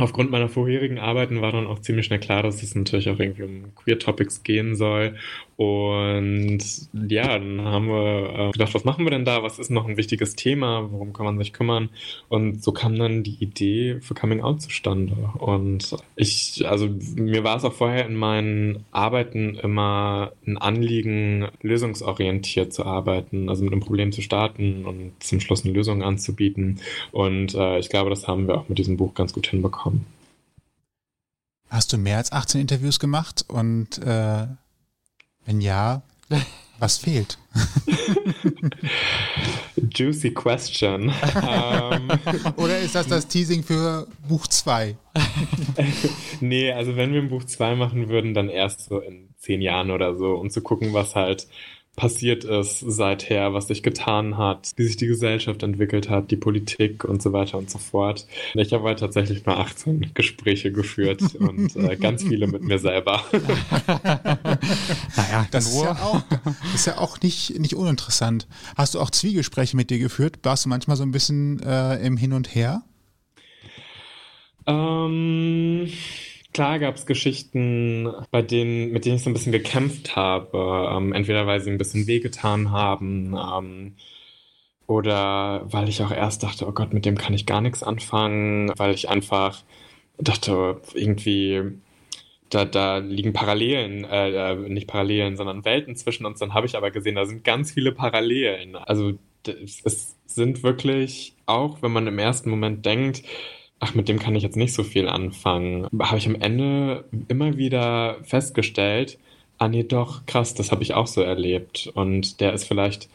Aufgrund 0.00 0.30
meiner 0.30 0.48
vorherigen 0.48 0.98
Arbeiten 0.98 1.42
war 1.42 1.52
dann 1.52 1.66
auch 1.66 1.80
ziemlich 1.80 2.06
schnell 2.06 2.20
klar, 2.20 2.42
dass 2.42 2.62
es 2.62 2.74
natürlich 2.74 3.10
auch 3.10 3.18
irgendwie 3.18 3.42
um 3.42 3.74
Queer 3.74 3.98
Topics 3.98 4.42
gehen 4.42 4.74
soll. 4.74 5.16
Und 5.60 6.88
ja, 7.10 7.38
dann 7.38 7.60
haben 7.60 7.88
wir 7.88 8.48
äh, 8.48 8.50
gedacht, 8.52 8.72
was 8.72 8.84
machen 8.84 9.04
wir 9.04 9.10
denn 9.10 9.26
da? 9.26 9.42
Was 9.42 9.58
ist 9.58 9.70
noch 9.70 9.86
ein 9.86 9.98
wichtiges 9.98 10.34
Thema? 10.34 10.90
Worum 10.90 11.12
kann 11.12 11.26
man 11.26 11.36
sich 11.36 11.52
kümmern? 11.52 11.90
Und 12.30 12.64
so 12.64 12.72
kam 12.72 12.98
dann 12.98 13.24
die 13.24 13.36
Idee 13.44 14.00
für 14.00 14.14
Coming 14.14 14.40
Out 14.40 14.62
zustande. 14.62 15.14
Und 15.36 15.94
ich, 16.16 16.66
also 16.66 16.88
mir 17.14 17.44
war 17.44 17.58
es 17.58 17.64
auch 17.64 17.74
vorher 17.74 18.06
in 18.06 18.14
meinen 18.14 18.86
Arbeiten 18.90 19.56
immer 19.56 20.32
ein 20.46 20.56
Anliegen, 20.56 21.48
lösungsorientiert 21.60 22.72
zu 22.72 22.86
arbeiten, 22.86 23.50
also 23.50 23.62
mit 23.62 23.74
einem 23.74 23.82
Problem 23.82 24.12
zu 24.12 24.22
starten 24.22 24.86
und 24.86 25.12
zum 25.22 25.40
Schluss 25.40 25.66
eine 25.66 25.74
Lösung 25.74 26.02
anzubieten. 26.02 26.80
Und 27.12 27.54
äh, 27.54 27.78
ich 27.78 27.90
glaube, 27.90 28.08
das 28.08 28.26
haben 28.26 28.48
wir 28.48 28.54
auch 28.56 28.70
mit 28.70 28.78
diesem 28.78 28.96
Buch 28.96 29.12
ganz 29.12 29.34
gut 29.34 29.48
hinbekommen. 29.48 30.06
Hast 31.68 31.92
du 31.92 31.98
mehr 31.98 32.16
als 32.16 32.32
18 32.32 32.62
Interviews 32.62 32.98
gemacht 32.98 33.44
und 33.46 33.98
äh, 33.98 34.46
wenn 35.50 35.60
ja, 35.60 36.02
was 36.78 36.98
fehlt? 36.98 37.36
Juicy 39.92 40.32
question. 40.32 41.12
ähm, 41.42 42.08
Oder 42.56 42.78
ist 42.78 42.94
das 42.94 43.08
das 43.08 43.26
Teasing 43.26 43.64
für 43.64 44.06
Buch 44.28 44.46
2? 44.46 44.94
nee, 46.40 46.70
also 46.70 46.94
wenn 46.94 47.12
wir 47.12 47.20
ein 47.20 47.30
Buch 47.30 47.42
2 47.42 47.74
machen 47.74 48.08
würden, 48.08 48.32
dann 48.32 48.48
erst 48.48 48.84
so 48.84 49.00
in 49.00 49.30
zehn 49.38 49.60
Jahren 49.60 49.90
oder 49.90 50.14
so, 50.14 50.36
um 50.36 50.50
zu 50.50 50.62
gucken, 50.62 50.94
was 50.94 51.16
halt 51.16 51.48
passiert 51.96 52.44
ist 52.44 52.78
seither, 52.80 53.52
was 53.52 53.66
sich 53.68 53.82
getan 53.82 54.38
hat, 54.38 54.70
wie 54.76 54.84
sich 54.84 54.96
die 54.96 55.06
Gesellschaft 55.06 55.62
entwickelt 55.62 56.08
hat, 56.08 56.30
die 56.30 56.36
Politik 56.36 57.04
und 57.04 57.20
so 57.20 57.32
weiter 57.32 57.58
und 57.58 57.68
so 57.68 57.78
fort. 57.78 58.26
Ich 58.54 58.72
habe 58.72 58.84
halt 58.84 59.00
tatsächlich 59.00 59.44
nur 59.44 59.58
18 59.58 60.12
Gespräche 60.14 60.72
geführt 60.72 61.22
und 61.38 61.76
äh, 61.76 61.96
ganz 61.96 62.22
viele 62.22 62.46
mit 62.46 62.62
mir 62.62 62.78
selber. 62.78 63.22
Naja, 65.16 65.46
Das 65.50 65.66
ist 65.66 65.82
ja 65.82 65.92
auch, 65.92 66.22
das 66.44 66.74
ist 66.74 66.86
ja 66.86 66.98
auch 66.98 67.20
nicht, 67.20 67.58
nicht 67.58 67.74
uninteressant. 67.74 68.46
Hast 68.76 68.94
du 68.94 69.00
auch 69.00 69.10
Zwiegespräche 69.10 69.76
mit 69.76 69.90
dir 69.90 69.98
geführt? 69.98 70.38
Warst 70.42 70.64
du 70.64 70.68
manchmal 70.68 70.96
so 70.96 71.02
ein 71.02 71.10
bisschen 71.10 71.60
äh, 71.62 71.96
im 72.04 72.16
Hin 72.16 72.32
und 72.32 72.54
Her? 72.54 72.82
Ähm, 74.66 75.90
klar 76.52 76.78
gab 76.78 76.96
es 76.96 77.06
Geschichten, 77.06 78.08
bei 78.30 78.42
denen, 78.42 78.92
mit 78.92 79.04
denen 79.04 79.16
ich 79.16 79.22
so 79.22 79.30
ein 79.30 79.34
bisschen 79.34 79.52
gekämpft 79.52 80.16
habe. 80.16 80.88
Ähm, 80.92 81.12
entweder 81.12 81.46
weil 81.46 81.60
sie 81.60 81.70
ein 81.70 81.78
bisschen 81.78 82.06
wehgetan 82.06 82.70
haben, 82.70 83.34
ähm, 83.36 83.94
oder 84.86 85.62
weil 85.66 85.88
ich 85.88 86.02
auch 86.02 86.10
erst 86.10 86.42
dachte, 86.42 86.66
oh 86.66 86.72
Gott, 86.72 86.92
mit 86.92 87.04
dem 87.04 87.16
kann 87.16 87.32
ich 87.32 87.46
gar 87.46 87.60
nichts 87.60 87.84
anfangen, 87.84 88.72
weil 88.76 88.92
ich 88.92 89.08
einfach 89.08 89.62
dachte, 90.18 90.80
irgendwie, 90.94 91.78
da, 92.50 92.64
da 92.64 92.98
liegen 92.98 93.32
Parallelen, 93.32 94.04
äh, 94.04 94.52
äh, 94.52 94.56
nicht 94.68 94.88
Parallelen, 94.88 95.36
sondern 95.36 95.64
Welten 95.64 95.94
zwischen 95.94 96.26
uns. 96.26 96.40
Dann 96.40 96.54
habe 96.54 96.66
ich 96.66 96.76
aber 96.76 96.90
gesehen, 96.90 97.14
da 97.14 97.24
sind 97.24 97.44
ganz 97.44 97.70
viele 97.72 97.92
Parallelen. 97.92 98.74
Also 98.74 99.12
es 99.46 100.16
sind 100.26 100.62
wirklich, 100.64 101.34
auch 101.46 101.82
wenn 101.82 101.92
man 101.92 102.08
im 102.08 102.18
ersten 102.18 102.50
Moment 102.50 102.84
denkt, 102.84 103.22
ach, 103.80 103.94
mit 103.94 104.08
dem 104.08 104.18
kann 104.18 104.36
ich 104.36 104.42
jetzt 104.42 104.56
nicht 104.56 104.74
so 104.74 104.84
viel 104.84 105.08
anfangen, 105.08 105.86
habe 106.00 106.18
ich 106.18 106.26
am 106.26 106.34
Ende 106.36 107.04
immer 107.28 107.56
wieder 107.56 108.18
festgestellt, 108.22 109.18
ah 109.58 109.68
nee, 109.68 109.82
doch, 109.82 110.26
krass, 110.26 110.54
das 110.54 110.70
habe 110.70 110.82
ich 110.82 110.94
auch 110.94 111.06
so 111.06 111.22
erlebt. 111.22 111.90
Und 111.94 112.40
der 112.40 112.52
ist 112.52 112.64
vielleicht 112.64 113.08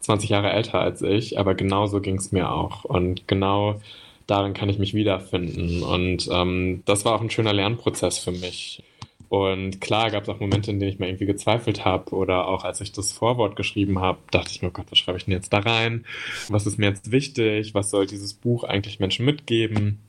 20 0.00 0.30
Jahre 0.30 0.50
älter 0.50 0.80
als 0.80 1.02
ich, 1.02 1.38
aber 1.38 1.54
genauso 1.54 2.00
ging 2.00 2.16
es 2.16 2.32
mir 2.32 2.50
auch. 2.50 2.84
Und 2.84 3.28
genau 3.28 3.80
darin 4.26 4.54
kann 4.54 4.68
ich 4.68 4.78
mich 4.78 4.94
wiederfinden. 4.94 5.82
Und 5.82 6.28
ähm, 6.32 6.82
das 6.86 7.04
war 7.04 7.14
auch 7.14 7.20
ein 7.20 7.30
schöner 7.30 7.52
Lernprozess 7.52 8.18
für 8.18 8.32
mich. 8.32 8.82
Und 9.28 9.80
klar 9.80 10.10
gab 10.10 10.24
es 10.24 10.28
auch 10.28 10.40
Momente, 10.40 10.70
in 10.70 10.80
denen 10.80 10.90
ich 10.90 10.98
mir 10.98 11.06
irgendwie 11.06 11.26
gezweifelt 11.26 11.84
habe 11.84 12.14
oder 12.16 12.48
auch 12.48 12.64
als 12.64 12.80
ich 12.80 12.92
das 12.92 13.12
Vorwort 13.12 13.54
geschrieben 13.54 14.00
habe, 14.00 14.18
dachte 14.32 14.50
ich 14.50 14.60
mir, 14.60 14.68
oh 14.68 14.72
Gott, 14.72 14.86
was 14.90 14.98
schreibe 14.98 15.18
ich 15.18 15.26
denn 15.26 15.34
jetzt 15.34 15.52
da 15.52 15.60
rein? 15.60 16.04
Was 16.48 16.66
ist 16.66 16.78
mir 16.78 16.86
jetzt 16.86 17.12
wichtig? 17.12 17.74
Was 17.74 17.90
soll 17.90 18.06
dieses 18.06 18.34
Buch 18.34 18.64
eigentlich 18.64 18.98
Menschen 18.98 19.24
mitgeben? 19.24 20.00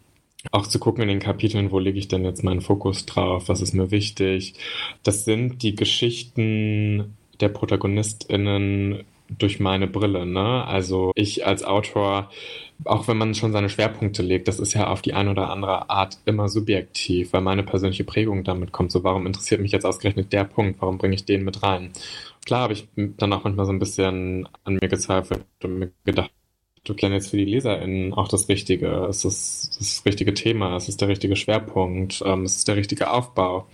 Auch 0.50 0.66
zu 0.66 0.80
gucken 0.80 1.04
in 1.04 1.10
den 1.10 1.20
Kapiteln, 1.20 1.72
wo 1.72 1.78
lege 1.78 2.00
ich 2.00 2.08
denn 2.08 2.26
jetzt 2.26 2.44
meinen 2.44 2.62
Fokus 2.62 3.06
drauf? 3.06 3.48
Was 3.48 3.62
ist 3.62 3.74
mir 3.74 3.92
wichtig? 3.92 4.56
Das 5.04 5.24
sind 5.24 5.62
die 5.62 5.76
Geschichten 5.76 7.16
der 7.40 7.50
ProtagonistInnen 7.50 9.04
durch 9.38 9.60
meine 9.60 9.88
Brille, 9.88 10.26
ne? 10.26 10.66
Also 10.66 11.12
ich 11.16 11.46
als 11.46 11.64
Autor, 11.64 12.30
auch 12.86 13.08
wenn 13.08 13.18
man 13.18 13.36
schon 13.36 13.52
seine 13.52 13.70
Schwerpunkte 13.70 14.24
legt, 14.24 14.48
das 14.48 14.60
ist 14.60 14.74
ja 14.74 14.88
auf 14.88 15.02
die 15.02 15.14
eine 15.14 15.32
oder 15.32 15.50
andere 15.50 15.90
Art 15.90 16.18
immer 16.26 16.50
subjektiv, 16.50 17.34
weil 17.34 17.42
meine 17.42 17.64
persönliche 17.64 18.04
Prägung 18.04 18.44
damit 18.44 18.72
kommt. 18.72 18.92
So, 18.92 19.04
warum 19.04 19.28
interessiert 19.28 19.62
mich 19.62 19.72
jetzt 19.72 19.86
ausgerechnet 19.86 20.34
der 20.34 20.44
Punkt? 20.46 20.82
Warum 20.82 20.98
bringe 20.98 21.16
ich 21.16 21.26
den 21.26 21.44
mit 21.44 21.64
rein? 21.64 21.92
Klar 22.46 22.62
habe 22.62 22.74
ich 22.74 22.88
dann 22.96 23.32
auch 23.34 23.44
manchmal 23.44 23.66
so 23.66 23.72
ein 23.72 23.80
bisschen 23.80 24.50
an 24.64 24.80
mir 24.82 24.90
gezweifelt 24.90 25.46
und 25.64 25.80
mir 25.80 25.92
gedacht, 26.04 26.32
du 26.84 26.94
kennst 26.94 27.14
jetzt 27.14 27.30
für 27.30 27.38
die 27.38 27.46
LeserInnen 27.46 28.14
auch 28.14 28.28
das 28.28 28.50
Richtige. 28.50 29.06
Es 29.06 29.24
ist 29.26 29.80
das 29.80 30.04
richtige 30.06 30.34
Thema, 30.34 30.76
es 30.76 30.90
ist 30.90 31.02
der 31.02 31.08
richtige 31.08 31.36
Schwerpunkt, 31.36 32.24
ähm, 32.26 32.44
es 32.44 32.58
ist 32.58 32.68
der 32.68 32.76
richtige 32.76 33.12
Aufbau. 33.12 33.68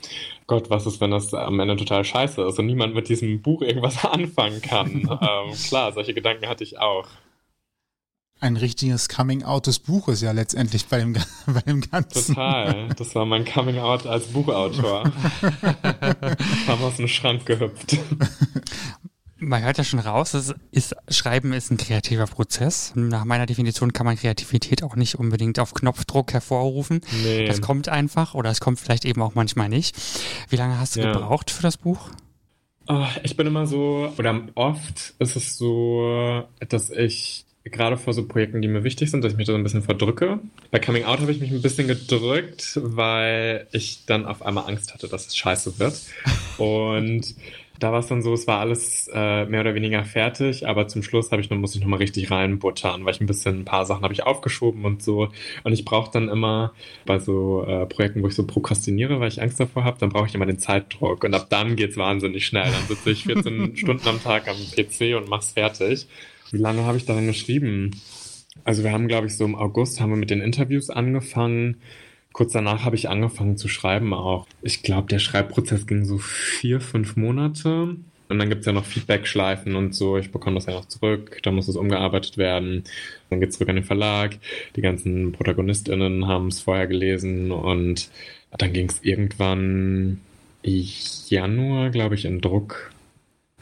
Gott, 0.46 0.70
was 0.70 0.86
ist, 0.86 1.02
wenn 1.02 1.12
das 1.12 1.34
am 1.34 1.60
Ende 1.60 1.76
total 1.76 2.04
scheiße 2.04 2.42
ist 2.44 2.60
und 2.60 2.66
niemand 2.66 2.96
mit 2.96 3.10
diesem 3.10 3.42
Buch 3.42 3.62
irgendwas 3.62 4.04
anfangen 4.06 4.62
kann? 4.62 5.10
ähm, 5.10 5.54
klar, 5.68 5.94
solche 5.94 6.14
Gedanken 6.14 6.48
hatte 6.48 6.64
ich 6.64 6.80
auch. 6.80 7.08
Ein 8.40 8.56
richtiges 8.56 9.10
Coming-out 9.10 9.66
des 9.66 9.80
Buches 9.80 10.22
ja 10.22 10.32
letztendlich 10.32 10.86
bei 10.86 11.00
dem, 11.00 11.14
bei 11.48 11.62
dem 11.62 11.82
Ganzen. 11.82 12.36
Total. 12.36 12.90
Das 12.96 13.16
war 13.16 13.26
mein 13.26 13.46
Coming 13.46 13.80
Out 13.80 14.06
als 14.06 14.28
Buchautor. 14.28 15.06
Haben 16.68 16.84
aus 16.84 16.98
dem 16.98 17.08
Schrank 17.08 17.48
gehüpft. 17.48 17.98
Man 19.40 19.64
hört 19.64 19.78
ja 19.78 19.84
schon 19.84 20.00
raus, 20.00 20.34
es 20.34 20.56
ist, 20.72 20.96
Schreiben 21.10 21.54
ist 21.54 21.70
ein 21.72 21.78
kreativer 21.78 22.26
Prozess. 22.26 22.94
Nach 22.96 23.24
meiner 23.24 23.46
Definition 23.46 23.94
kann 23.94 24.06
man 24.08 24.18
Kreativität 24.18 24.82
auch 24.84 24.96
nicht 24.96 25.16
unbedingt 25.16 25.60
auf 25.60 25.74
Knopfdruck 25.76 26.34
hervorrufen. 26.34 27.02
Nee. 27.24 27.46
Das 27.46 27.62
kommt 27.62 27.88
einfach 27.88 28.34
oder 28.34 28.50
es 28.50 28.60
kommt 28.60 28.80
vielleicht 28.80 29.06
eben 29.06 29.22
auch 29.22 29.36
manchmal 29.36 29.70
nicht. 29.70 29.96
Wie 30.50 30.56
lange 30.56 30.80
hast 30.80 30.96
du 30.96 31.02
Ja. 31.02 31.12
gebraucht 31.14 31.52
für 31.52 31.62
das 31.62 31.78
Buch? 31.78 32.10
Oh, 32.88 33.06
ich 33.24 33.36
bin 33.38 33.46
immer 33.46 33.68
so, 33.68 34.12
oder 34.18 34.42
oft 34.56 35.14
ist 35.20 35.36
es 35.36 35.58
so, 35.58 36.44
dass 36.70 36.90
ich 36.90 37.46
gerade 37.66 37.98
vor 37.98 38.14
so 38.14 38.26
Projekten, 38.26 38.62
die 38.62 38.70
mir 38.70 38.86
wichtig 38.86 39.12
sind, 39.12 39.24
dass 39.24 39.34
ich 39.34 39.38
mich 39.38 39.46
da 39.46 39.52
so 39.52 39.58
ein 39.58 39.64
bisschen 39.64 39.84
verdrücke. 39.84 40.40
Bei 40.72 40.80
Coming 40.80 41.04
Out 41.04 41.20
habe 41.20 41.32
ich 41.34 41.42
mich 41.42 41.52
ein 41.52 41.62
bisschen 41.62 41.88
gedrückt, 41.88 42.80
weil 42.82 43.68
ich 43.74 44.06
dann 44.06 44.26
auf 44.26 44.42
einmal 44.42 44.68
Angst 44.70 44.94
hatte, 44.94 45.10
dass 45.10 45.28
es 45.28 45.36
scheiße 45.38 45.78
wird. 45.78 46.02
Und 46.58 47.36
da 47.80 47.92
war 47.92 48.00
es 48.00 48.08
dann 48.08 48.22
so, 48.22 48.34
es 48.34 48.48
war 48.48 48.60
alles 48.60 49.10
äh, 49.14 49.46
mehr 49.46 49.62
oder 49.62 49.76
weniger 49.76 50.04
fertig, 50.04 50.68
aber 50.68 50.88
zum 50.88 51.04
Schluss 51.04 51.32
habe 51.32 51.42
ich 51.42 51.50
noch, 51.50 51.58
muss 51.58 51.76
ich 51.76 51.82
nochmal 51.82 52.00
richtig 52.00 52.32
reinbuttern, 52.32 53.06
weil 53.06 53.14
ich 53.14 53.22
ein 53.22 53.28
bisschen 53.28 53.60
ein 53.60 53.66
paar 53.66 53.86
Sachen 53.86 54.04
habe 54.04 54.14
ich 54.14 54.24
aufgeschoben 54.24 54.86
und 54.86 55.04
so. 55.04 55.30
Und 55.64 55.74
ich 55.74 55.86
brauche 55.86 56.12
dann 56.12 56.30
immer 56.30 56.74
bei 57.06 57.20
so 57.20 57.64
äh, 57.66 57.86
Projekten, 57.86 58.24
wo 58.24 58.28
ich 58.28 58.36
so 58.36 58.46
prokrastiniere, 58.46 59.20
weil 59.20 59.28
ich 59.30 59.42
Angst 59.42 59.60
davor 59.60 59.84
habe, 59.84 59.98
dann 60.00 60.10
brauche 60.10 60.28
ich 60.28 60.36
immer 60.36 60.46
den 60.46 60.60
Zeitdruck. 60.60 61.24
Und 61.24 61.34
ab 61.34 61.48
dann 61.50 61.76
geht's 61.76 61.98
wahnsinnig 61.98 62.46
schnell. 62.46 62.72
Dann 62.72 62.88
sitze 62.88 63.12
ich 63.12 63.24
14 63.24 63.76
Stunden 63.78 64.08
am 64.08 64.22
Tag 64.22 64.48
am 64.48 64.58
PC 64.58 65.16
und 65.16 65.30
mach's 65.30 65.52
fertig. 65.52 66.08
Wie 66.52 66.58
lange 66.58 66.86
habe 66.86 66.98
ich 66.98 67.06
daran 67.06 67.28
geschrieben? 67.28 67.92
Also 68.64 68.84
wir 68.84 68.92
haben, 68.92 69.08
glaube 69.08 69.28
ich, 69.28 69.38
so 69.38 69.46
im 69.46 69.56
August 69.56 70.02
haben 70.02 70.10
wir 70.10 70.18
mit 70.18 70.30
den 70.30 70.42
Interviews 70.42 70.90
angefangen. 70.90 71.78
Kurz 72.38 72.52
danach 72.52 72.86
habe 72.86 72.96
ich 72.96 73.10
angefangen 73.10 73.58
zu 73.58 73.68
schreiben 73.68 74.14
auch. 74.14 74.46
Ich 74.62 74.84
glaube, 74.84 75.08
der 75.08 75.18
Schreibprozess 75.18 75.88
ging 75.88 76.06
so 76.06 76.20
vier, 76.20 76.80
fünf 76.80 77.16
Monate. 77.16 77.96
Und 78.30 78.40
dann 78.40 78.50
gibt 78.50 78.60
es 78.60 78.68
ja 78.68 78.74
noch 78.74 78.86
Feedback-Schleifen 78.86 79.76
und 79.76 79.96
so. 79.96 80.18
Ich 80.20 80.32
bekomme 80.32 80.54
das 80.54 80.68
ja 80.68 80.74
noch 80.74 80.86
zurück. 80.86 81.40
Da 81.42 81.52
muss 81.52 81.68
es 81.68 81.76
umgearbeitet 81.76 82.38
werden. 82.38 82.84
Dann 83.32 83.40
geht 83.40 83.50
es 83.50 83.56
zurück 83.56 83.70
an 83.70 83.78
den 83.78 83.86
Verlag. 83.86 84.38
Die 84.76 84.82
ganzen 84.82 85.32
ProtagonistInnen 85.32 86.28
haben 86.28 86.50
es 86.50 86.62
vorher 86.62 86.86
gelesen. 86.86 87.52
Und 87.52 88.12
dann 88.56 88.72
ging 88.72 88.88
es 88.88 89.02
irgendwann 89.02 90.22
Januar, 90.62 91.90
glaube 91.90 92.14
ich, 92.14 92.26
in 92.26 92.40
Druck. 92.40 92.92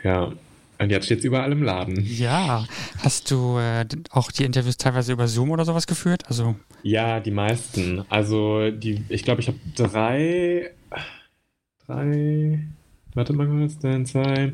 Ja. 0.04 0.34
Und 0.78 0.90
jetzt 0.90 1.06
steht 1.06 1.20
es 1.20 1.26
überall 1.26 1.52
im 1.52 1.64
Laden. 1.64 2.04
Ja. 2.06 2.66
Hast 3.00 3.32
du 3.32 3.58
äh, 3.58 3.86
auch 4.10 4.32
die 4.32 4.44
Interviews 4.44 4.78
teilweise 4.78 5.14
über 5.14 5.28
Zoom 5.28 5.52
oder 5.52 5.66
sowas 5.66 5.88
geführt? 5.88 6.24
Also 6.28 6.56
ja, 6.84 7.20
die 7.20 7.32
meisten. 7.32 8.04
Also 8.10 8.70
die, 8.70 9.04
ich 9.10 9.24
glaube, 9.24 9.42
ich 9.42 9.48
habe 9.48 9.58
drei, 9.76 10.72
drei, 11.88 12.60
warte 13.14 13.34
mal 13.34 13.48
kurz, 13.48 13.80
dann 13.80 14.06
zwei, 14.06 14.54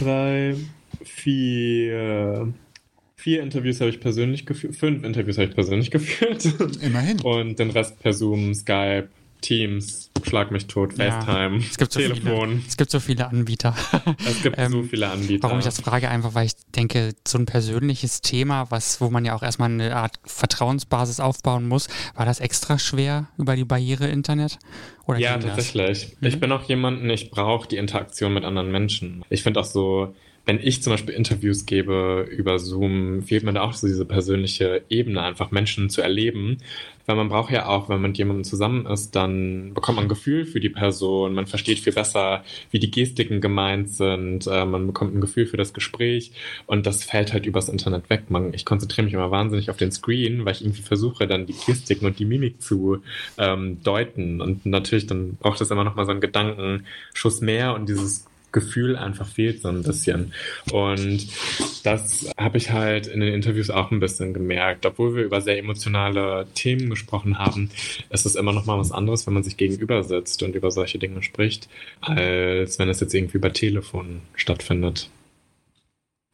drei, 0.00 0.54
vier, 1.04 2.52
vier 3.16 3.42
Interviews 3.42 3.80
habe 3.80 3.90
ich 3.90 4.00
persönlich 4.00 4.44
geführt, 4.46 4.76
fünf 4.76 5.04
Interviews 5.04 5.38
habe 5.38 5.48
ich 5.48 5.54
persönlich 5.54 5.90
geführt. 5.92 6.44
Immerhin. 6.82 7.20
Und 7.22 7.58
den 7.58 7.70
Rest 7.70 8.00
per 8.00 8.12
Zoom, 8.12 8.52
Skype, 8.52 9.08
Teams, 9.40 10.10
Schlag 10.26 10.50
mich 10.50 10.66
tot, 10.66 10.94
FaceTime, 10.94 11.58
ja, 11.58 11.64
es 11.70 11.78
gibt 11.78 11.92
so 11.92 12.00
Telefon. 12.00 12.48
Viele, 12.48 12.62
es 12.68 12.76
gibt 12.76 12.90
so 12.90 13.00
viele 13.00 13.28
Anbieter. 13.28 13.74
Es 14.26 14.42
gibt 14.42 14.58
ähm, 14.58 14.72
so 14.72 14.82
viele 14.82 15.08
Anbieter. 15.10 15.44
Warum 15.44 15.58
ich 15.58 15.64
das 15.64 15.80
frage, 15.80 16.08
einfach 16.08 16.34
weil 16.34 16.46
ich 16.46 16.54
denke, 16.74 17.14
so 17.26 17.38
ein 17.38 17.46
persönliches 17.46 18.20
Thema, 18.20 18.70
was, 18.70 19.00
wo 19.00 19.10
man 19.10 19.24
ja 19.24 19.34
auch 19.34 19.42
erstmal 19.42 19.70
eine 19.70 19.96
Art 19.96 20.18
Vertrauensbasis 20.24 21.20
aufbauen 21.20 21.68
muss, 21.68 21.88
war 22.14 22.26
das 22.26 22.40
extra 22.40 22.78
schwer 22.78 23.28
über 23.38 23.56
die 23.56 23.64
Barriere 23.64 24.08
Internet? 24.08 24.58
Oder 25.06 25.18
ja, 25.18 25.38
tatsächlich. 25.38 26.16
Mhm. 26.20 26.28
Ich 26.28 26.40
bin 26.40 26.52
auch 26.52 26.64
jemanden, 26.68 27.08
ich 27.10 27.30
brauche 27.30 27.68
die 27.68 27.76
Interaktion 27.76 28.34
mit 28.34 28.44
anderen 28.44 28.70
Menschen. 28.70 29.24
Ich 29.30 29.42
finde 29.42 29.60
auch 29.60 29.64
so, 29.64 30.14
wenn 30.48 30.60
ich 30.62 30.82
zum 30.82 30.94
Beispiel 30.94 31.12
Interviews 31.12 31.66
gebe 31.66 32.26
über 32.30 32.58
Zoom, 32.58 33.22
fehlt 33.22 33.44
mir 33.44 33.52
da 33.52 33.60
auch 33.60 33.74
so 33.74 33.86
diese 33.86 34.06
persönliche 34.06 34.82
Ebene, 34.88 35.20
einfach 35.20 35.50
Menschen 35.50 35.90
zu 35.90 36.00
erleben. 36.00 36.56
Weil 37.04 37.16
man 37.16 37.28
braucht 37.28 37.52
ja 37.52 37.66
auch, 37.66 37.90
wenn 37.90 38.00
man 38.00 38.12
mit 38.12 38.18
jemandem 38.18 38.44
zusammen 38.44 38.86
ist, 38.86 39.14
dann 39.14 39.74
bekommt 39.74 39.96
man 39.96 40.06
ein 40.06 40.08
Gefühl 40.08 40.46
für 40.46 40.58
die 40.58 40.70
Person, 40.70 41.34
man 41.34 41.46
versteht 41.46 41.80
viel 41.80 41.92
besser, 41.92 42.44
wie 42.70 42.78
die 42.78 42.90
Gestiken 42.90 43.42
gemeint 43.42 43.90
sind, 43.90 44.46
äh, 44.46 44.64
man 44.64 44.86
bekommt 44.86 45.14
ein 45.14 45.20
Gefühl 45.20 45.44
für 45.44 45.58
das 45.58 45.74
Gespräch 45.74 46.32
und 46.66 46.86
das 46.86 47.04
fällt 47.04 47.34
halt 47.34 47.44
übers 47.44 47.68
Internet 47.68 48.08
weg. 48.08 48.30
Man, 48.30 48.54
ich 48.54 48.64
konzentriere 48.64 49.04
mich 49.04 49.12
immer 49.12 49.30
wahnsinnig 49.30 49.68
auf 49.68 49.76
den 49.76 49.92
Screen, 49.92 50.46
weil 50.46 50.54
ich 50.54 50.62
irgendwie 50.62 50.82
versuche, 50.82 51.26
dann 51.26 51.44
die 51.44 51.56
Gestiken 51.66 52.06
und 52.06 52.18
die 52.18 52.24
Mimik 52.24 52.62
zu 52.62 53.02
ähm, 53.36 53.82
deuten. 53.82 54.40
Und 54.40 54.64
natürlich, 54.64 55.06
dann 55.06 55.36
braucht 55.36 55.60
es 55.60 55.70
immer 55.70 55.84
noch 55.84 55.94
mal 55.94 56.06
so 56.06 56.12
einen 56.12 56.22
Gedankenschuss 56.22 57.42
mehr 57.42 57.74
und 57.74 57.86
dieses 57.86 58.24
Gefühl 58.52 58.96
einfach 58.96 59.26
fehlt 59.26 59.62
so 59.62 59.68
ein 59.68 59.82
bisschen. 59.82 60.32
Und 60.72 61.26
das 61.84 62.30
habe 62.38 62.58
ich 62.58 62.70
halt 62.70 63.06
in 63.06 63.20
den 63.20 63.34
Interviews 63.34 63.70
auch 63.70 63.90
ein 63.90 64.00
bisschen 64.00 64.34
gemerkt. 64.34 64.86
Obwohl 64.86 65.16
wir 65.16 65.24
über 65.24 65.40
sehr 65.40 65.58
emotionale 65.58 66.46
Themen 66.54 66.90
gesprochen 66.90 67.38
haben, 67.38 67.70
ist 68.10 68.26
es 68.26 68.36
immer 68.36 68.52
noch 68.52 68.66
mal 68.66 68.78
was 68.78 68.92
anderes, 68.92 69.26
wenn 69.26 69.34
man 69.34 69.44
sich 69.44 69.56
gegenüber 69.56 70.02
sitzt 70.02 70.42
und 70.42 70.54
über 70.54 70.70
solche 70.70 70.98
Dinge 70.98 71.22
spricht, 71.22 71.68
als 72.00 72.78
wenn 72.78 72.88
es 72.88 73.00
jetzt 73.00 73.14
irgendwie 73.14 73.38
über 73.38 73.52
Telefon 73.52 74.20
stattfindet. 74.34 75.10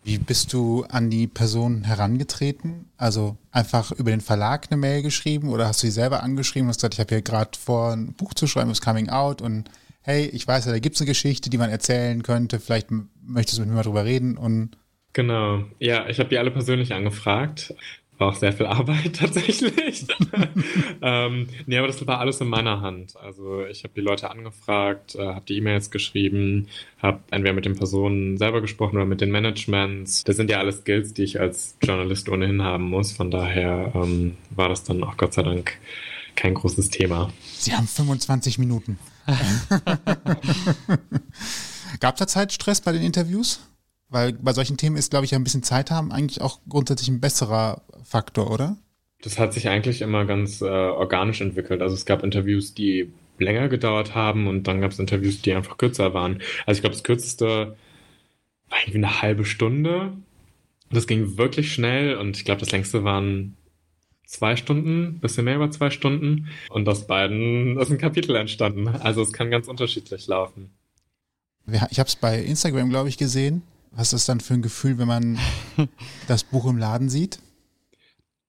Wie 0.06 0.18
bist 0.18 0.52
du 0.52 0.84
an 0.90 1.08
die 1.08 1.26
Person 1.26 1.84
herangetreten? 1.84 2.90
Also 2.98 3.38
einfach 3.50 3.90
über 3.90 4.10
den 4.10 4.20
Verlag 4.20 4.66
eine 4.70 4.76
Mail 4.78 5.00
geschrieben 5.00 5.48
oder 5.48 5.66
hast 5.66 5.82
du 5.82 5.86
sie 5.86 5.92
selber 5.92 6.22
angeschrieben 6.22 6.66
und 6.66 6.68
hast 6.68 6.76
gesagt, 6.76 6.94
ich 6.94 7.00
habe 7.00 7.14
hier 7.14 7.22
gerade 7.22 7.58
vor, 7.58 7.92
ein 7.92 8.12
Buch 8.12 8.34
zu 8.34 8.46
schreiben, 8.46 8.68
das 8.68 8.82
Coming 8.82 9.08
Out 9.08 9.40
und 9.40 9.64
hey, 10.04 10.26
ich 10.26 10.46
weiß 10.46 10.66
ja, 10.66 10.72
da 10.72 10.78
gibt 10.78 10.94
es 10.94 11.00
eine 11.00 11.08
Geschichte, 11.08 11.50
die 11.50 11.58
man 11.58 11.70
erzählen 11.70 12.22
könnte, 12.22 12.60
vielleicht 12.60 12.88
möchtest 13.22 13.58
du 13.58 13.62
mit 13.62 13.70
mir 13.70 13.76
mal 13.76 13.82
drüber 13.82 14.04
reden 14.04 14.36
und 14.36 14.76
Genau, 15.14 15.62
ja, 15.78 16.08
ich 16.08 16.18
habe 16.18 16.28
die 16.28 16.38
alle 16.38 16.50
persönlich 16.50 16.92
angefragt. 16.92 17.72
War 18.18 18.28
auch 18.28 18.34
sehr 18.34 18.52
viel 18.52 18.66
Arbeit 18.66 19.16
tatsächlich. 19.18 20.06
ähm, 21.02 21.48
nee, 21.66 21.78
aber 21.78 21.86
das 21.86 22.04
war 22.06 22.18
alles 22.18 22.40
in 22.40 22.48
meiner 22.48 22.80
Hand. 22.80 23.16
Also 23.16 23.64
ich 23.64 23.84
habe 23.84 23.94
die 23.94 24.00
Leute 24.00 24.30
angefragt, 24.30 25.14
äh, 25.14 25.24
habe 25.24 25.44
die 25.46 25.56
E-Mails 25.56 25.90
geschrieben, 25.90 26.68
habe 26.98 27.20
entweder 27.30 27.54
mit 27.54 27.64
den 27.64 27.76
Personen 27.76 28.36
selber 28.38 28.60
gesprochen 28.60 28.96
oder 28.96 29.06
mit 29.06 29.20
den 29.20 29.30
Managements. 29.30 30.24
Das 30.24 30.36
sind 30.36 30.50
ja 30.50 30.58
alles 30.58 30.78
Skills, 30.78 31.14
die 31.14 31.22
ich 31.22 31.40
als 31.40 31.76
Journalist 31.82 32.28
ohnehin 32.28 32.62
haben 32.62 32.84
muss. 32.84 33.12
Von 33.12 33.30
daher 33.30 33.92
ähm, 33.94 34.36
war 34.50 34.68
das 34.68 34.84
dann 34.84 35.02
auch 35.02 35.16
Gott 35.16 35.32
sei 35.34 35.42
Dank 35.42 35.78
kein 36.36 36.54
großes 36.54 36.90
Thema. 36.90 37.32
Sie 37.40 37.72
haben 37.72 37.86
25 37.86 38.58
Minuten. 38.58 38.98
Gab 42.00 42.14
es 42.14 42.18
da 42.18 42.26
Zeitstress 42.26 42.80
bei 42.80 42.92
den 42.92 43.02
Interviews? 43.02 43.60
Weil 44.08 44.34
bei 44.34 44.52
solchen 44.52 44.76
Themen 44.76 44.96
ist, 44.96 45.10
glaube 45.10 45.24
ich, 45.24 45.34
ein 45.34 45.44
bisschen 45.44 45.62
Zeit 45.62 45.90
haben 45.90 46.12
eigentlich 46.12 46.40
auch 46.40 46.60
grundsätzlich 46.68 47.08
ein 47.08 47.20
besserer 47.20 47.82
Faktor, 48.04 48.50
oder? 48.50 48.76
Das 49.22 49.38
hat 49.38 49.54
sich 49.54 49.68
eigentlich 49.68 50.02
immer 50.02 50.26
ganz 50.26 50.60
äh, 50.60 50.66
organisch 50.66 51.40
entwickelt. 51.40 51.80
Also 51.80 51.94
es 51.94 52.04
gab 52.04 52.22
Interviews, 52.22 52.74
die 52.74 53.12
länger 53.38 53.68
gedauert 53.68 54.14
haben 54.14 54.46
und 54.46 54.68
dann 54.68 54.80
gab 54.80 54.92
es 54.92 54.98
Interviews, 54.98 55.42
die 55.42 55.54
einfach 55.54 55.78
kürzer 55.78 56.14
waren. 56.14 56.42
Also 56.66 56.78
ich 56.78 56.82
glaube, 56.82 56.94
das 56.94 57.04
kürzeste 57.04 57.76
war 58.68 58.78
irgendwie 58.80 58.98
eine 58.98 59.22
halbe 59.22 59.44
Stunde. 59.44 60.12
Das 60.90 61.06
ging 61.06 61.38
wirklich 61.38 61.72
schnell 61.72 62.16
und 62.16 62.36
ich 62.36 62.44
glaube, 62.44 62.60
das 62.60 62.70
längste 62.70 63.04
waren 63.04 63.56
zwei 64.26 64.56
Stunden, 64.56 65.20
bisschen 65.20 65.44
mehr 65.44 65.56
über 65.56 65.70
zwei 65.70 65.90
Stunden. 65.90 66.48
Und 66.70 66.88
aus 66.88 67.06
beiden 67.06 67.78
ist 67.78 67.90
ein 67.90 67.98
Kapitel 67.98 68.36
entstanden. 68.36 68.88
Also 68.88 69.22
es 69.22 69.32
kann 69.32 69.50
ganz 69.50 69.68
unterschiedlich 69.68 70.26
laufen. 70.26 70.70
Ich 71.90 71.98
habe 71.98 72.08
es 72.08 72.16
bei 72.16 72.40
Instagram, 72.40 72.90
glaube 72.90 73.08
ich, 73.08 73.16
gesehen. 73.16 73.62
Was 73.92 74.08
ist 74.08 74.12
das 74.12 74.26
dann 74.26 74.40
für 74.40 74.54
ein 74.54 74.62
Gefühl, 74.62 74.98
wenn 74.98 75.08
man 75.08 75.38
das 76.28 76.44
Buch 76.44 76.66
im 76.66 76.78
Laden 76.78 77.08
sieht? 77.08 77.38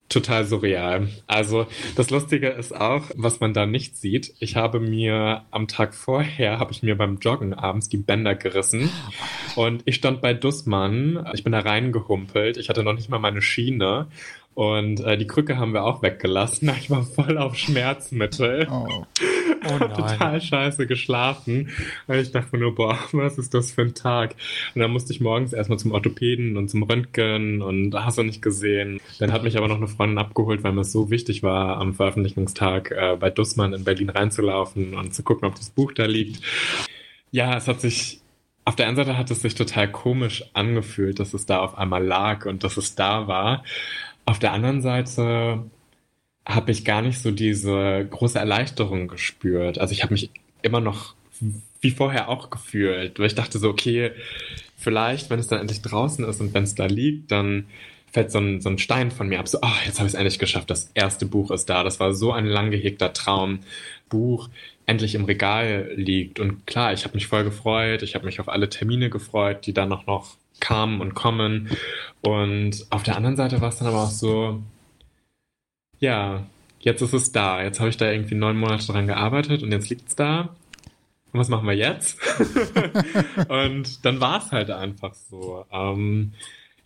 Total 0.07 0.45
surreal. 0.45 1.09
Also 1.25 1.65
das 1.95 2.11
Lustige 2.11 2.49
ist 2.49 2.75
auch, 2.75 3.09
was 3.15 3.39
man 3.39 3.53
da 3.53 3.65
nicht 3.65 3.97
sieht. 3.97 4.35
Ich 4.39 4.55
habe 4.55 4.79
mir 4.79 5.45
am 5.49 5.67
Tag 5.67 5.95
vorher, 5.95 6.59
habe 6.59 6.71
ich 6.71 6.83
mir 6.83 6.95
beim 6.95 7.17
Joggen 7.17 7.55
abends 7.55 7.89
die 7.89 7.97
Bänder 7.97 8.35
gerissen 8.35 8.91
und 9.55 9.81
ich 9.85 9.95
stand 9.95 10.21
bei 10.21 10.35
Dussmann. 10.35 11.27
Ich 11.33 11.43
bin 11.43 11.53
da 11.53 11.59
reingehumpelt. 11.59 12.57
Ich 12.57 12.69
hatte 12.69 12.83
noch 12.83 12.93
nicht 12.93 13.09
mal 13.09 13.17
meine 13.17 13.41
Schiene 13.41 14.07
und 14.55 15.01
äh, 15.01 15.17
die 15.17 15.27
Krücke 15.27 15.57
haben 15.57 15.73
wir 15.73 15.83
auch 15.83 16.01
weggelassen. 16.01 16.71
Ich 16.79 16.89
war 16.89 17.03
voll 17.03 17.37
auf 17.37 17.55
Schmerzmittel. 17.55 18.67
Oh. 18.69 19.05
Oh 19.65 19.79
Total 19.79 20.39
scheiße 20.41 20.87
geschlafen. 20.87 21.69
Und 22.07 22.15
ich 22.15 22.31
dachte 22.31 22.57
nur, 22.57 22.75
boah, 22.75 22.97
was 23.11 23.37
ist 23.37 23.53
das 23.53 23.71
für 23.71 23.81
ein 23.81 23.93
Tag? 23.93 24.35
Und 24.73 24.81
dann 24.81 24.91
musste 24.91 25.13
ich 25.13 25.21
morgens 25.21 25.53
erstmal 25.53 25.79
zum 25.79 25.91
Orthopäden 25.91 26.57
und 26.57 26.69
zum 26.69 26.83
Röntgen 26.83 27.61
und 27.61 27.93
hast 27.95 28.17
du 28.17 28.23
nicht 28.23 28.41
gesehen. 28.41 29.01
Dann 29.19 29.31
hat 29.31 29.43
mich 29.43 29.57
aber 29.57 29.67
noch 29.67 29.77
eine 29.77 29.87
Freundin 29.87 30.19
abgeholt, 30.19 30.63
weil 30.63 30.73
mir 30.73 30.81
es 30.81 30.91
so 30.91 31.09
wichtig 31.09 31.43
war, 31.43 31.77
am 31.77 31.93
Veröffentlichungstag 31.93 32.91
äh, 32.91 33.17
bei 33.19 33.29
Dussmann 33.29 33.73
in 33.73 33.83
Berlin 33.83 34.09
reinzulaufen 34.09 34.95
und 34.95 35.13
zu 35.13 35.23
gucken, 35.23 35.47
ob 35.47 35.55
das 35.55 35.69
Buch 35.69 35.91
da 35.91 36.05
liegt. 36.05 36.41
Ja, 37.31 37.57
es 37.57 37.67
hat 37.67 37.81
sich 37.81 38.21
auf 38.67 38.75
der 38.75 38.87
einen 38.87 38.95
Seite 38.95 39.15
hat 39.15 39.29
es 39.29 39.41
sich 39.41 39.53
total 39.53 39.91
komisch 39.91 40.43
angefühlt, 40.53 41.19
dass 41.19 41.35
es 41.35 41.45
da 41.45 41.59
auf 41.59 41.77
einmal 41.77 42.03
lag 42.03 42.47
und 42.47 42.63
dass 42.63 42.77
es 42.77 42.95
da 42.95 43.27
war. 43.27 43.63
Auf 44.25 44.39
der 44.39 44.53
anderen 44.53 44.81
Seite 44.81 45.69
habe 46.45 46.71
ich 46.71 46.85
gar 46.85 47.01
nicht 47.01 47.19
so 47.19 47.31
diese 47.31 48.07
große 48.09 48.39
Erleichterung 48.39 49.07
gespürt. 49.07 49.79
Also 49.79 49.93
ich 49.93 50.03
habe 50.03 50.13
mich 50.13 50.29
immer 50.61 50.79
noch 50.81 51.15
wie 51.81 51.91
vorher 51.91 52.29
auch 52.29 52.49
gefühlt, 52.49 53.19
weil 53.19 53.27
ich 53.27 53.35
dachte 53.35 53.59
so, 53.59 53.69
okay, 53.69 54.11
vielleicht, 54.77 55.29
wenn 55.29 55.39
es 55.39 55.47
dann 55.47 55.59
endlich 55.59 55.81
draußen 55.81 56.25
ist 56.25 56.41
und 56.41 56.53
wenn 56.53 56.63
es 56.63 56.75
da 56.75 56.85
liegt, 56.85 57.31
dann 57.31 57.65
fällt 58.11 58.31
so 58.31 58.39
ein, 58.39 58.61
so 58.61 58.69
ein 58.69 58.77
Stein 58.77 59.11
von 59.11 59.27
mir 59.27 59.39
ab. 59.39 59.47
So, 59.47 59.59
oh, 59.61 59.77
jetzt 59.85 59.99
habe 59.99 60.07
ich 60.07 60.13
es 60.13 60.17
endlich 60.17 60.39
geschafft. 60.39 60.69
Das 60.69 60.89
erste 60.93 61.25
Buch 61.25 61.51
ist 61.51 61.69
da. 61.69 61.83
Das 61.83 61.99
war 61.99 62.13
so 62.13 62.31
ein 62.31 62.45
lang 62.45 62.71
gehegter 62.71 63.11
Traum. 63.11 63.59
Buch 64.07 64.49
endlich 64.85 65.15
im 65.15 65.25
Regal 65.25 65.91
liegt. 65.95 66.39
Und 66.39 66.65
klar, 66.65 66.93
ich 66.93 67.03
habe 67.03 67.15
mich 67.15 67.27
voll 67.27 67.43
gefreut. 67.43 68.03
Ich 68.03 68.15
habe 68.15 68.25
mich 68.25 68.39
auf 68.39 68.47
alle 68.47 68.69
Termine 68.69 69.09
gefreut, 69.09 69.65
die 69.65 69.73
dann 69.73 69.89
noch, 69.89 70.05
noch 70.05 70.37
kamen 70.59 71.01
und 71.01 71.13
kommen. 71.13 71.69
Und 72.21 72.85
auf 72.89 73.03
der 73.03 73.15
anderen 73.17 73.35
Seite 73.35 73.61
war 73.61 73.69
es 73.69 73.77
dann 73.77 73.87
aber 73.87 74.03
auch 74.03 74.11
so, 74.11 74.61
ja, 75.99 76.45
jetzt 76.79 77.01
ist 77.01 77.13
es 77.13 77.31
da. 77.31 77.61
Jetzt 77.61 77.79
habe 77.79 77.89
ich 77.89 77.97
da 77.97 78.11
irgendwie 78.11 78.35
neun 78.35 78.57
Monate 78.57 78.85
dran 78.87 79.07
gearbeitet 79.07 79.63
und 79.63 79.71
jetzt 79.71 79.89
liegt 79.89 80.09
es 80.09 80.15
da. 80.15 80.55
Und 81.31 81.39
was 81.39 81.49
machen 81.49 81.67
wir 81.67 81.75
jetzt? 81.75 82.17
und 83.49 84.05
dann 84.05 84.21
war 84.21 84.37
es 84.37 84.51
halt 84.51 84.71
einfach 84.71 85.13
so. 85.13 85.65
Ähm, 85.71 86.33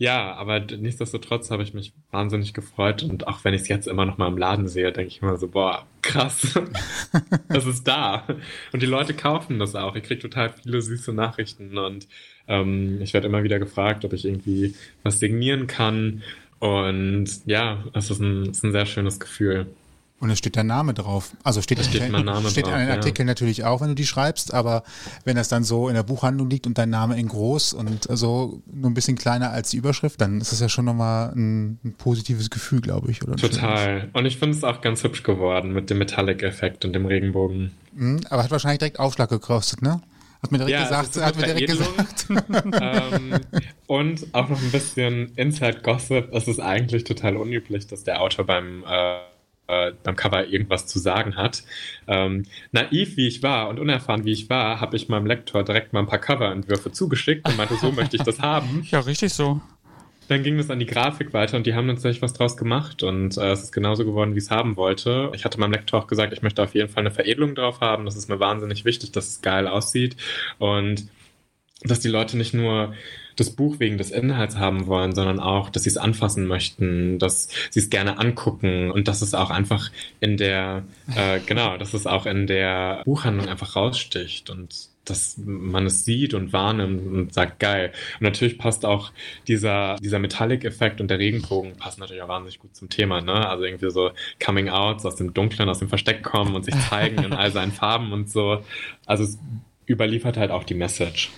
ja, 0.00 0.32
aber 0.32 0.60
nichtsdestotrotz 0.60 1.50
habe 1.50 1.62
ich 1.62 1.74
mich 1.74 1.92
wahnsinnig 2.10 2.54
gefreut 2.54 3.02
und 3.02 3.28
auch 3.28 3.44
wenn 3.44 3.52
ich 3.52 3.60
es 3.60 3.68
jetzt 3.68 3.86
immer 3.86 4.06
noch 4.06 4.16
mal 4.16 4.28
im 4.28 4.38
Laden 4.38 4.66
sehe, 4.66 4.92
denke 4.92 5.08
ich 5.08 5.20
immer 5.20 5.36
so, 5.36 5.48
boah, 5.48 5.86
krass, 6.00 6.58
das 7.50 7.66
ist 7.66 7.86
da. 7.86 8.24
Und 8.72 8.82
die 8.82 8.86
Leute 8.86 9.12
kaufen 9.12 9.58
das 9.58 9.74
auch. 9.74 9.96
Ich 9.96 10.02
kriege 10.02 10.22
total 10.22 10.54
viele 10.54 10.80
süße 10.80 11.12
Nachrichten 11.12 11.76
und 11.76 12.08
ähm, 12.50 13.00
ich 13.00 13.14
werde 13.14 13.28
immer 13.28 13.42
wieder 13.44 13.58
gefragt, 13.58 14.04
ob 14.04 14.12
ich 14.12 14.26
irgendwie 14.26 14.74
was 15.02 15.18
signieren 15.18 15.66
kann. 15.66 16.22
Und 16.58 17.28
ja, 17.46 17.84
es 17.94 18.10
ist 18.10 18.20
ein, 18.20 18.50
ist 18.50 18.64
ein 18.64 18.72
sehr 18.72 18.84
schönes 18.84 19.18
Gefühl. 19.18 19.66
Und 20.20 20.28
es 20.28 20.36
steht 20.36 20.54
dein 20.56 20.66
Name 20.66 20.92
drauf. 20.92 21.32
Also 21.42 21.62
steht, 21.62 21.78
Da 21.78 21.82
steht 21.82 22.12
mein 22.12 22.26
Name 22.26 22.50
steht 22.50 22.66
drauf, 22.66 22.74
an 22.74 22.80
den 22.80 22.88
ja. 22.88 22.94
Artikeln 22.94 23.26
natürlich 23.26 23.64
auch, 23.64 23.80
wenn 23.80 23.88
du 23.88 23.94
die 23.94 24.04
schreibst, 24.04 24.52
aber 24.52 24.82
wenn 25.24 25.36
das 25.36 25.48
dann 25.48 25.64
so 25.64 25.88
in 25.88 25.94
der 25.94 26.02
Buchhandlung 26.02 26.50
liegt 26.50 26.66
und 26.66 26.76
dein 26.76 26.90
Name 26.90 27.18
in 27.18 27.26
groß 27.26 27.72
und 27.72 28.06
so 28.10 28.60
nur 28.70 28.90
ein 28.90 28.94
bisschen 28.94 29.16
kleiner 29.16 29.50
als 29.50 29.70
die 29.70 29.78
Überschrift, 29.78 30.20
dann 30.20 30.42
ist 30.42 30.52
das 30.52 30.60
ja 30.60 30.68
schon 30.68 30.84
nochmal 30.84 31.32
ein, 31.34 31.78
ein 31.82 31.94
positives 31.96 32.50
Gefühl, 32.50 32.82
glaube 32.82 33.10
ich. 33.10 33.22
Oder. 33.22 33.36
Total. 33.36 34.10
Und 34.12 34.26
ich 34.26 34.36
finde 34.36 34.58
es 34.58 34.62
auch 34.62 34.82
ganz 34.82 35.02
hübsch 35.04 35.22
geworden 35.22 35.72
mit 35.72 35.88
dem 35.88 35.96
Metallic-Effekt 35.96 36.84
und 36.84 36.92
dem 36.92 37.06
Regenbogen. 37.06 37.70
Mhm, 37.94 38.20
aber 38.28 38.44
hat 38.44 38.50
wahrscheinlich 38.50 38.80
direkt 38.80 38.98
Aufschlag 38.98 39.30
gekostet, 39.30 39.80
ne? 39.80 40.02
Hat 40.42 40.52
mir 40.52 40.58
direkt 40.58 40.72
Ja, 40.72 40.82
gesagt, 40.84 41.08
also 41.08 41.24
hat 41.24 41.36
mir 41.36 41.42
direkt 41.54 41.66
gesagt. 41.68 42.26
ähm, 42.80 43.40
und 43.86 44.26
auch 44.34 44.48
noch 44.48 44.60
ein 44.60 44.70
bisschen 44.70 45.32
Inside-Gossip. 45.36 46.30
Es 46.32 46.48
ist 46.48 46.60
eigentlich 46.60 47.04
total 47.04 47.36
unüblich, 47.36 47.86
dass 47.86 48.04
der 48.04 48.22
Autor 48.22 48.46
beim, 48.46 48.84
äh, 48.88 49.18
äh, 49.66 49.92
beim 50.02 50.16
Cover 50.16 50.46
irgendwas 50.46 50.86
zu 50.86 50.98
sagen 50.98 51.36
hat. 51.36 51.62
Ähm, 52.06 52.46
naiv 52.72 53.16
wie 53.16 53.28
ich 53.28 53.42
war 53.42 53.68
und 53.68 53.78
unerfahren 53.78 54.24
wie 54.24 54.32
ich 54.32 54.48
war, 54.48 54.80
habe 54.80 54.96
ich 54.96 55.08
meinem 55.08 55.26
Lektor 55.26 55.62
direkt 55.62 55.92
mal 55.92 56.00
ein 56.00 56.06
paar 56.06 56.18
Coverentwürfe 56.18 56.90
zugeschickt 56.90 57.46
und 57.46 57.56
meinte, 57.56 57.76
so 57.76 57.92
möchte 57.92 58.16
ich 58.16 58.22
das 58.22 58.40
haben. 58.40 58.82
Ja, 58.90 59.00
richtig 59.00 59.32
so. 59.34 59.60
Dann 60.30 60.44
ging 60.44 60.56
das 60.56 60.70
an 60.70 60.78
die 60.78 60.86
Grafik 60.86 61.32
weiter 61.32 61.56
und 61.56 61.66
die 61.66 61.74
haben 61.74 61.88
dann 61.88 61.96
tatsächlich 61.96 62.22
was 62.22 62.34
draus 62.34 62.56
gemacht 62.56 63.02
und 63.02 63.36
äh, 63.36 63.50
es 63.50 63.64
ist 63.64 63.72
genauso 63.72 64.04
geworden, 64.04 64.36
wie 64.36 64.38
ich 64.38 64.44
es 64.44 64.50
haben 64.52 64.76
wollte. 64.76 65.32
Ich 65.34 65.44
hatte 65.44 65.58
meinem 65.58 65.72
Lektor 65.72 65.98
auch 65.98 66.06
gesagt, 66.06 66.32
ich 66.32 66.40
möchte 66.40 66.62
auf 66.62 66.72
jeden 66.72 66.88
Fall 66.88 67.00
eine 67.00 67.10
Veredelung 67.10 67.56
drauf 67.56 67.80
haben. 67.80 68.04
Das 68.04 68.14
ist 68.14 68.28
mir 68.28 68.38
wahnsinnig 68.38 68.84
wichtig, 68.84 69.10
dass 69.10 69.28
es 69.28 69.42
geil 69.42 69.66
aussieht 69.66 70.16
und 70.60 71.08
dass 71.82 71.98
die 71.98 72.08
Leute 72.08 72.36
nicht 72.36 72.54
nur 72.54 72.94
das 73.34 73.50
Buch 73.50 73.80
wegen 73.80 73.98
des 73.98 74.12
Inhalts 74.12 74.56
haben 74.56 74.86
wollen, 74.86 75.16
sondern 75.16 75.40
auch, 75.40 75.68
dass 75.68 75.82
sie 75.82 75.90
es 75.90 75.96
anfassen 75.96 76.46
möchten, 76.46 77.18
dass 77.18 77.48
sie 77.70 77.80
es 77.80 77.90
gerne 77.90 78.18
angucken 78.20 78.92
und 78.92 79.08
dass 79.08 79.22
es 79.22 79.34
auch 79.34 79.50
einfach 79.50 79.90
in 80.20 80.36
der, 80.36 80.84
äh, 81.16 81.40
genau, 81.44 81.76
dass 81.76 81.92
es 81.92 82.06
auch 82.06 82.26
in 82.26 82.46
der 82.46 83.02
Buchhandlung 83.04 83.48
einfach 83.48 83.74
raussticht 83.74 84.48
und 84.48 84.89
dass 85.10 85.36
man 85.44 85.84
es 85.86 86.04
sieht 86.04 86.32
und 86.34 86.52
wahrnimmt 86.52 87.06
und 87.06 87.34
sagt, 87.34 87.60
geil. 87.60 87.92
Und 88.18 88.22
natürlich 88.22 88.56
passt 88.58 88.84
auch 88.84 89.12
dieser, 89.48 89.96
dieser 89.96 90.18
Metallic-Effekt 90.18 91.00
und 91.00 91.08
der 91.08 91.18
Regenbogen 91.18 91.76
passen 91.76 92.00
natürlich 92.00 92.22
auch 92.22 92.28
wahnsinnig 92.28 92.58
gut 92.58 92.74
zum 92.74 92.88
Thema, 92.88 93.20
ne? 93.20 93.48
Also 93.48 93.64
irgendwie 93.64 93.90
so 93.90 94.10
Coming-Outs 94.44 95.04
aus 95.04 95.16
dem 95.16 95.34
Dunklen, 95.34 95.68
aus 95.68 95.80
dem 95.80 95.88
Versteck 95.88 96.22
kommen 96.22 96.54
und 96.54 96.64
sich 96.64 96.74
zeigen 96.88 97.22
in 97.22 97.32
all 97.32 97.52
seinen 97.52 97.72
Farben 97.72 98.12
und 98.12 98.30
so. 98.30 98.62
Also 99.06 99.24
es 99.24 99.38
überliefert 99.88 100.36
halt 100.36 100.50
auch 100.50 100.64
die 100.64 100.74
Message. 100.74 101.30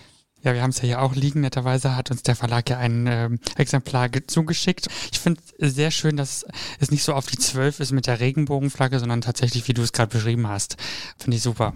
Ja, 0.44 0.54
wir 0.54 0.62
haben 0.62 0.70
es 0.70 0.78
ja 0.78 0.86
hier 0.86 1.02
auch 1.02 1.14
liegen. 1.14 1.40
Netterweise 1.42 1.94
hat 1.94 2.10
uns 2.10 2.24
der 2.24 2.34
Verlag 2.34 2.68
ja 2.68 2.76
ein 2.78 3.06
ähm, 3.08 3.38
Exemplar 3.56 4.08
ge- 4.08 4.26
zugeschickt. 4.26 4.88
Ich 5.12 5.20
finde 5.20 5.40
es 5.58 5.74
sehr 5.76 5.92
schön, 5.92 6.16
dass 6.16 6.44
es 6.80 6.90
nicht 6.90 7.04
so 7.04 7.14
auf 7.14 7.26
die 7.26 7.38
12 7.38 7.78
ist 7.78 7.92
mit 7.92 8.08
der 8.08 8.18
Regenbogenflagge, 8.18 8.98
sondern 8.98 9.20
tatsächlich, 9.20 9.68
wie 9.68 9.72
du 9.72 9.82
es 9.82 9.92
gerade 9.92 10.12
beschrieben 10.12 10.48
hast. 10.48 10.76
Finde 11.16 11.36
ich 11.36 11.42
super. 11.44 11.74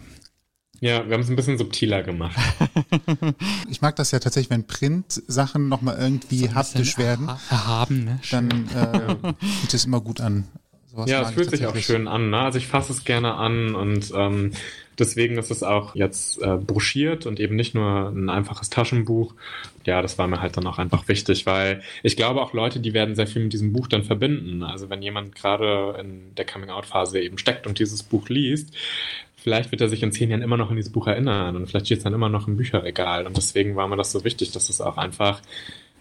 Ja, 0.81 1.07
wir 1.07 1.14
haben 1.14 1.22
es 1.22 1.29
ein 1.31 1.37
bisschen 1.37 1.59
subtiler 1.59 2.03
gemacht. 2.03 2.37
Ich 3.68 3.81
mag 3.83 3.97
das 3.97 4.11
ja 4.12 4.18
tatsächlich, 4.20 4.51
wenn 4.51 4.66
Print-Sachen 4.66 5.68
nochmal 5.68 5.97
irgendwie 5.99 6.49
Ein 6.49 6.55
haptisch 6.55 6.99
werden, 6.99 7.27
erha- 7.29 7.51
Erhaben, 7.51 8.05
ne? 8.05 8.20
dann 8.31 8.51
äh, 8.68 9.33
fühlt 9.61 9.74
es 9.74 9.85
immer 9.85 10.01
gut 10.01 10.20
an. 10.20 10.45
Sowas 10.91 11.11
Ja, 11.11 11.22
es 11.22 11.31
fühlt 11.33 11.51
sich 11.51 11.66
auch 11.66 11.77
schön 11.77 12.09
an. 12.09 12.31
Ne? 12.31 12.39
Also 12.39 12.59
ich 12.59 12.66
fasse 12.68 12.93
es 12.93 13.05
gerne 13.05 13.35
an 13.35 13.74
und 13.74 14.12
ähm, 14.14 14.53
deswegen 14.99 15.37
ist 15.37 15.51
es 15.51 15.62
auch 15.62 15.95
jetzt 15.95 16.41
äh, 16.41 16.57
broschiert 16.57 17.27
und 17.27 17.41
eben 17.41 17.57
nicht 17.57 17.74
nur 17.74 18.09
ein 18.09 18.31
einfaches 18.31 18.70
Taschenbuch. 18.70 19.35
Ja, 19.85 20.01
das 20.01 20.16
war 20.16 20.27
mir 20.29 20.41
halt 20.41 20.57
dann 20.57 20.66
auch 20.66 20.79
einfach 20.79 21.07
wichtig, 21.09 21.45
weil 21.45 21.83
ich 22.03 22.16
glaube 22.16 22.41
auch 22.41 22.53
Leute, 22.55 22.81
die 22.81 22.95
werden 22.95 23.14
sehr 23.14 23.27
viel 23.27 23.43
mit 23.43 23.53
diesem 23.53 23.72
Buch 23.72 23.89
dann 23.89 24.05
verbinden. 24.05 24.62
Also 24.62 24.89
wenn 24.89 25.03
jemand 25.03 25.35
gerade 25.35 25.97
in 26.01 26.35
der 26.37 26.47
Coming-out-Phase 26.47 27.20
eben 27.20 27.37
steckt 27.39 27.66
und 27.66 27.79
dieses 27.79 28.03
Buch 28.05 28.29
liest, 28.29 28.70
vielleicht 29.47 29.71
wird 29.71 29.81
er 29.81 29.89
sich 29.89 30.03
in 30.03 30.11
zehn 30.11 30.29
Jahren 30.29 30.43
immer 30.43 30.57
noch 30.57 30.71
an 30.71 30.77
dieses 30.77 30.91
Buch 30.91 31.07
erinnern 31.07 31.55
und 31.55 31.69
vielleicht 31.69 31.87
steht 31.87 31.99
es 31.99 32.05
dann 32.05 32.13
immer 32.15 32.29
noch 32.29 32.49
im 32.49 32.57
Bücherregal. 32.57 33.29
Und 33.29 33.37
deswegen 33.37 33.77
war 33.77 33.87
mir 33.87 33.95
das 33.97 34.11
so 34.11 34.25
wichtig, 34.25 34.51
dass 34.51 34.69
es 34.71 34.81
auch 34.81 34.97
einfach 34.97 35.41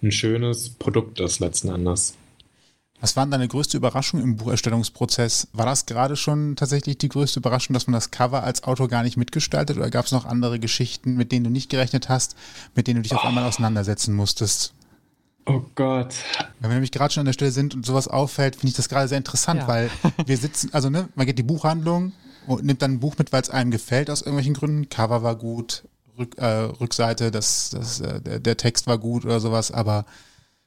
ein 0.02 0.12
schönes 0.12 0.72
Produkt 0.72 1.20
ist 1.20 1.38
letzten 1.42 1.70
Endes. 1.70 2.16
Was 3.02 3.16
war 3.16 3.24
denn 3.24 3.30
deine 3.30 3.48
größte 3.48 3.78
Überraschung 3.78 4.20
im 4.20 4.38
Bucherstellungsprozess? 4.38 5.50
War 5.54 5.68
das 5.68 5.86
gerade 5.86 6.16
schon 6.16 6.56
tatsächlich 6.56 6.98
die 6.98 7.08
größte 7.10 7.40
Überraschung, 7.40 7.76
dass 7.76 7.86
man 7.86 7.94
das 7.94 8.10
Cover 8.10 8.44
als 8.44 8.64
Autor 8.64 8.88
gar 8.88 9.04
nicht 9.04 9.16
mitgestaltet 9.16 9.78
oder 9.78 9.92
gab 9.92 10.06
es 10.08 10.12
noch 10.12 10.26
andere 10.26 10.58
Geschichten, 10.60 11.16
mit 11.16 11.32
denen 11.32 11.44
du 11.44 11.52
nicht 11.52 11.70
gerechnet 11.70 12.10
hast, 12.10 12.36
mit 12.74 12.88
denen 12.88 12.96
du 12.96 13.02
dich 13.04 13.14
auf 13.14 13.26
einmal 13.26 13.44
auseinandersetzen 13.44 14.16
musstest? 14.16 14.74
Oh 15.46 15.62
Gott, 15.76 16.16
Wenn 16.60 16.72
wir 16.72 16.76
nämlich 16.76 16.92
gerade 16.92 17.14
schon 17.14 17.22
an 17.22 17.26
der 17.28 17.34
Stelle 17.34 17.52
sind 17.52 17.76
und 17.76 17.86
sowas 17.86 18.08
auffällt, 18.08 18.56
finde 18.56 18.70
ich 18.70 18.76
das 18.76 18.90
gerade 18.90 19.08
sehr 19.08 19.20
interessant, 19.20 19.62
Ja. 19.62 19.68
weil 19.68 19.92
wir 20.26 20.38
sitzen, 20.38 20.70
also 20.74 20.90
ne, 20.90 21.10
man 21.14 21.28
geht 21.28 21.40
in 21.40 21.46
die 21.46 21.54
Buchhandlung 21.54 22.12
und 22.48 22.64
nimmt 22.64 22.82
dann 22.82 22.94
ein 22.94 23.00
Buch 23.00 23.18
mit, 23.18 23.32
weil 23.32 23.42
es 23.42 23.50
einem 23.50 23.72
gefällt 23.72 24.10
aus 24.10 24.22
irgendwelchen 24.22 24.54
Gründen. 24.54 24.90
Cover 24.90 25.24
war 25.24 25.36
gut, 25.36 25.84
Rück, 26.18 26.38
äh, 26.38 26.46
Rückseite, 26.46 27.32
das, 27.32 27.70
das, 27.72 28.02
äh, 28.02 28.22
der, 28.22 28.40
der 28.40 28.58
Text 28.58 28.88
war 28.88 28.98
gut 28.98 29.26
oder 29.26 29.40
sowas, 29.40 29.72
aber 29.72 30.06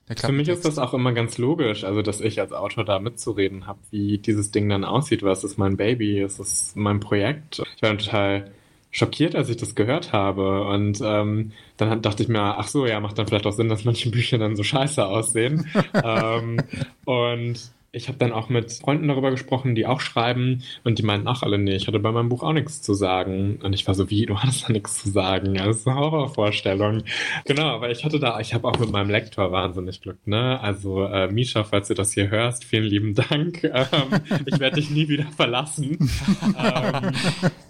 der 0.09 0.17
Für 0.17 0.33
mich 0.33 0.49
ist 0.49 0.65
das 0.65 0.79
auch 0.79 0.95
immer 0.95 1.13
ganz 1.13 1.37
logisch, 1.37 1.85
also 1.85 2.01
dass 2.01 2.21
ich 2.21 2.41
als 2.41 2.53
Autor 2.53 2.85
da 2.85 2.99
mitzureden 2.99 3.67
habe, 3.67 3.79
wie 3.91 4.17
dieses 4.17 4.51
Ding 4.51 4.69
dann 4.69 4.85
aussieht. 4.85 5.23
Was 5.23 5.45
ist 5.45 5.59
mein 5.59 5.77
Baby? 5.77 6.21
Es 6.21 6.39
ist 6.39 6.77
mein 6.77 7.01
Projekt. 7.01 7.63
Ich 7.77 7.83
war 7.83 7.97
total 7.99 8.51
schockiert, 8.91 9.35
als 9.35 9.51
ich 9.51 9.59
das 9.59 9.75
gehört 9.75 10.13
habe. 10.15 10.67
Und 10.67 11.01
ähm, 11.03 11.53
dann 11.77 12.01
dachte 12.01 12.23
ich 12.23 12.29
mir, 12.31 12.41
ach 12.41 12.69
so, 12.69 12.87
ja, 12.87 13.01
macht 13.01 13.19
dann 13.19 13.27
vielleicht 13.27 13.47
auch 13.47 13.53
Sinn, 13.53 13.69
dass 13.69 13.85
manche 13.85 14.11
Bücher 14.11 14.39
dann 14.39 14.57
so 14.57 14.63
scheiße 14.63 15.05
aussehen. 15.05 15.67
ähm, 16.03 16.59
und 17.05 17.71
ich 17.91 18.09
habe 18.09 18.19
dann 18.19 18.33
auch 18.33 18.51
mit 18.51 18.71
Freunden 18.73 19.09
darüber 19.09 19.31
gesprochen, 19.31 19.75
die 19.75 19.87
auch 19.87 20.01
schreiben 20.01 20.63
und 20.85 20.99
die 20.99 21.03
meinten 21.03 21.27
auch 21.27 21.43
alle, 21.43 21.57
nee, 21.57 21.75
ich 21.75 21.87
hatte 21.87 21.99
bei 21.99 22.13
meinem 22.13 22.29
Buch 22.29 22.43
auch 22.43 22.53
nichts 22.53 22.83
zu 22.83 22.93
sagen. 22.93 23.61
Und 23.63 23.73
ich 23.73 23.87
war 23.87 23.95
so, 23.95 24.11
wie, 24.11 24.27
du 24.27 24.39
hattest 24.39 24.69
da 24.69 24.73
nichts 24.73 25.03
zu 25.03 25.11
sagen? 25.11 25.55
Ja, 25.55 25.67
das 25.67 25.79
ist 25.79 25.89
eine 25.89 25.97
Horrorvorstellung. 25.97 27.05
Genau, 27.47 27.69
aber 27.69 27.91
ich 27.91 28.05
hatte 28.05 28.21
da, 28.21 28.39
ich 28.41 28.53
habe 28.53 28.69
auch 28.69 28.79
mit 28.79 28.91
meinem 28.91 29.09
Lektor 29.09 29.53
wahnsinnig 29.53 30.03
Glück, 30.03 30.27
ne? 30.27 30.61
Also 30.61 31.05
äh, 31.05 31.29
Misha, 31.29 31.65
falls 31.65 31.89
du 31.89 31.95
das 31.95 32.13
hier 32.13 32.29
hörst, 32.29 32.65
vielen 32.65 32.85
lieben 32.85 33.15
Dank. 33.15 33.63
Ähm, 33.79 34.21
ich 34.45 34.59
werde 34.59 34.77
dich 34.77 34.91
nie 34.91 35.09
wieder 35.09 35.27
verlassen. 35.37 35.99
ähm, 36.59 37.13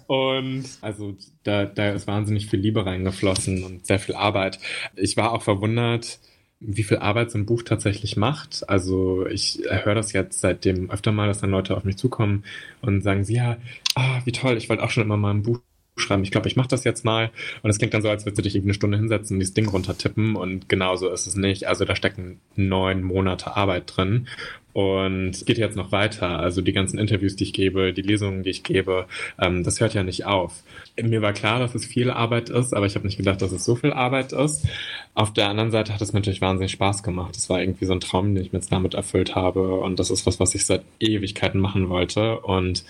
und 0.07 0.65
also 0.81 1.15
da, 1.43 1.65
da 1.65 1.91
ist 1.91 2.07
wahnsinnig 2.07 2.47
viel 2.47 2.59
Liebe 2.59 2.85
reingeflossen 2.85 3.63
und 3.63 3.85
sehr 3.85 3.99
viel 3.99 4.15
Arbeit. 4.15 4.59
Ich 4.95 5.17
war 5.17 5.31
auch 5.33 5.43
verwundert, 5.43 6.19
wie 6.59 6.83
viel 6.83 6.97
Arbeit 6.97 7.31
so 7.31 7.37
ein 7.37 7.45
Buch 7.45 7.63
tatsächlich 7.63 8.17
macht. 8.17 8.67
Also 8.69 9.25
ich 9.27 9.61
höre 9.67 9.95
das 9.95 10.13
jetzt 10.13 10.41
seitdem 10.41 10.89
öfter 10.89 11.11
mal, 11.11 11.27
dass 11.27 11.39
dann 11.39 11.51
Leute 11.51 11.75
auf 11.77 11.85
mich 11.85 11.97
zukommen 11.97 12.43
und 12.81 13.01
sagen, 13.01 13.23
sie, 13.23 13.35
ja, 13.35 13.57
ah, 13.95 14.21
wie 14.25 14.31
toll, 14.31 14.57
ich 14.57 14.69
wollte 14.69 14.83
auch 14.83 14.89
schon 14.89 15.03
immer 15.03 15.17
mal 15.17 15.31
ein 15.31 15.43
Buch 15.43 15.61
schreiben. 15.99 16.23
Ich 16.23 16.31
glaube, 16.31 16.47
ich 16.47 16.55
mache 16.55 16.69
das 16.69 16.83
jetzt 16.83 17.05
mal. 17.05 17.31
Und 17.61 17.69
es 17.69 17.77
klingt 17.77 17.93
dann 17.93 18.01
so, 18.01 18.09
als 18.09 18.25
würdest 18.25 18.39
du 18.39 18.41
dich 18.43 18.55
irgendwie 18.55 18.69
eine 18.69 18.75
Stunde 18.75 18.97
hinsetzen 18.97 19.35
und 19.35 19.39
dieses 19.39 19.53
Ding 19.53 19.67
runtertippen. 19.67 20.35
Und 20.35 20.69
genauso 20.69 21.09
ist 21.09 21.27
es 21.27 21.35
nicht. 21.35 21.67
Also 21.67 21.85
da 21.85 21.95
stecken 21.95 22.39
neun 22.55 23.03
Monate 23.03 23.55
Arbeit 23.55 23.91
drin. 23.95 24.27
Und 24.71 25.31
es 25.31 25.45
geht 25.45 25.57
jetzt 25.57 25.75
noch 25.75 25.91
weiter. 25.91 26.39
Also 26.39 26.61
die 26.61 26.73
ganzen 26.73 26.99
Interviews, 26.99 27.35
die 27.35 27.43
ich 27.43 27.53
gebe, 27.53 27.91
die 27.91 28.03
Lesungen, 28.03 28.43
die 28.43 28.51
ich 28.51 28.63
gebe, 28.63 29.07
ähm, 29.39 29.63
das 29.63 29.81
hört 29.81 29.95
ja 29.95 30.03
nicht 30.03 30.25
auf. 30.25 30.63
Mir 31.01 31.21
war 31.21 31.33
klar, 31.33 31.59
dass 31.59 31.73
es 31.73 31.85
viel 31.85 32.11
Arbeit 32.11 32.49
ist, 32.49 32.73
aber 32.73 32.85
ich 32.85 32.95
habe 32.95 33.05
nicht 33.05 33.17
gedacht, 33.17 33.41
dass 33.41 33.51
es 33.51 33.65
so 33.65 33.75
viel 33.75 33.91
Arbeit 33.91 34.31
ist. 34.31 34.67
Auf 35.15 35.33
der 35.33 35.49
anderen 35.49 35.71
Seite 35.71 35.93
hat 35.93 36.01
es 36.01 36.13
mir 36.13 36.19
natürlich 36.19 36.41
wahnsinnig 36.41 36.71
Spaß 36.71 37.01
gemacht. 37.03 37.35
Es 37.35 37.49
war 37.49 37.59
irgendwie 37.59 37.85
so 37.85 37.93
ein 37.93 37.99
Traum, 37.99 38.35
den 38.35 38.43
ich 38.43 38.53
mir 38.53 38.59
jetzt 38.59 38.71
damit 38.71 38.93
erfüllt 38.93 39.35
habe. 39.35 39.73
Und 39.79 39.99
das 39.99 40.11
ist 40.11 40.25
was, 40.27 40.39
was 40.39 40.53
ich 40.53 40.65
seit 40.65 40.83
Ewigkeiten 40.99 41.59
machen 41.59 41.89
wollte. 41.89 42.39
Und 42.39 42.85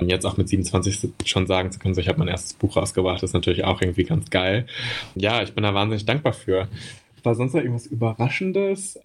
jetzt 0.00 0.26
auch 0.26 0.36
mit 0.36 0.48
27 0.48 1.12
schon 1.24 1.46
sagen 1.46 1.70
zu 1.70 1.78
können, 1.78 1.94
so 1.94 2.00
ich 2.00 2.08
habe 2.08 2.18
mein 2.18 2.28
erstes 2.28 2.54
Buch 2.54 2.76
rausgebracht, 2.76 3.22
ist 3.22 3.34
natürlich 3.34 3.64
auch 3.64 3.80
irgendwie 3.80 4.04
ganz 4.04 4.30
geil. 4.30 4.66
Ja, 5.14 5.42
ich 5.42 5.54
bin 5.54 5.62
da 5.62 5.74
wahnsinnig 5.74 6.06
dankbar 6.06 6.32
für. 6.32 6.68
War 7.22 7.34
sonst 7.34 7.54
noch 7.54 7.60
irgendwas 7.60 7.86
Überraschendes? 7.86 8.98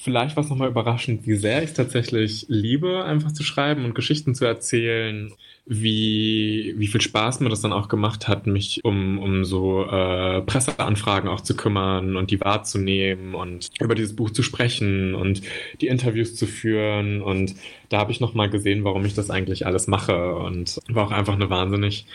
Vielleicht 0.00 0.36
war 0.36 0.44
es 0.44 0.50
nochmal 0.50 0.68
überraschend, 0.68 1.26
wie 1.26 1.34
sehr 1.34 1.64
ich 1.64 1.72
tatsächlich 1.72 2.46
liebe, 2.48 3.04
einfach 3.04 3.32
zu 3.32 3.42
schreiben 3.42 3.84
und 3.84 3.96
Geschichten 3.96 4.32
zu 4.36 4.44
erzählen. 4.44 5.32
Wie, 5.66 6.74
wie 6.78 6.86
viel 6.86 7.00
Spaß 7.00 7.40
mir 7.40 7.50
das 7.50 7.60
dann 7.60 7.74
auch 7.74 7.88
gemacht 7.88 8.26
hat, 8.28 8.46
mich 8.46 8.84
um, 8.84 9.18
um 9.18 9.44
so 9.44 9.84
äh, 9.84 10.40
Presseanfragen 10.42 11.28
auch 11.28 11.42
zu 11.42 11.56
kümmern 11.56 12.16
und 12.16 12.30
die 12.30 12.40
wahrzunehmen 12.40 13.34
und 13.34 13.68
über 13.80 13.94
dieses 13.94 14.16
Buch 14.16 14.30
zu 14.30 14.42
sprechen 14.42 15.14
und 15.14 15.42
die 15.80 15.88
Interviews 15.88 16.36
zu 16.36 16.46
führen. 16.46 17.20
Und 17.20 17.56
da 17.88 17.98
habe 17.98 18.12
ich 18.12 18.20
nochmal 18.20 18.48
gesehen, 18.48 18.84
warum 18.84 19.04
ich 19.04 19.14
das 19.14 19.30
eigentlich 19.30 19.66
alles 19.66 19.88
mache. 19.88 20.36
Und 20.36 20.80
war 20.88 21.06
auch 21.06 21.10
einfach 21.10 21.34
eine 21.34 21.50
wahnsinnig 21.50 22.06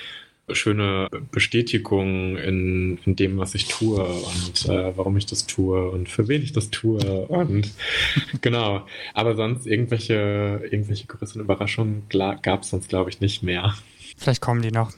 schöne 0.51 1.07
Bestätigung 1.31 2.37
in, 2.37 2.99
in 3.05 3.15
dem, 3.15 3.37
was 3.37 3.55
ich 3.55 3.67
tue 3.67 4.03
und 4.03 4.65
äh, 4.69 4.97
warum 4.97 5.15
ich 5.17 5.25
das 5.25 5.47
tue 5.47 5.89
und 5.89 6.09
für 6.09 6.27
wen 6.27 6.43
ich 6.43 6.51
das 6.51 6.69
tue 6.69 6.99
und 7.27 7.71
genau. 8.41 8.85
Aber 9.13 9.35
sonst 9.35 9.65
irgendwelche, 9.65 10.61
irgendwelche 10.69 11.07
größeren 11.07 11.41
Überraschungen 11.41 12.03
gab 12.09 12.63
es 12.63 12.69
sonst, 12.69 12.89
glaube 12.89 13.09
ich, 13.09 13.21
nicht 13.21 13.43
mehr. 13.43 13.73
Vielleicht 14.17 14.41
kommen 14.41 14.61
die 14.61 14.71
noch. 14.71 14.91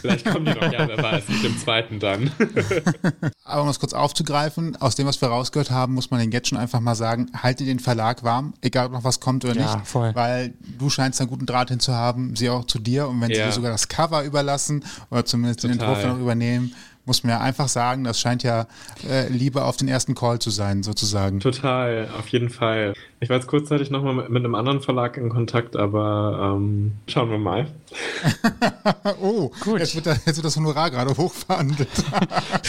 Vielleicht 0.00 0.24
kommen 0.26 0.44
die 0.46 0.52
noch, 0.54 0.72
ja, 0.72 0.86
wer 0.88 1.02
weiß, 1.02 1.28
mit 1.28 1.42
dem 1.44 1.58
zweiten 1.58 1.98
dann. 1.98 2.30
Aber 3.44 3.62
um 3.62 3.66
das 3.66 3.80
kurz 3.80 3.92
aufzugreifen, 3.92 4.76
aus 4.76 4.94
dem, 4.94 5.06
was 5.06 5.20
wir 5.20 5.28
rausgehört 5.28 5.70
haben, 5.70 5.94
muss 5.94 6.10
man 6.10 6.20
den 6.20 6.30
jetzt 6.32 6.48
schon 6.48 6.58
einfach 6.58 6.80
mal 6.80 6.94
sagen, 6.94 7.30
halte 7.40 7.64
den 7.64 7.78
Verlag 7.80 8.22
warm, 8.22 8.54
egal 8.60 8.86
ob 8.86 8.92
noch 8.92 9.04
was 9.04 9.20
kommt 9.20 9.44
oder 9.44 9.54
Ja, 9.56 9.76
nicht. 9.76 9.86
voll. 9.86 10.12
Weil 10.14 10.54
du 10.78 10.88
scheinst 10.90 11.20
einen 11.20 11.30
guten 11.30 11.46
Draht 11.46 11.68
hin 11.70 11.80
zu 11.80 11.94
haben, 11.94 12.36
sie 12.36 12.48
auch 12.50 12.64
zu 12.66 12.78
dir. 12.78 13.08
Und 13.08 13.20
wenn 13.20 13.32
sie 13.32 13.40
Ja. 13.40 13.46
dir 13.46 13.52
sogar 13.52 13.70
das 13.72 13.88
Cover 13.88 14.22
überlassen 14.24 14.84
oder 15.10 15.24
zumindest 15.24 15.64
den 15.64 15.72
Total. 15.72 15.88
Entwurf 15.94 16.06
noch 16.14 16.20
übernehmen, 16.20 16.74
muss 17.04 17.24
man 17.24 17.30
ja 17.30 17.40
einfach 17.40 17.68
sagen, 17.68 18.04
das 18.04 18.20
scheint 18.20 18.42
ja 18.42 18.66
äh, 19.08 19.28
Liebe 19.28 19.64
auf 19.64 19.76
den 19.76 19.88
ersten 19.88 20.14
Call 20.14 20.38
zu 20.38 20.50
sein, 20.50 20.82
sozusagen. 20.82 21.40
Total, 21.40 22.08
auf 22.18 22.28
jeden 22.28 22.48
Fall. 22.48 22.94
Ich 23.18 23.28
war 23.28 23.36
jetzt 23.36 23.46
kurzzeitig 23.46 23.90
nochmal 23.90 24.14
mit, 24.14 24.30
mit 24.30 24.44
einem 24.44 24.54
anderen 24.54 24.80
Verlag 24.80 25.16
in 25.16 25.28
Kontakt, 25.28 25.76
aber 25.76 26.56
ähm, 26.56 26.92
schauen 27.08 27.30
wir 27.30 27.38
mal. 27.38 27.66
oh, 29.20 29.50
Gut. 29.60 29.80
Jetzt, 29.80 29.94
wird 29.94 30.06
da, 30.06 30.12
jetzt 30.12 30.36
wird 30.36 30.44
das 30.44 30.56
Honorar 30.56 30.90
gerade 30.90 31.16
hochverhandelt. 31.16 31.88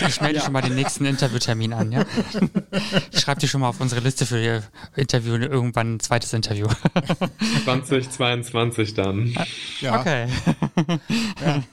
Ich 0.06 0.22
melde 0.22 0.42
schon 0.42 0.54
mal 0.54 0.62
den 0.62 0.76
nächsten 0.76 1.06
Interviewtermin 1.06 1.74
an, 1.74 1.92
ja? 1.92 2.04
Ich 3.12 3.22
schreibe 3.22 3.40
dir 3.40 3.48
schon 3.48 3.62
mal 3.62 3.70
auf 3.70 3.80
unsere 3.80 4.02
Liste 4.02 4.26
für 4.26 4.42
Ihr 4.42 4.64
Interview 4.96 5.36
irgendwann 5.36 5.96
ein 5.96 6.00
zweites 6.00 6.34
Interview. 6.34 6.68
2022 7.64 8.94
dann. 8.94 9.34
ja. 9.80 10.00
Okay. 10.00 10.28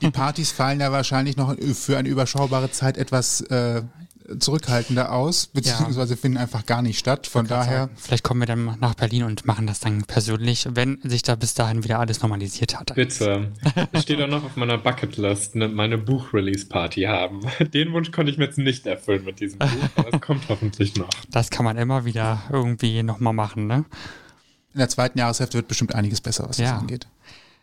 Die 0.00 0.10
Partys 0.10 0.52
fallen 0.52 0.80
ja 0.80 0.92
wahrscheinlich 0.92 1.36
noch 1.36 1.54
für 1.74 1.98
eine 1.98 2.08
überschaubare 2.50 2.70
Zeit 2.70 2.96
etwas 2.98 3.40
äh, 3.42 3.82
zurückhaltender 4.38 5.12
aus, 5.12 5.46
beziehungsweise 5.48 6.16
finden 6.16 6.38
einfach 6.38 6.64
gar 6.64 6.82
nicht 6.82 6.98
statt. 6.98 7.26
Von 7.26 7.46
daher, 7.48 7.90
Vielleicht 7.96 8.22
kommen 8.22 8.40
wir 8.40 8.46
dann 8.46 8.76
nach 8.80 8.94
Berlin 8.94 9.24
und 9.24 9.44
machen 9.44 9.66
das 9.66 9.80
dann 9.80 10.04
persönlich, 10.04 10.68
wenn 10.70 11.00
sich 11.02 11.22
da 11.22 11.34
bis 11.34 11.54
dahin 11.54 11.82
wieder 11.82 11.98
alles 11.98 12.20
normalisiert 12.22 12.78
hat. 12.78 12.94
Bitte. 12.94 13.52
Es 13.92 14.02
steht 14.02 14.20
auch 14.22 14.28
noch 14.28 14.44
auf 14.44 14.54
meiner 14.56 14.78
Bucketlist, 14.78 15.56
ne, 15.56 15.68
meine 15.68 15.98
Buch-Release-Party 15.98 17.02
haben. 17.02 17.40
Den 17.74 17.92
Wunsch 17.92 18.12
konnte 18.12 18.30
ich 18.30 18.38
mir 18.38 18.44
jetzt 18.44 18.58
nicht 18.58 18.86
erfüllen 18.86 19.24
mit 19.24 19.40
diesem 19.40 19.58
Buch, 19.58 19.68
aber 19.96 20.14
es 20.14 20.20
kommt 20.20 20.48
hoffentlich 20.48 20.96
noch. 20.96 21.08
Das 21.30 21.50
kann 21.50 21.64
man 21.64 21.76
immer 21.76 22.04
wieder 22.04 22.42
irgendwie 22.52 23.02
nochmal 23.02 23.32
machen, 23.32 23.66
ne? 23.66 23.84
in 24.72 24.78
der 24.78 24.88
zweiten 24.88 25.18
Jahreshälfte 25.18 25.58
wird 25.58 25.66
bestimmt 25.68 25.94
einiges 25.96 26.20
besser, 26.20 26.44
was 26.48 26.56
das 26.58 26.66
Ja. 26.66 26.78
angeht. 26.78 27.08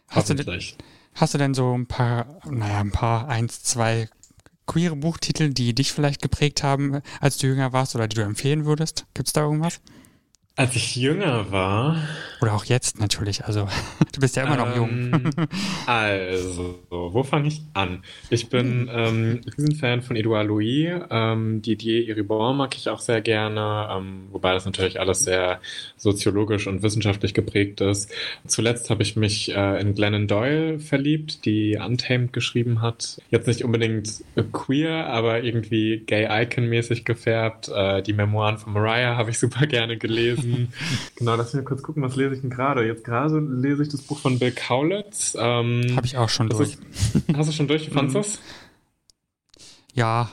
Hast 0.09 0.29
du, 0.29 0.59
hast 1.15 1.33
du 1.33 1.37
denn 1.37 1.53
so 1.53 1.73
ein 1.77 1.85
paar, 1.85 2.25
naja, 2.49 2.79
ein 2.79 2.91
paar, 2.91 3.29
eins, 3.29 3.63
zwei 3.63 4.09
queere 4.67 4.95
Buchtitel, 4.95 5.53
die 5.53 5.73
dich 5.73 5.91
vielleicht 5.91 6.21
geprägt 6.21 6.61
haben, 6.61 7.01
als 7.19 7.37
du 7.37 7.47
jünger 7.47 7.73
warst 7.73 7.95
oder 7.95 8.07
die 8.07 8.15
du 8.15 8.21
empfehlen 8.21 8.65
würdest? 8.65 9.05
Gibt's 9.13 9.33
da 9.33 9.41
irgendwas? 9.41 9.81
Als 10.57 10.75
ich 10.75 10.95
jünger 10.95 11.51
war, 11.51 11.97
Oder 12.41 12.53
auch 12.53 12.65
jetzt 12.65 12.99
natürlich, 12.99 13.45
also 13.45 13.67
du 14.11 14.19
bist 14.19 14.35
ja 14.35 14.43
immer 14.43 14.57
noch 14.57 14.75
jung. 14.75 14.89
Ähm, 14.89 15.31
Also, 15.85 16.79
wo 16.89 17.23
fange 17.23 17.47
ich 17.47 17.61
an? 17.73 18.03
Ich 18.29 18.49
bin 18.49 18.89
ähm, 18.91 19.41
Riesenfan 19.57 20.01
von 20.01 20.15
Edouard 20.15 20.47
Louis. 20.47 20.89
Ähm, 21.09 21.61
Didier 21.61 22.09
Eribon 22.09 22.57
mag 22.57 22.75
ich 22.75 22.89
auch 22.89 22.99
sehr 22.99 23.21
gerne, 23.21 23.87
ähm, 23.91 24.27
wobei 24.31 24.53
das 24.53 24.65
natürlich 24.65 24.99
alles 24.99 25.19
sehr 25.19 25.59
soziologisch 25.95 26.67
und 26.67 26.81
wissenschaftlich 26.83 27.33
geprägt 27.33 27.81
ist. 27.81 28.11
Zuletzt 28.45 28.89
habe 28.89 29.03
ich 29.03 29.15
mich 29.15 29.55
äh, 29.55 29.79
in 29.79 29.93
Glennon 29.95 30.27
Doyle 30.27 30.79
verliebt, 30.79 31.45
die 31.45 31.77
Untamed 31.77 32.33
geschrieben 32.33 32.81
hat. 32.81 33.21
Jetzt 33.29 33.47
nicht 33.47 33.63
unbedingt 33.63 34.23
queer, 34.51 35.07
aber 35.07 35.43
irgendwie 35.43 36.03
gay-icon-mäßig 36.05 37.05
gefärbt. 37.05 37.69
Äh, 37.69 38.01
die 38.01 38.13
Memoiren 38.13 38.57
von 38.57 38.73
Mariah 38.73 39.15
habe 39.17 39.29
ich 39.29 39.39
super 39.39 39.65
gerne 39.67 39.97
gelesen. 39.97 40.46
Genau, 41.15 41.35
lass 41.35 41.53
mich 41.53 41.63
mal 41.63 41.67
kurz 41.67 41.81
gucken, 41.83 42.03
was 42.03 42.15
lese 42.15 42.35
ich 42.35 42.41
denn 42.41 42.49
gerade? 42.49 42.85
Jetzt 42.85 43.03
gerade 43.03 43.39
lese 43.39 43.83
ich 43.83 43.89
das 43.89 44.01
Buch 44.01 44.19
von 44.19 44.39
Bill 44.39 44.51
Kaulitz. 44.51 45.35
Ähm, 45.39 45.95
Habe 45.95 46.05
ich 46.05 46.17
auch 46.17 46.29
schon 46.29 46.49
durch. 46.49 46.73
ist, 46.73 46.79
hast 47.35 47.49
du 47.49 47.53
schon 47.53 47.67
durch? 47.67 47.87
Wie 47.87 47.93
fandest 47.93 48.35
du? 48.35 48.39
Ja, 49.93 50.29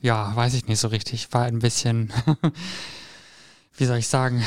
ja, 0.00 0.34
weiß 0.34 0.54
ich 0.54 0.66
nicht 0.66 0.78
so 0.80 0.88
richtig. 0.88 1.32
War 1.32 1.44
ein 1.44 1.58
bisschen, 1.60 2.12
wie 3.76 3.84
soll 3.84 3.98
ich 3.98 4.08
sagen, 4.08 4.42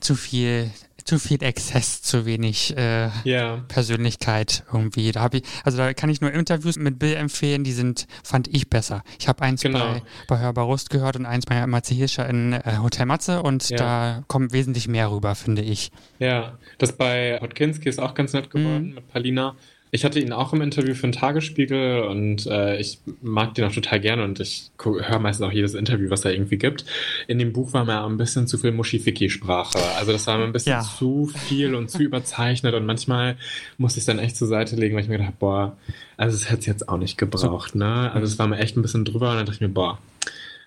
zu 0.00 0.14
viel, 0.14 0.70
zu 1.04 1.18
viel 1.18 1.42
Exzess, 1.42 2.02
zu 2.02 2.24
wenig 2.26 2.76
äh, 2.76 3.10
Ja. 3.24 3.64
Persönlichkeit 3.68 4.64
irgendwie. 4.72 5.12
Da 5.12 5.20
habe 5.20 5.38
ich, 5.38 5.42
also 5.64 5.78
da 5.78 5.92
kann 5.94 6.08
ich 6.10 6.20
nur 6.20 6.32
Interviews 6.32 6.76
mit 6.76 6.98
Bill 6.98 7.14
empfehlen, 7.14 7.62
die 7.64 7.72
sind, 7.72 8.06
fand 8.22 8.48
ich 8.48 8.68
besser. 8.70 9.02
Ich 9.18 9.28
habe 9.28 9.42
eins 9.42 9.60
Genau. 9.62 9.78
bei, 9.78 10.02
bei 10.28 10.38
Hörbar 10.38 10.64
Rust 10.64 10.90
gehört 10.90 11.16
und 11.16 11.26
eins 11.26 11.46
bei 11.46 11.66
Matze 11.66 11.94
Hirscher 11.94 12.28
in 12.28 12.52
äh, 12.54 12.78
Hotel 12.82 13.06
Matze 13.06 13.42
und 13.42 13.68
Ja. 13.68 13.76
da 13.76 14.24
kommt 14.28 14.52
wesentlich 14.52 14.88
mehr 14.88 15.10
rüber, 15.10 15.34
finde 15.34 15.62
ich. 15.62 15.90
Ja, 16.18 16.58
das 16.78 16.92
bei 16.96 17.38
Hodkinski 17.40 17.88
ist 17.88 17.98
auch 18.00 18.14
ganz 18.14 18.32
nett 18.32 18.50
geworden 18.50 18.88
Mhm. 18.88 18.94
mit 18.94 19.08
Palina. 19.08 19.56
Ich 19.94 20.04
hatte 20.04 20.18
ihn 20.18 20.32
auch 20.32 20.52
im 20.52 20.60
Interview 20.60 20.92
für 20.92 21.02
den 21.06 21.12
Tagesspiegel 21.12 22.00
und 22.02 22.48
äh, 22.48 22.78
ich 22.80 22.98
mag 23.22 23.54
den 23.54 23.64
auch 23.64 23.70
total 23.72 24.00
gerne 24.00 24.24
und 24.24 24.40
ich 24.40 24.70
höre 24.82 25.20
meistens 25.20 25.46
auch 25.46 25.52
jedes 25.52 25.74
Interview, 25.74 26.10
was 26.10 26.24
er 26.24 26.32
irgendwie 26.32 26.56
gibt. 26.56 26.84
In 27.28 27.38
dem 27.38 27.52
Buch 27.52 27.72
war 27.74 27.84
mir 27.84 28.02
ein 28.04 28.16
bisschen 28.16 28.48
zu 28.48 28.58
viel 28.58 28.72
Muschifiki-Sprache. 28.72 29.78
Also 29.96 30.10
das 30.10 30.26
war 30.26 30.36
mir 30.38 30.46
ein 30.46 30.52
bisschen 30.52 30.72
Ja. 30.72 30.80
zu 30.80 31.26
viel 31.26 31.76
und 31.76 31.92
zu 31.92 32.02
überzeichnet 32.02 32.74
und 32.74 32.86
manchmal 32.86 33.36
musste 33.78 33.98
ich 33.98 34.02
es 34.02 34.06
dann 34.06 34.18
echt 34.18 34.36
zur 34.36 34.48
Seite 34.48 34.74
legen, 34.74 34.96
weil 34.96 35.04
ich 35.04 35.08
mir 35.08 35.14
gedacht 35.18 35.28
habe, 35.28 35.36
boah, 35.38 35.76
also 36.16 36.36
das 36.36 36.50
hätte 36.50 36.58
es 36.62 36.66
jetzt 36.66 36.88
auch 36.88 36.98
nicht 36.98 37.16
gebraucht, 37.16 37.76
ne? 37.76 38.10
Also 38.12 38.26
es 38.26 38.36
war 38.36 38.48
mir 38.48 38.58
echt 38.58 38.76
ein 38.76 38.82
bisschen 38.82 39.04
drüber 39.04 39.30
und 39.30 39.36
dann 39.36 39.46
dachte 39.46 39.58
ich 39.58 39.60
mir, 39.60 39.68
boah, 39.68 40.00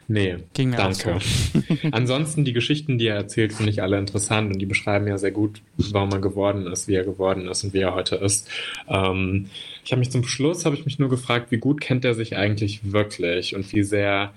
nee, 0.08 0.38
Ging 0.54 0.70
mir 0.70 0.78
danke. 0.78 1.20
Ansonsten 1.92 2.46
die 2.46 2.54
Geschichten, 2.54 2.98
die 2.98 3.08
er 3.08 3.16
erzählt, 3.16 3.54
finde 3.54 3.72
ich 3.72 3.82
alle 3.82 3.98
interessant 3.98 4.52
und 4.52 4.60
die 4.60 4.66
beschreiben 4.66 5.08
ja 5.08 5.18
sehr 5.18 5.32
gut, 5.32 5.62
warum 5.78 6.12
er 6.12 6.20
geworden 6.20 6.68
ist, 6.68 6.88
wie 6.88 6.96
er 6.96 7.04
geworden 7.04 7.48
ist 7.48 7.64
und 7.64 7.74
wie 7.74 7.80
er 7.80 7.94
heute 7.94 8.16
ist. 8.16 8.50
Ähm, 8.88 9.50
ich 9.84 9.92
habe 9.92 10.00
mich 10.00 10.12
zum 10.12 10.24
Schluss 10.24 10.66
habe 10.66 10.76
ich 10.76 10.86
mich 10.86 11.00
nur 11.00 11.10
gefragt, 11.10 11.52
wie 11.52 11.58
gut 11.58 11.82
kennt 11.82 12.06
er 12.06 12.14
sich 12.14 12.36
eigentlich 12.36 12.92
wirklich 12.92 13.56
und 13.56 13.72
wie 13.74 13.84
sehr 13.84 14.34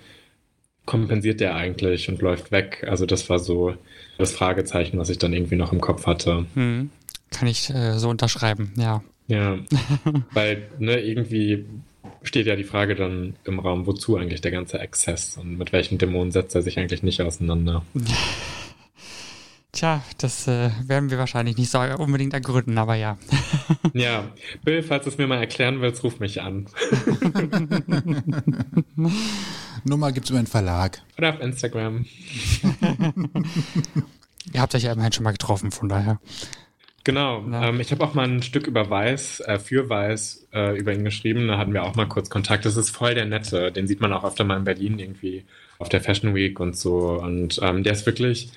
kompensiert 0.87 1.41
er 1.41 1.55
eigentlich 1.55 2.09
und 2.09 2.21
läuft 2.21 2.51
weg. 2.51 2.87
Also 2.89 3.07
das 3.07 3.29
war 3.31 3.39
so 3.39 3.77
das 4.19 4.33
Fragezeichen, 4.33 4.99
was 4.99 5.09
ich 5.09 5.19
dann 5.19 5.33
irgendwie 5.33 5.57
noch 5.57 5.73
im 5.73 5.81
Kopf 5.81 6.07
hatte. 6.07 6.47
Hm. 6.55 6.91
Kann 7.31 7.49
ich 7.49 7.71
äh, 7.71 7.99
so 7.99 8.09
unterschreiben, 8.09 8.73
ja. 8.77 9.03
Ja, 9.29 9.59
weil 10.33 10.69
ne, 10.81 11.01
irgendwie 11.01 11.65
steht 12.23 12.47
ja 12.47 12.57
die 12.57 12.65
Frage 12.65 12.95
dann 12.95 13.35
im 13.45 13.59
Raum, 13.59 13.87
wozu 13.87 14.17
eigentlich 14.17 14.41
der 14.41 14.51
ganze 14.51 14.79
Exzess 14.79 15.37
und 15.37 15.59
mit 15.59 15.73
welchen 15.73 15.99
Dämonen 15.99 16.33
setzt 16.33 16.55
er 16.55 16.63
sich 16.63 16.79
eigentlich 16.79 17.03
nicht 17.03 17.21
auseinander. 17.23 17.83
Tja, 19.73 20.03
das 20.19 20.49
äh, 20.49 20.71
werden 20.87 21.11
wir 21.11 21.19
wahrscheinlich 21.19 21.57
nicht 21.57 21.71
so 21.71 21.79
unbedingt 21.79 22.35
ergründen, 22.35 22.77
aber 22.77 22.97
ja. 22.97 23.19
Ja, 23.93 24.33
Bill, 24.65 24.83
falls 24.83 25.05
du 25.05 25.11
es 25.11 25.19
mir 25.19 25.29
mal 25.29 25.39
erklären 25.39 25.81
willst, 25.81 26.03
ruf 26.03 26.19
mich 26.19 26.43
an. 26.43 26.67
Nummer 29.85 30.11
gibt's 30.13 30.31
über 30.31 30.41
den 30.41 30.47
Verlag. 30.47 31.03
Oder 31.17 31.35
auf 31.35 31.41
Instagram. 31.41 32.05
Ihr 34.53 34.61
habt 34.61 34.75
euch 34.75 34.83
ja 34.83 34.93
immerhin 34.93 35.13
schon 35.13 35.25
mal 35.25 35.33
getroffen, 35.33 35.71
von 35.71 35.89
daher. 35.89 36.21
Genau. 37.11 37.45
Ja. 37.51 37.71
Ähm, 37.71 37.81
ich 37.81 37.91
habe 37.91 38.05
auch 38.05 38.15
mal 38.15 38.23
ein 38.29 38.41
Stück 38.41 38.69
über 38.69 38.89
Weiß, 38.89 39.41
äh, 39.41 39.59
für 39.59 39.89
Weiß, 39.89 40.47
äh, 40.53 40.79
über 40.79 40.93
ihn 40.93 41.03
geschrieben. 41.03 41.49
Da 41.49 41.59
hatten 41.59 41.73
wir 41.73 41.83
auch 41.83 41.97
mal 41.97 42.07
kurz 42.07 42.31
Kontakt. 42.31 42.65
Das 42.65 42.77
ist 42.77 42.91
voll 42.91 43.17
der 43.17 43.25
Nette. 43.25 43.73
Den 43.73 43.89
sieht 43.89 44.01
man 44.01 44.13
auch 44.13 44.23
öfter 44.23 44.45
mal 44.45 44.57
in 44.57 44.63
Berlin 44.63 45.01
irgendwie 45.01 45.45
auf 45.81 45.89
der 45.89 46.01
Fashion 46.01 46.37
Week 46.37 46.61
und 46.61 46.77
so. 46.77 47.21
Und 47.21 47.59
ähm, 47.65 47.83
der 47.83 47.95
ist 47.95 48.07
wirklich, 48.07 48.51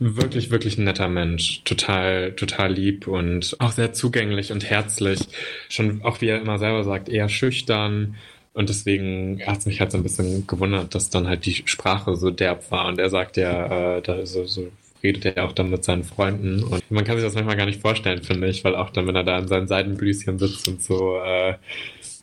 wirklich, 0.00 0.50
wirklich 0.50 0.78
ein 0.78 0.84
netter 0.84 1.06
Mensch. 1.06 1.62
Total, 1.62 2.32
total 2.32 2.72
lieb 2.72 3.06
und 3.06 3.54
auch 3.60 3.70
sehr 3.70 3.92
zugänglich 3.92 4.50
und 4.50 4.68
herzlich. 4.68 5.20
Schon 5.68 6.02
auch, 6.02 6.20
wie 6.20 6.30
er 6.30 6.40
immer 6.40 6.58
selber 6.58 6.82
sagt, 6.82 7.08
eher 7.08 7.28
schüchtern. 7.28 8.16
Und 8.52 8.68
deswegen 8.68 9.40
hat 9.46 9.58
es 9.58 9.66
mich 9.66 9.80
halt 9.80 9.92
so 9.92 9.98
ein 9.98 10.02
bisschen 10.02 10.48
gewundert, 10.48 10.92
dass 10.96 11.08
dann 11.08 11.28
halt 11.28 11.46
die 11.46 11.62
Sprache 11.66 12.16
so 12.16 12.32
derb 12.32 12.72
war. 12.72 12.88
Und 12.88 12.98
er 12.98 13.10
sagt 13.10 13.36
ja, 13.36 13.98
äh, 13.98 14.02
da 14.02 14.26
so, 14.26 14.44
so 14.44 14.72
redet 15.04 15.24
er 15.26 15.44
auch 15.44 15.52
dann 15.52 15.70
mit 15.70 15.84
seinen 15.84 16.02
Freunden. 16.02 16.64
Und 16.64 16.90
man 16.90 17.04
kann 17.04 17.16
sich 17.16 17.24
das 17.24 17.34
manchmal 17.34 17.56
gar 17.56 17.66
nicht 17.66 17.82
vorstellen, 17.82 18.22
finde 18.22 18.48
ich, 18.48 18.64
weil 18.64 18.74
auch 18.74 18.90
dann, 18.90 19.06
wenn 19.06 19.14
er 19.14 19.22
da 19.22 19.38
in 19.38 19.46
seinen 19.46 19.68
Seidenblüschen 19.68 20.38
sitzt 20.38 20.66
und 20.66 20.82
so, 20.82 21.18
äh, 21.18 21.56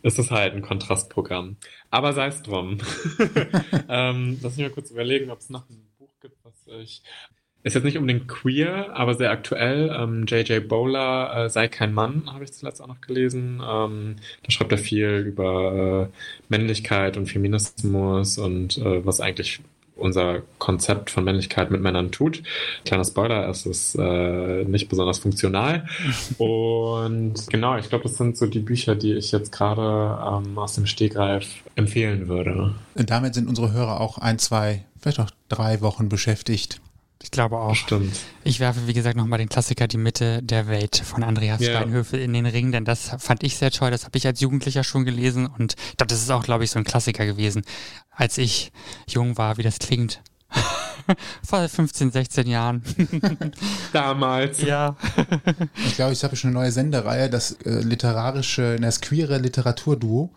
ist 0.03 0.17
es 0.17 0.31
halt 0.31 0.53
ein 0.53 0.63
Kontrastprogramm. 0.63 1.57
Aber 1.91 2.13
sei 2.13 2.27
es 2.27 2.41
drum. 2.41 2.79
ähm, 3.89 4.39
lass 4.41 4.57
mich 4.57 4.67
mal 4.67 4.73
kurz 4.73 4.91
überlegen, 4.91 5.29
ob 5.29 5.39
es 5.39 5.49
noch 5.49 5.69
ein 5.69 5.87
Buch 5.99 6.13
gibt, 6.21 6.37
was 6.43 6.55
ich. 6.81 7.03
Ist 7.63 7.75
jetzt 7.75 7.83
nicht 7.83 7.97
unbedingt 7.99 8.27
queer, 8.27 8.95
aber 8.95 9.13
sehr 9.13 9.29
aktuell. 9.29 9.95
Ähm, 9.95 10.25
J.J. 10.25 10.67
Bowler, 10.67 11.45
äh, 11.45 11.49
Sei 11.51 11.67
kein 11.67 11.93
Mann, 11.93 12.23
habe 12.33 12.43
ich 12.43 12.53
zuletzt 12.53 12.81
auch 12.81 12.87
noch 12.87 13.01
gelesen. 13.01 13.61
Ähm, 13.63 14.15
da 14.41 14.49
schreibt 14.49 14.71
er 14.71 14.79
viel 14.79 15.23
über 15.27 16.09
äh, 16.09 16.17
Männlichkeit 16.49 17.17
und 17.17 17.27
Feminismus 17.27 18.39
und 18.39 18.79
äh, 18.79 19.05
was 19.05 19.21
eigentlich 19.21 19.61
unser 20.01 20.41
Konzept 20.57 21.09
von 21.09 21.23
Männlichkeit 21.23 21.71
mit 21.71 21.81
Männern 21.81 22.11
tut. 22.11 22.43
Kleiner 22.85 23.05
Spoiler, 23.05 23.47
es 23.49 23.65
ist 23.65 23.95
äh, 23.95 24.63
nicht 24.65 24.89
besonders 24.89 25.19
funktional. 25.19 25.85
Und 26.37 27.47
genau, 27.49 27.77
ich 27.77 27.89
glaube, 27.89 28.03
das 28.03 28.15
sind 28.15 28.37
so 28.37 28.45
die 28.45 28.59
Bücher, 28.59 28.95
die 28.95 29.13
ich 29.13 29.31
jetzt 29.31 29.51
gerade 29.51 30.41
ähm, 30.45 30.57
aus 30.57 30.75
dem 30.75 30.85
Stegreif 30.85 31.45
empfehlen 31.75 32.27
würde. 32.27 32.75
Und 32.95 33.09
damit 33.09 33.33
sind 33.33 33.47
unsere 33.47 33.71
Hörer 33.71 33.99
auch 34.01 34.17
ein, 34.17 34.39
zwei, 34.39 34.85
vielleicht 34.99 35.19
auch 35.19 35.31
drei 35.49 35.81
Wochen 35.81 36.09
beschäftigt. 36.09 36.81
Ich 37.21 37.31
glaube 37.31 37.57
auch. 37.57 37.75
Stimmt. 37.75 38.15
Ich 38.43 38.59
werfe, 38.59 38.87
wie 38.87 38.93
gesagt, 38.93 39.15
nochmal 39.15 39.39
den 39.39 39.49
Klassiker 39.49 39.87
Die 39.87 39.97
Mitte 39.97 40.41
der 40.41 40.67
Welt 40.67 40.97
von 41.05 41.23
Andreas 41.23 41.61
Ja. 41.61 41.71
Steinhöfel 41.77 42.19
in 42.19 42.33
den 42.33 42.45
Ring, 42.45 42.71
denn 42.71 42.85
das 42.85 43.11
fand 43.19 43.43
ich 43.43 43.57
sehr 43.57 43.71
toll. 43.71 43.91
Das 43.91 44.05
habe 44.05 44.17
ich 44.17 44.25
als 44.25 44.39
Jugendlicher 44.41 44.83
schon 44.83 45.05
gelesen 45.05 45.45
und 45.47 45.75
ich 45.91 45.97
glaube, 45.97 46.07
das 46.09 46.21
ist 46.21 46.31
auch, 46.31 46.43
glaube 46.43 46.63
ich, 46.63 46.71
so 46.71 46.79
ein 46.79 46.85
Klassiker 46.85 47.25
gewesen, 47.25 47.63
als 48.11 48.37
ich 48.37 48.71
jung 49.07 49.37
war, 49.37 49.57
wie 49.57 49.63
das 49.63 49.79
klingt. 49.79 50.21
Vor 51.47 51.67
15, 51.67 52.11
16 52.11 52.47
Jahren. 52.47 52.83
Damals. 53.93 54.61
ja. 54.61 54.95
Ich 55.85 55.95
glaube, 55.95 56.13
ich 56.13 56.23
habe 56.23 56.35
schon 56.35 56.49
eine 56.49 56.59
neue 56.59 56.71
Sendereihe, 56.71 57.29
das 57.29 57.53
äh, 57.65 57.79
literarische, 57.81 58.77
das 58.77 59.01
queere 59.01 59.37
Literaturduo. 59.37 60.29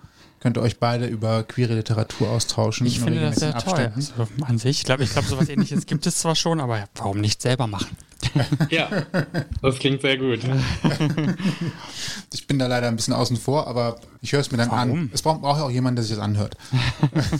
Könnt 0.44 0.58
ihr 0.58 0.60
euch 0.60 0.78
beide 0.78 1.06
über 1.06 1.42
queere 1.42 1.72
Literatur 1.72 2.28
austauschen. 2.28 2.86
Ich 2.86 2.98
in 2.98 3.04
finde 3.04 3.20
das 3.22 3.36
sehr 3.36 3.56
toll. 3.56 3.90
Also 3.96 4.12
an 4.42 4.58
sich, 4.58 4.80
ich 4.80 4.84
glaube, 4.84 5.02
ich 5.02 5.10
glaube, 5.10 5.26
sowas 5.26 5.48
ähnliches 5.48 5.86
gibt 5.86 6.06
es 6.06 6.18
zwar 6.18 6.36
schon, 6.36 6.60
aber 6.60 6.84
warum 6.96 7.22
nicht 7.22 7.40
selber 7.40 7.66
machen? 7.66 7.96
Ja, 8.68 8.90
das 9.62 9.78
klingt 9.78 10.02
sehr 10.02 10.18
gut. 10.18 10.40
Ich 12.34 12.46
bin 12.46 12.58
da 12.58 12.66
leider 12.66 12.88
ein 12.88 12.96
bisschen 12.96 13.14
außen 13.14 13.38
vor, 13.38 13.66
aber 13.68 13.98
ich 14.20 14.32
höre 14.32 14.40
es 14.40 14.50
mir 14.50 14.58
dann 14.58 14.68
an. 14.68 14.88
Warum? 14.90 15.10
Es 15.14 15.22
braucht 15.22 15.40
braucht 15.40 15.60
ja 15.60 15.64
auch 15.64 15.70
jemand, 15.70 15.96
der 15.96 16.04
sich 16.04 16.14
das 16.14 16.22
anhört. 16.22 16.58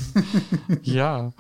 Ja. 0.83 1.35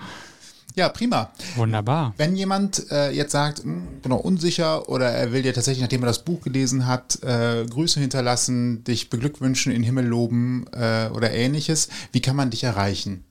Ja, 0.76 0.88
prima. 0.88 1.30
Wunderbar. 1.54 2.14
Wenn 2.16 2.34
jemand 2.34 2.90
äh, 2.90 3.10
jetzt 3.12 3.30
sagt, 3.30 3.62
bin 3.62 4.00
noch 4.06 4.18
unsicher 4.20 4.88
oder 4.88 5.08
er 5.08 5.30
will 5.32 5.42
dir 5.42 5.54
tatsächlich, 5.54 5.82
nachdem 5.82 6.02
er 6.02 6.06
das 6.08 6.24
Buch 6.24 6.40
gelesen 6.42 6.86
hat, 6.88 7.22
äh, 7.22 7.64
Grüße 7.64 8.00
hinterlassen, 8.00 8.82
dich 8.82 9.08
beglückwünschen, 9.08 9.70
in 9.70 9.82
den 9.82 9.84
Himmel 9.84 10.04
loben 10.06 10.66
äh, 10.72 11.08
oder 11.14 11.30
ähnliches, 11.32 11.88
wie 12.10 12.20
kann 12.20 12.34
man 12.34 12.50
dich 12.50 12.64
erreichen? 12.64 13.24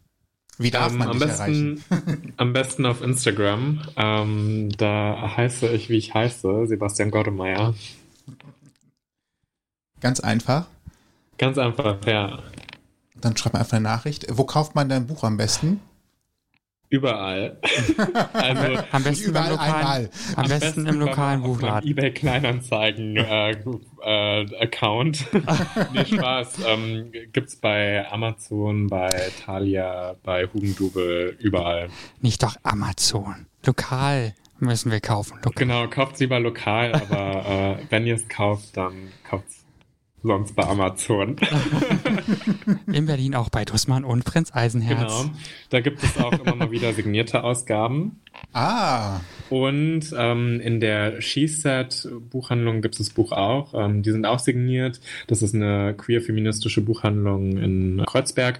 Wie 0.57 0.71
darf 0.71 0.93
Ähm, 0.93 0.99
man 0.99 1.09
am, 1.09 1.19
dich 1.19 1.27
erreichen? 1.29 1.83
besten, 1.89 2.33
am 2.37 2.53
besten 2.53 2.85
auf 2.85 3.01
Instagram. 3.01 3.81
Ähm, 3.97 4.69
da 4.77 5.33
heiße 5.35 5.67
ich, 5.67 5.89
wie 5.89 5.97
ich 5.97 6.13
heiße, 6.13 6.67
Sebastian 6.67 7.11
Gottemeyer. 7.11 7.73
Ganz 9.99 10.19
einfach. 10.19 10.67
Ganz 11.37 11.57
einfach, 11.57 11.97
ja. 12.05 12.39
Dann 13.19 13.35
schreib 13.35 13.53
mir 13.53 13.59
einfach 13.59 13.77
eine 13.77 13.83
Nachricht. 13.83 14.27
Wo 14.29 14.43
kauft 14.45 14.75
man 14.75 14.87
dein 14.89 15.07
Buch 15.07 15.23
am 15.23 15.35
besten? 15.37 15.81
Überall. 16.93 17.57
also 18.33 18.83
Am 18.91 19.03
besten 19.03 19.29
Überall 19.31 19.45
im 19.45 19.51
lokalen, 19.53 19.75
einmal. 19.75 20.09
Am 20.35 20.47
besten 20.47 20.85
im 20.85 20.99
lokalen 20.99 21.41
Buchladen. 21.41 21.89
eBay 21.89 22.11
Kleinanzeigen 22.11 23.17
äh, 23.17 23.49
äh, 23.49 24.61
Account. 24.61 25.25
nee, 25.93 26.05
Spaß. 26.05 26.59
Ähm, 26.67 27.11
gibt's 27.31 27.55
bei 27.55 28.07
Amazon, 28.11 28.85
bei 28.89 29.09
Thalia, 29.43 30.17
bei 30.21 30.45
Hugendubel, 30.45 31.35
überall. 31.39 31.89
Nicht 32.21 32.43
doch 32.43 32.57
Amazon. 32.61 33.47
Lokal 33.65 34.35
müssen 34.59 34.91
wir 34.91 34.99
kaufen. 34.99 35.37
Lokal. 35.37 35.53
Genau, 35.55 35.87
kauft's 35.87 36.19
lieber 36.19 36.39
lokal, 36.39 36.93
aber 36.93 37.79
äh, 37.79 37.85
wenn 37.89 38.05
ihr 38.05 38.13
es 38.13 38.27
kauft, 38.29 38.77
dann 38.77 38.93
kauft's 39.27 39.62
sonst 40.23 40.55
bei 40.55 40.63
Amazon. 40.65 41.35
In 42.91 43.05
Berlin 43.05 43.35
auch 43.35 43.49
bei 43.49 43.65
Dussmann 43.65 44.03
und 44.03 44.23
Prinz 44.25 44.51
Eisenherz. 44.53 44.99
genau. 45.23 45.35
Da 45.69 45.81
gibt 45.81 46.01
es 46.03 46.17
auch 46.17 46.31
immer 46.31 46.55
mal 46.55 46.71
wieder 46.71 46.93
signierte 46.93 47.43
Ausgaben. 47.43 48.19
Ah, 48.53 49.19
Und 49.49 50.13
ähm, 50.17 50.59
in 50.59 50.79
der 50.79 51.21
She-Set-Buchhandlung 51.21 52.81
gibt 52.81 52.95
es 52.95 52.99
das 52.99 53.09
Buch 53.11 53.31
auch. 53.31 53.73
Ähm, 53.73 54.01
die 54.03 54.11
sind 54.11 54.25
auch 54.25 54.39
signiert. 54.39 54.99
Das 55.27 55.41
ist 55.41 55.53
eine 55.53 55.93
queer-feministische 55.95 56.81
Buchhandlung 56.81 57.57
in 57.57 58.03
Kreuzberg. 58.05 58.59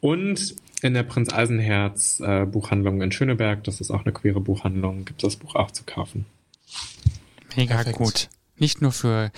Und 0.00 0.54
in 0.82 0.94
der 0.94 1.02
Prinz 1.02 1.32
Eisenherz 1.32 2.20
äh, 2.20 2.46
Buchhandlung 2.46 3.02
in 3.02 3.12
Schöneberg, 3.12 3.64
das 3.64 3.80
ist 3.80 3.90
auch 3.90 4.04
eine 4.04 4.12
queere 4.12 4.40
Buchhandlung, 4.40 5.04
gibt 5.04 5.22
es 5.22 5.34
das 5.34 5.36
Buch 5.36 5.54
auch 5.54 5.70
zu 5.70 5.84
kaufen. 5.84 6.24
Mega 7.56 7.74
Perfekt. 7.74 7.98
gut. 7.98 8.28
Nicht 8.58 8.80
nur 8.80 8.92
für 8.92 9.30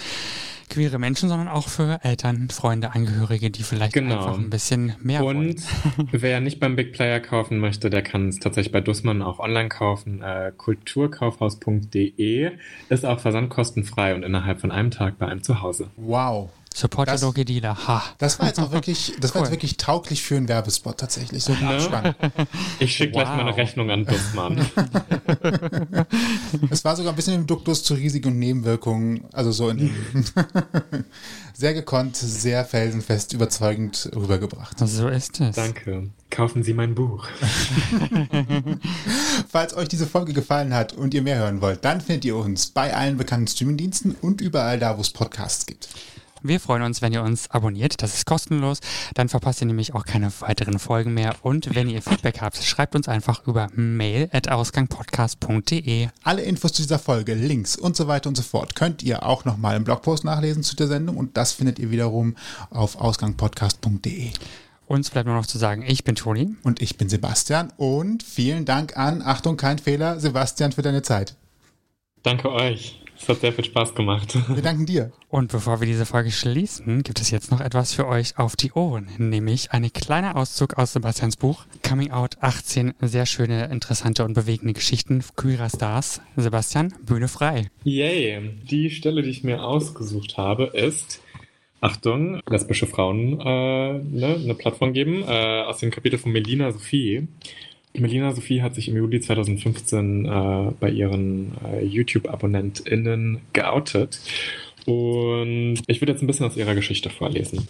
queere 0.72 0.98
Menschen, 0.98 1.28
sondern 1.28 1.48
auch 1.48 1.68
für 1.68 2.00
Eltern, 2.02 2.48
Freunde, 2.50 2.92
Angehörige, 2.94 3.50
die 3.50 3.62
vielleicht 3.62 3.92
Genau. 3.92 4.16
einfach 4.18 4.38
ein 4.38 4.50
bisschen 4.50 4.94
mehr 5.00 5.20
wollen. 5.20 5.50
Und 5.50 5.62
wer 6.12 6.40
nicht 6.40 6.58
beim 6.60 6.76
Big 6.76 6.92
Player 6.92 7.20
kaufen 7.20 7.58
möchte, 7.58 7.90
der 7.90 8.02
kann 8.02 8.28
es 8.28 8.38
tatsächlich 8.38 8.72
bei 8.72 8.80
Dussmann 8.80 9.22
auch 9.22 9.38
online 9.38 9.68
kaufen. 9.68 10.22
Äh, 10.22 10.52
kulturkaufhaus.de 10.56 12.50
ist 12.88 13.04
auch 13.04 13.20
versandkostenfrei 13.20 14.14
und 14.14 14.22
innerhalb 14.22 14.60
von 14.60 14.70
einem 14.70 14.90
Tag 14.90 15.18
bei 15.18 15.26
einem 15.26 15.42
zu 15.42 15.60
Hause. 15.62 15.90
wow. 15.96 16.50
Support 16.74 17.08
Das- 17.08 17.22
Loki 17.22 17.44
Dealer. 17.44 17.76
Ha. 17.86 18.02
Das 18.18 18.38
war 18.38 18.46
jetzt 18.46 18.58
auch 18.60 18.72
wirklich, 18.72 19.12
das 19.20 19.34
war 19.34 19.40
Cool. 19.42 19.46
jetzt 19.46 19.52
wirklich 19.52 19.76
tauglich 19.76 20.22
für 20.22 20.36
einen 20.36 20.48
Werbespot 20.48 20.98
tatsächlich. 20.98 21.42
So 21.44 21.52
ein 21.52 21.64
Abspann. 21.64 22.14
Ich 22.78 22.94
schicke 22.96 23.12
gleich 23.12 23.28
Wow. 23.28 23.36
meine 23.36 23.56
Rechnung 23.56 23.90
an 23.90 24.04
Dussmann. 24.04 24.66
Es 26.70 26.84
war 26.84 26.96
sogar 26.96 27.12
ein 27.12 27.16
bisschen 27.16 27.34
im 27.34 27.46
Duktus 27.46 27.82
zu 27.82 27.94
Risiken 27.94 28.28
und 28.28 28.38
Nebenwirkungen. 28.38 29.24
Also 29.32 29.52
so 29.52 29.68
in 29.68 29.90
sehr 31.54 31.74
gekonnt, 31.74 32.16
sehr 32.16 32.64
felsenfest, 32.64 33.32
überzeugend 33.32 34.10
rübergebracht. 34.14 34.78
So 34.78 35.08
ist 35.08 35.40
es. 35.40 35.54
Danke. 35.56 36.08
Kaufen 36.30 36.62
Sie 36.62 36.72
mein 36.74 36.94
Buch. 36.94 37.26
Falls 39.48 39.74
euch 39.76 39.88
diese 39.88 40.06
Folge 40.06 40.32
gefallen 40.32 40.74
hat 40.74 40.92
und 40.92 41.14
ihr 41.14 41.22
mehr 41.22 41.38
hören 41.38 41.60
wollt, 41.60 41.84
dann 41.84 42.00
findet 42.00 42.24
ihr 42.24 42.36
uns 42.36 42.66
bei 42.66 42.94
allen 42.94 43.16
bekannten 43.16 43.46
Streamingdiensten 43.48 44.14
und 44.20 44.40
überall 44.40 44.78
da, 44.78 44.96
wo 44.96 45.00
es 45.02 45.10
Podcasts 45.10 45.66
gibt. 45.66 45.88
Wir 46.42 46.58
freuen 46.60 46.82
uns, 46.82 47.02
wenn 47.02 47.12
ihr 47.12 47.22
uns 47.22 47.50
abonniert. 47.50 48.02
Das 48.02 48.14
ist 48.14 48.26
kostenlos. 48.26 48.80
Dann 49.14 49.28
verpasst 49.28 49.60
ihr 49.60 49.66
nämlich 49.66 49.94
auch 49.94 50.04
keine 50.04 50.32
weiteren 50.40 50.78
Folgen 50.78 51.14
mehr. 51.14 51.36
Und 51.42 51.74
wenn 51.74 51.88
ihr 51.88 52.02
Feedback 52.02 52.40
habt, 52.40 52.56
schreibt 52.56 52.96
uns 52.96 53.08
einfach 53.08 53.46
über 53.46 53.68
mail 53.74 54.28
at 54.32 54.48
ausgangpodcast.de. 54.48 56.08
Alle 56.24 56.42
Infos 56.42 56.72
zu 56.72 56.82
dieser 56.82 56.98
Folge, 56.98 57.34
Links 57.34 57.76
und 57.76 57.96
so 57.96 58.08
weiter 58.08 58.28
und 58.28 58.36
so 58.36 58.42
fort 58.42 58.74
könnt 58.74 59.02
ihr 59.02 59.24
auch 59.24 59.44
nochmal 59.44 59.76
im 59.76 59.84
Blogpost 59.84 60.24
nachlesen 60.24 60.62
zu 60.62 60.74
der 60.76 60.88
Sendung 60.88 61.16
und 61.16 61.36
das 61.36 61.52
findet 61.52 61.78
ihr 61.78 61.90
wiederum 61.90 62.36
auf 62.70 62.96
ausgangpodcast.de. 62.96 64.30
Uns 64.86 65.10
bleibt 65.10 65.26
nur 65.26 65.36
noch 65.36 65.46
zu 65.46 65.58
sagen, 65.58 65.84
ich 65.86 66.04
bin 66.04 66.16
Toni. 66.16 66.54
Und 66.64 66.82
ich 66.82 66.98
bin 66.98 67.08
Sebastian 67.08 67.72
und 67.76 68.22
vielen 68.22 68.64
Dank 68.64 68.96
an, 68.96 69.22
Achtung, 69.22 69.56
kein 69.56 69.78
Fehler, 69.78 70.20
Sebastian 70.20 70.72
für 70.72 70.82
deine 70.82 71.02
Zeit. 71.02 71.34
Danke 72.22 72.50
euch. 72.50 73.01
Es 73.22 73.28
hat 73.28 73.40
sehr 73.40 73.52
viel 73.52 73.64
Spaß 73.64 73.94
gemacht. 73.94 74.36
Wir 74.48 74.62
danken 74.62 74.84
dir. 74.84 75.12
Und 75.28 75.52
bevor 75.52 75.78
wir 75.78 75.86
diese 75.86 76.06
Folge 76.06 76.32
schließen, 76.32 77.04
gibt 77.04 77.20
es 77.20 77.30
jetzt 77.30 77.52
noch 77.52 77.60
etwas 77.60 77.94
für 77.94 78.08
euch 78.08 78.36
auf 78.36 78.56
die 78.56 78.72
Ohren, 78.72 79.06
nämlich 79.16 79.70
ein 79.70 79.92
kleiner 79.92 80.34
Auszug 80.34 80.76
aus 80.76 80.92
Sebastians 80.92 81.36
Buch 81.36 81.64
Coming 81.88 82.10
Out 82.10 82.38
18 82.40 82.94
sehr 83.00 83.26
schöne, 83.26 83.66
interessante 83.66 84.24
und 84.24 84.34
bewegende 84.34 84.72
Geschichten 84.72 85.22
queerer 85.36 85.68
Stars. 85.68 86.20
Sebastian, 86.34 86.92
Bühne 87.06 87.28
frei. 87.28 87.70
Yay. 87.84 88.58
Die 88.68 88.90
Stelle, 88.90 89.22
die 89.22 89.30
ich 89.30 89.44
mir 89.44 89.62
ausgesucht 89.62 90.36
habe, 90.36 90.64
ist, 90.64 91.22
Achtung, 91.80 92.40
lesbische 92.48 92.88
Frauen 92.88 93.38
äh, 93.40 93.98
ne, 93.98 94.34
eine 94.34 94.54
Plattform 94.56 94.92
geben, 94.94 95.22
äh, 95.22 95.62
aus 95.62 95.78
dem 95.78 95.92
Kapitel 95.92 96.18
von 96.18 96.32
Melina 96.32 96.72
Sophie. 96.72 97.28
Melina 97.94 98.32
Sophie 98.32 98.62
hat 98.62 98.74
sich 98.74 98.88
im 98.88 98.96
Juli 98.96 99.20
2015 99.20 100.24
äh, 100.24 100.72
bei 100.80 100.90
ihren 100.90 101.52
äh, 101.64 101.84
YouTube-AbonnentInnen 101.84 103.42
geoutet. 103.52 104.20
Und 104.86 105.82
ich 105.86 106.00
würde 106.00 106.12
jetzt 106.12 106.22
ein 106.22 106.26
bisschen 106.26 106.46
aus 106.46 106.56
ihrer 106.56 106.74
Geschichte 106.74 107.10
vorlesen. 107.10 107.68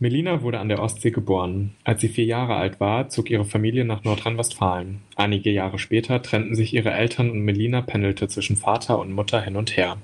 Melina 0.00 0.42
wurde 0.42 0.60
an 0.60 0.68
der 0.68 0.80
Ostsee 0.80 1.10
geboren. 1.10 1.74
Als 1.82 2.00
sie 2.00 2.08
vier 2.08 2.24
Jahre 2.24 2.54
alt 2.54 2.78
war, 2.78 3.08
zog 3.08 3.30
ihre 3.30 3.44
Familie 3.44 3.84
nach 3.84 4.04
Nordrhein-Westfalen. 4.04 5.00
Einige 5.16 5.50
Jahre 5.50 5.78
später 5.78 6.22
trennten 6.22 6.54
sich 6.54 6.72
ihre 6.72 6.92
Eltern 6.92 7.30
und 7.30 7.40
Melina 7.40 7.82
pendelte 7.82 8.28
zwischen 8.28 8.56
Vater 8.56 8.98
und 8.98 9.12
Mutter 9.12 9.42
hin 9.42 9.56
und 9.56 9.76
her. 9.76 9.96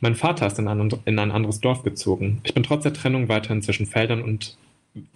Mein 0.00 0.14
Vater 0.14 0.46
ist 0.46 0.58
in 0.58 0.68
ein, 0.68 0.88
in 1.04 1.18
ein 1.18 1.30
anderes 1.30 1.60
Dorf 1.60 1.82
gezogen. 1.82 2.40
Ich 2.44 2.54
bin 2.54 2.62
trotz 2.62 2.84
der 2.84 2.94
Trennung 2.94 3.28
weiterhin 3.28 3.60
zwischen 3.60 3.84
Feldern 3.84 4.22
und 4.22 4.56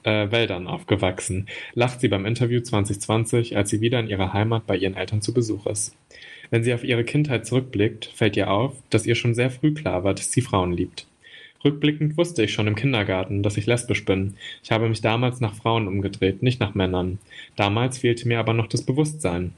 äh, 0.03 0.31
Wäldern 0.31 0.67
aufgewachsen, 0.67 1.49
lacht 1.75 2.01
sie 2.01 2.09
beim 2.09 2.27
Interview 2.27 2.61
2020, 2.61 3.57
als 3.57 3.71
sie 3.71 3.81
wieder 3.81 4.01
in 4.01 4.09
ihrer 4.09 4.33
Heimat 4.33 4.67
bei 4.67 4.77
ihren 4.77 4.97
Eltern 4.97 5.23
zu 5.23 5.35
Besuch 5.35 5.67
ist. 5.67 5.97
Wenn 6.51 6.63
sie 6.63 6.75
auf 6.75 6.85
ihre 6.85 7.05
Kindheit 7.05 7.47
zurückblickt, 7.47 8.07
fällt 8.07 8.37
ihr 8.37 8.51
auf, 8.51 8.75
dass 8.91 9.07
ihr 9.07 9.15
schon 9.15 9.35
sehr 9.35 9.51
früh 9.51 9.75
klar 9.75 10.05
war, 10.05 10.15
dass 10.15 10.31
sie 10.31 10.41
Frauen 10.41 10.73
liebt. 10.73 11.07
Rückblickend 11.65 12.19
wusste 12.19 12.43
ich 12.45 12.53
schon 12.53 12.67
im 12.67 12.75
Kindergarten, 12.75 13.43
dass 13.43 13.57
ich 13.57 13.65
lesbisch 13.65 14.05
bin. 14.05 14.35
Ich 14.63 14.71
habe 14.71 14.89
mich 14.89 15.01
damals 15.01 15.41
nach 15.41 15.55
Frauen 15.55 15.89
umgedreht, 15.89 16.43
nicht 16.43 16.61
nach 16.61 16.75
Männern. 16.75 17.19
Damals 17.57 17.99
fehlte 17.99 18.29
mir 18.29 18.39
aber 18.39 18.53
noch 18.53 18.67
das 18.67 18.83
Bewusstsein. 18.83 19.55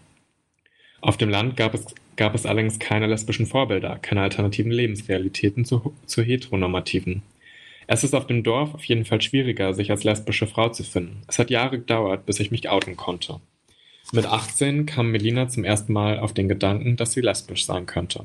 Auf 1.01 1.17
dem 1.17 1.29
Land 1.29 1.57
gab 1.57 1.75
es, 1.75 1.85
gab 2.15 2.35
es 2.35 2.47
allerdings 2.47 2.79
keine 2.79 3.09
lesbischen 3.09 3.47
Vorbilder, 3.47 3.99
keine 4.01 4.23
alternativen 4.23 4.71
Lebensrealitäten 4.71 5.65
zu, 5.65 5.95
zu 6.07 6.23
heteronormativen. 6.23 7.23
Es 7.87 8.03
ist 8.03 8.15
auf 8.15 8.27
dem 8.27 8.43
Dorf 8.43 8.75
auf 8.75 8.85
jeden 8.85 9.05
Fall 9.05 9.21
schwieriger, 9.21 9.73
sich 9.75 9.91
als 9.91 10.05
lesbische 10.05 10.47
Frau 10.47 10.69
zu 10.71 10.83
finden. 10.83 11.23
Es 11.29 11.39
hat 11.39 11.51
Jahre 11.51 11.79
gedauert, 11.79 12.27
bis 12.27 12.41
ich 12.41 12.51
mich 12.51 12.69
outen 12.69 12.97
konnte. 12.97 13.41
Mit 14.13 14.27
18 14.27 14.87
kam 14.87 15.11
Melina 15.11 15.49
zum 15.49 15.65
ersten 15.65 15.93
Mal 15.93 16.19
auf 16.19 16.33
den 16.33 16.49
Gedanken, 16.49 16.97
dass 16.97 17.13
sie 17.13 17.21
lesbisch 17.21 17.65
sein 17.65 17.87
könnte. 17.87 18.25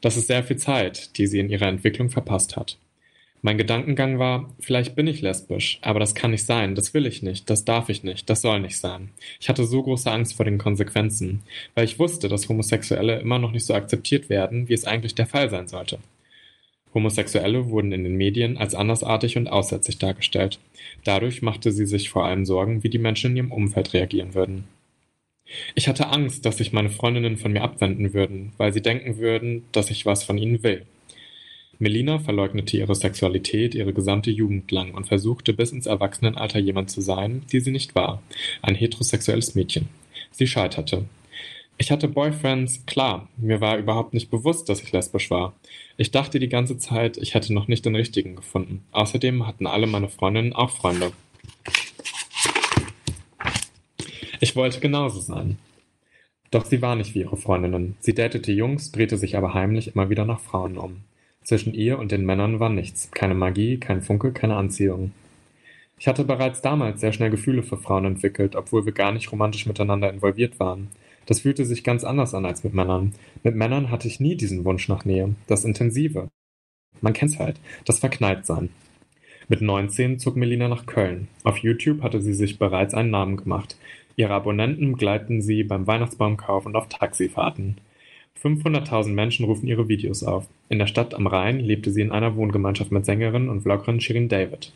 Das 0.00 0.16
ist 0.16 0.28
sehr 0.28 0.44
viel 0.44 0.56
Zeit, 0.56 1.18
die 1.18 1.26
sie 1.26 1.40
in 1.40 1.50
ihrer 1.50 1.66
Entwicklung 1.66 2.10
verpasst 2.10 2.56
hat. 2.56 2.78
Mein 3.42 3.58
Gedankengang 3.58 4.18
war, 4.18 4.50
vielleicht 4.60 4.94
bin 4.94 5.06
ich 5.06 5.22
lesbisch, 5.22 5.78
aber 5.80 5.98
das 5.98 6.14
kann 6.14 6.32
nicht 6.32 6.44
sein, 6.44 6.74
das 6.74 6.92
will 6.92 7.06
ich 7.06 7.22
nicht, 7.22 7.48
das 7.48 7.64
darf 7.64 7.88
ich 7.88 8.02
nicht, 8.04 8.28
das 8.28 8.42
soll 8.42 8.60
nicht 8.60 8.78
sein. 8.78 9.10
Ich 9.40 9.48
hatte 9.48 9.64
so 9.64 9.82
große 9.82 10.10
Angst 10.10 10.34
vor 10.34 10.44
den 10.44 10.58
Konsequenzen, 10.58 11.42
weil 11.74 11.86
ich 11.86 11.98
wusste, 11.98 12.28
dass 12.28 12.50
Homosexuelle 12.50 13.18
immer 13.18 13.38
noch 13.38 13.52
nicht 13.52 13.64
so 13.64 13.72
akzeptiert 13.72 14.28
werden, 14.28 14.68
wie 14.68 14.74
es 14.74 14.84
eigentlich 14.84 15.14
der 15.14 15.26
Fall 15.26 15.48
sein 15.48 15.68
sollte. 15.68 15.98
Homosexuelle 16.94 17.70
wurden 17.70 17.92
in 17.92 18.04
den 18.04 18.16
Medien 18.16 18.56
als 18.56 18.74
andersartig 18.74 19.36
und 19.36 19.48
aussätzlich 19.48 19.98
dargestellt. 19.98 20.58
Dadurch 21.04 21.42
machte 21.42 21.72
sie 21.72 21.86
sich 21.86 22.10
vor 22.10 22.24
allem 22.24 22.44
Sorgen, 22.44 22.82
wie 22.82 22.88
die 22.88 22.98
Menschen 22.98 23.30
in 23.32 23.36
ihrem 23.36 23.52
Umfeld 23.52 23.92
reagieren 23.94 24.34
würden. 24.34 24.64
Ich 25.74 25.88
hatte 25.88 26.08
Angst, 26.08 26.44
dass 26.44 26.58
sich 26.58 26.72
meine 26.72 26.90
Freundinnen 26.90 27.36
von 27.36 27.52
mir 27.52 27.62
abwenden 27.62 28.14
würden, 28.14 28.52
weil 28.56 28.72
sie 28.72 28.82
denken 28.82 29.18
würden, 29.18 29.64
dass 29.72 29.90
ich 29.90 30.06
was 30.06 30.22
von 30.22 30.38
ihnen 30.38 30.62
will. 30.62 30.86
Melina 31.78 32.18
verleugnete 32.18 32.76
ihre 32.76 32.94
Sexualität 32.94 33.74
ihre 33.74 33.94
gesamte 33.94 34.30
Jugend 34.30 34.70
lang 34.70 34.92
und 34.92 35.08
versuchte 35.08 35.54
bis 35.54 35.72
ins 35.72 35.86
Erwachsenenalter 35.86 36.58
jemand 36.58 36.90
zu 36.90 37.00
sein, 37.00 37.42
die 37.52 37.60
sie 37.60 37.70
nicht 37.70 37.94
war, 37.94 38.22
ein 38.60 38.74
heterosexuelles 38.74 39.54
Mädchen. 39.54 39.88
Sie 40.30 40.46
scheiterte. 40.46 41.06
Ich 41.80 41.90
hatte 41.90 42.08
Boyfriends, 42.08 42.84
klar, 42.84 43.26
mir 43.38 43.62
war 43.62 43.78
überhaupt 43.78 44.12
nicht 44.12 44.30
bewusst, 44.30 44.68
dass 44.68 44.82
ich 44.82 44.92
lesbisch 44.92 45.30
war. 45.30 45.54
Ich 45.96 46.10
dachte 46.10 46.38
die 46.38 46.50
ganze 46.50 46.76
Zeit, 46.76 47.16
ich 47.16 47.32
hätte 47.32 47.54
noch 47.54 47.68
nicht 47.68 47.86
den 47.86 47.96
richtigen 47.96 48.36
gefunden. 48.36 48.84
Außerdem 48.92 49.46
hatten 49.46 49.66
alle 49.66 49.86
meine 49.86 50.10
Freundinnen 50.10 50.52
auch 50.52 50.68
Freunde. 50.68 51.12
Ich 54.40 54.54
wollte 54.56 54.80
genauso 54.80 55.20
sein. 55.20 55.56
Doch 56.50 56.66
sie 56.66 56.82
war 56.82 56.96
nicht 56.96 57.14
wie 57.14 57.20
ihre 57.20 57.38
Freundinnen. 57.38 57.96
Sie 58.00 58.14
datete 58.14 58.52
Jungs, 58.52 58.92
drehte 58.92 59.16
sich 59.16 59.38
aber 59.38 59.54
heimlich 59.54 59.94
immer 59.94 60.10
wieder 60.10 60.26
nach 60.26 60.40
Frauen 60.40 60.76
um. 60.76 60.98
Zwischen 61.44 61.72
ihr 61.72 61.98
und 61.98 62.12
den 62.12 62.26
Männern 62.26 62.60
war 62.60 62.68
nichts, 62.68 63.10
keine 63.12 63.34
Magie, 63.34 63.78
kein 63.78 64.02
Funke, 64.02 64.32
keine 64.32 64.56
Anziehung. 64.56 65.12
Ich 65.98 66.08
hatte 66.08 66.24
bereits 66.24 66.60
damals 66.60 67.00
sehr 67.00 67.14
schnell 67.14 67.30
Gefühle 67.30 67.62
für 67.62 67.78
Frauen 67.78 68.04
entwickelt, 68.04 68.54
obwohl 68.54 68.84
wir 68.84 68.92
gar 68.92 69.12
nicht 69.12 69.32
romantisch 69.32 69.64
miteinander 69.64 70.12
involviert 70.12 70.60
waren. 70.60 70.88
Das 71.30 71.38
fühlte 71.38 71.64
sich 71.64 71.84
ganz 71.84 72.02
anders 72.02 72.34
an 72.34 72.44
als 72.44 72.64
mit 72.64 72.74
Männern. 72.74 73.12
Mit 73.44 73.54
Männern 73.54 73.92
hatte 73.92 74.08
ich 74.08 74.18
nie 74.18 74.34
diesen 74.34 74.64
Wunsch 74.64 74.88
nach 74.88 75.04
Nähe, 75.04 75.36
das 75.46 75.64
Intensive. 75.64 76.26
Man 77.02 77.12
kennt's 77.12 77.38
halt, 77.38 77.60
das 77.84 78.00
Verknalltsein. 78.00 78.70
Mit 79.46 79.60
19 79.60 80.18
zog 80.18 80.34
Melina 80.34 80.66
nach 80.66 80.86
Köln. 80.86 81.28
Auf 81.44 81.58
YouTube 81.58 82.02
hatte 82.02 82.20
sie 82.20 82.34
sich 82.34 82.58
bereits 82.58 82.94
einen 82.94 83.10
Namen 83.10 83.36
gemacht. 83.36 83.76
Ihre 84.16 84.34
Abonnenten 84.34 84.90
begleiten 84.90 85.40
sie 85.40 85.62
beim 85.62 85.86
Weihnachtsbaumkauf 85.86 86.66
und 86.66 86.74
auf 86.74 86.88
Taxifahrten. 86.88 87.76
500.000 88.42 89.12
Menschen 89.12 89.44
rufen 89.44 89.68
ihre 89.68 89.86
Videos 89.86 90.24
auf. 90.24 90.48
In 90.68 90.80
der 90.80 90.88
Stadt 90.88 91.14
am 91.14 91.28
Rhein 91.28 91.60
lebte 91.60 91.92
sie 91.92 92.02
in 92.02 92.10
einer 92.10 92.34
Wohngemeinschaft 92.34 92.90
mit 92.90 93.04
Sängerin 93.04 93.48
und 93.48 93.60
Vloggerin 93.60 94.00
Shirin 94.00 94.28
David. 94.28 94.72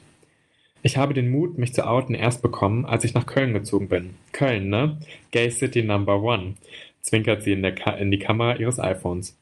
Ich 0.86 0.98
habe 0.98 1.14
den 1.14 1.30
Mut, 1.30 1.56
mich 1.56 1.72
zu 1.72 1.86
outen, 1.86 2.14
erst 2.14 2.42
bekommen, 2.42 2.84
als 2.84 3.04
ich 3.04 3.14
nach 3.14 3.24
Köln 3.24 3.54
gezogen 3.54 3.88
bin. 3.88 4.10
Köln, 4.32 4.68
ne? 4.68 4.98
Gay 5.30 5.50
City 5.50 5.82
Number 5.82 6.22
One, 6.22 6.56
zwinkert 7.00 7.42
sie 7.42 7.52
in, 7.52 7.64
in 7.64 8.10
die 8.10 8.18
Kamera 8.18 8.56
ihres 8.56 8.78
iPhones. 8.78 9.34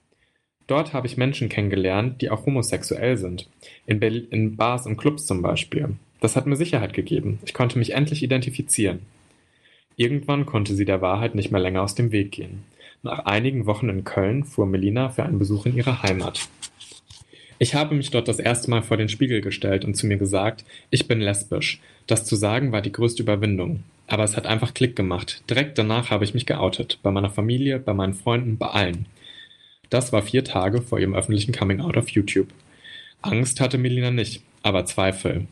Dort 0.68 0.92
habe 0.92 1.08
ich 1.08 1.16
Menschen 1.16 1.48
kennengelernt, 1.48 2.22
die 2.22 2.30
auch 2.30 2.46
homosexuell 2.46 3.16
sind. 3.16 3.48
In, 3.86 4.00
in 4.00 4.54
Bars 4.54 4.86
und 4.86 4.96
Clubs 4.96 5.26
zum 5.26 5.42
Beispiel. 5.42 5.96
Das 6.20 6.36
hat 6.36 6.46
mir 6.46 6.54
Sicherheit 6.54 6.92
gegeben. 6.94 7.40
Ich 7.44 7.54
konnte 7.54 7.76
mich 7.76 7.92
endlich 7.92 8.22
identifizieren. 8.22 9.00
Irgendwann 9.96 10.46
konnte 10.46 10.76
sie 10.76 10.84
der 10.84 11.02
Wahrheit 11.02 11.34
nicht 11.34 11.50
mehr 11.50 11.60
länger 11.60 11.82
aus 11.82 11.96
dem 11.96 12.12
Weg 12.12 12.30
gehen. 12.30 12.62
Nach 13.02 13.18
einigen 13.24 13.66
Wochen 13.66 13.88
in 13.88 14.04
Köln 14.04 14.44
fuhr 14.44 14.66
Melina 14.66 15.08
für 15.08 15.24
einen 15.24 15.40
Besuch 15.40 15.66
in 15.66 15.76
ihre 15.76 16.04
Heimat. 16.04 16.48
Ich 17.62 17.76
habe 17.76 17.94
mich 17.94 18.10
dort 18.10 18.26
das 18.26 18.40
erste 18.40 18.68
Mal 18.70 18.82
vor 18.82 18.96
den 18.96 19.08
Spiegel 19.08 19.40
gestellt 19.40 19.84
und 19.84 19.94
zu 19.94 20.08
mir 20.08 20.16
gesagt, 20.16 20.64
ich 20.90 21.06
bin 21.06 21.20
lesbisch. 21.20 21.80
Das 22.08 22.24
zu 22.24 22.34
sagen 22.34 22.72
war 22.72 22.82
die 22.82 22.90
größte 22.90 23.22
Überwindung. 23.22 23.84
Aber 24.08 24.24
es 24.24 24.36
hat 24.36 24.48
einfach 24.48 24.74
Klick 24.74 24.96
gemacht. 24.96 25.44
Direkt 25.48 25.78
danach 25.78 26.10
habe 26.10 26.24
ich 26.24 26.34
mich 26.34 26.44
geoutet. 26.44 26.98
Bei 27.04 27.12
meiner 27.12 27.30
Familie, 27.30 27.78
bei 27.78 27.94
meinen 27.94 28.14
Freunden, 28.14 28.58
bei 28.58 28.66
allen. 28.66 29.06
Das 29.90 30.12
war 30.12 30.22
vier 30.22 30.42
Tage 30.42 30.82
vor 30.82 30.98
ihrem 30.98 31.14
öffentlichen 31.14 31.52
Coming-out 31.52 31.96
auf 31.96 32.08
YouTube. 32.08 32.48
Angst 33.20 33.60
hatte 33.60 33.78
Melina 33.78 34.10
nicht, 34.10 34.42
aber 34.64 34.84
Zweifel. 34.84 35.46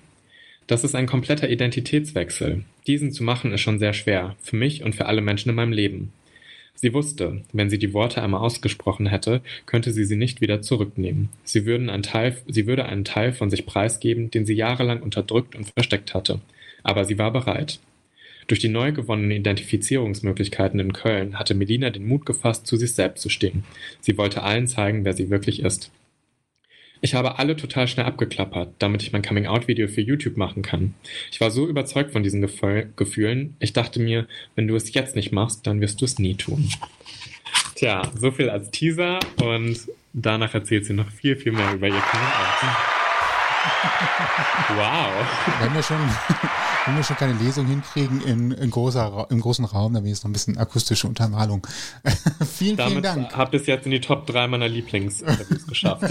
Das 0.66 0.82
ist 0.82 0.96
ein 0.96 1.06
kompletter 1.06 1.48
Identitätswechsel. 1.48 2.64
Diesen 2.88 3.12
zu 3.12 3.22
machen 3.22 3.52
ist 3.52 3.60
schon 3.60 3.78
sehr 3.78 3.92
schwer, 3.92 4.34
für 4.42 4.56
mich 4.56 4.82
und 4.82 4.96
für 4.96 5.06
alle 5.06 5.20
Menschen 5.20 5.50
in 5.50 5.54
meinem 5.54 5.72
Leben. 5.72 6.12
Sie 6.82 6.94
wusste, 6.94 7.42
wenn 7.52 7.68
sie 7.68 7.78
die 7.78 7.92
Worte 7.92 8.22
einmal 8.22 8.40
ausgesprochen 8.40 9.06
hätte, 9.06 9.42
könnte 9.66 9.92
sie 9.92 10.06
sie 10.06 10.16
nicht 10.16 10.40
wieder 10.40 10.62
zurücknehmen. 10.62 11.28
Sie, 11.44 11.66
Teil, 12.02 12.38
sie 12.46 12.66
würde 12.66 12.86
einen 12.86 13.04
Teil 13.04 13.34
von 13.34 13.50
sich 13.50 13.66
preisgeben, 13.66 14.30
den 14.30 14.46
sie 14.46 14.54
jahrelang 14.54 15.02
unterdrückt 15.02 15.54
und 15.54 15.68
versteckt 15.68 16.14
hatte. 16.14 16.40
Aber 16.82 17.04
sie 17.04 17.18
war 17.18 17.34
bereit. 17.34 17.80
Durch 18.46 18.60
die 18.60 18.70
neu 18.70 18.92
gewonnenen 18.92 19.32
Identifizierungsmöglichkeiten 19.32 20.80
in 20.80 20.94
Köln 20.94 21.38
hatte 21.38 21.54
Melina 21.54 21.90
den 21.90 22.08
Mut 22.08 22.24
gefasst, 22.24 22.66
zu 22.66 22.78
sich 22.78 22.94
selbst 22.94 23.20
zu 23.20 23.28
stehen. 23.28 23.64
Sie 24.00 24.16
wollte 24.16 24.42
allen 24.42 24.66
zeigen, 24.66 25.04
wer 25.04 25.12
sie 25.12 25.28
wirklich 25.28 25.62
ist. 25.62 25.90
Ich 27.02 27.14
habe 27.14 27.38
alle 27.38 27.56
total 27.56 27.88
schnell 27.88 28.06
abgeklappert, 28.06 28.74
damit 28.78 29.02
ich 29.02 29.12
mein 29.12 29.22
Coming-out-Video 29.22 29.88
für 29.88 30.02
YouTube 30.02 30.36
machen 30.36 30.62
kann. 30.62 30.94
Ich 31.32 31.40
war 31.40 31.50
so 31.50 31.66
überzeugt 31.66 32.12
von 32.12 32.22
diesen 32.22 32.42
Gefühl 32.42 32.92
Gefühlen, 32.96 33.56
ich 33.58 33.72
dachte 33.72 34.00
mir, 34.00 34.26
wenn 34.54 34.68
du 34.68 34.76
es 34.76 34.92
jetzt 34.92 35.16
nicht 35.16 35.32
machst, 35.32 35.66
dann 35.66 35.80
wirst 35.80 36.00
du 36.00 36.04
es 36.04 36.18
nie 36.18 36.34
tun. 36.34 36.68
Tja, 37.74 38.02
so 38.14 38.30
viel 38.30 38.50
als 38.50 38.70
Teaser 38.70 39.18
und 39.42 39.78
danach 40.12 40.52
erzählt 40.54 40.84
sie 40.84 40.92
noch 40.92 41.10
viel, 41.10 41.36
viel 41.36 41.52
mehr 41.52 41.72
über 41.72 41.86
ihr 41.86 41.94
Coming-out. 41.94 42.99
Wow. 44.68 45.26
Wenn 45.60 45.74
wir 45.74 45.82
schon 45.82 45.98
wenn 46.86 46.96
wir 46.96 47.04
schon 47.04 47.16
keine 47.16 47.34
Lesung 47.34 47.66
hinkriegen 47.66 48.20
in, 48.22 48.50
in 48.52 48.70
großer, 48.70 49.26
im 49.30 49.40
großen 49.40 49.64
Raum, 49.64 49.94
dann 49.94 50.04
wäre 50.04 50.12
es 50.12 50.22
noch 50.22 50.30
ein 50.30 50.32
bisschen 50.32 50.58
akustische 50.58 51.06
Untermalung. 51.06 51.66
vielen, 52.52 52.76
Damit 52.76 52.92
vielen 52.92 53.02
Dank. 53.02 53.36
Habt 53.36 53.54
es 53.54 53.66
jetzt 53.66 53.84
in 53.84 53.92
die 53.92 54.00
Top 54.00 54.26
3 54.26 54.48
meiner 54.48 54.68
Lieblingsinterviews 54.68 55.66
geschafft. 55.66 56.02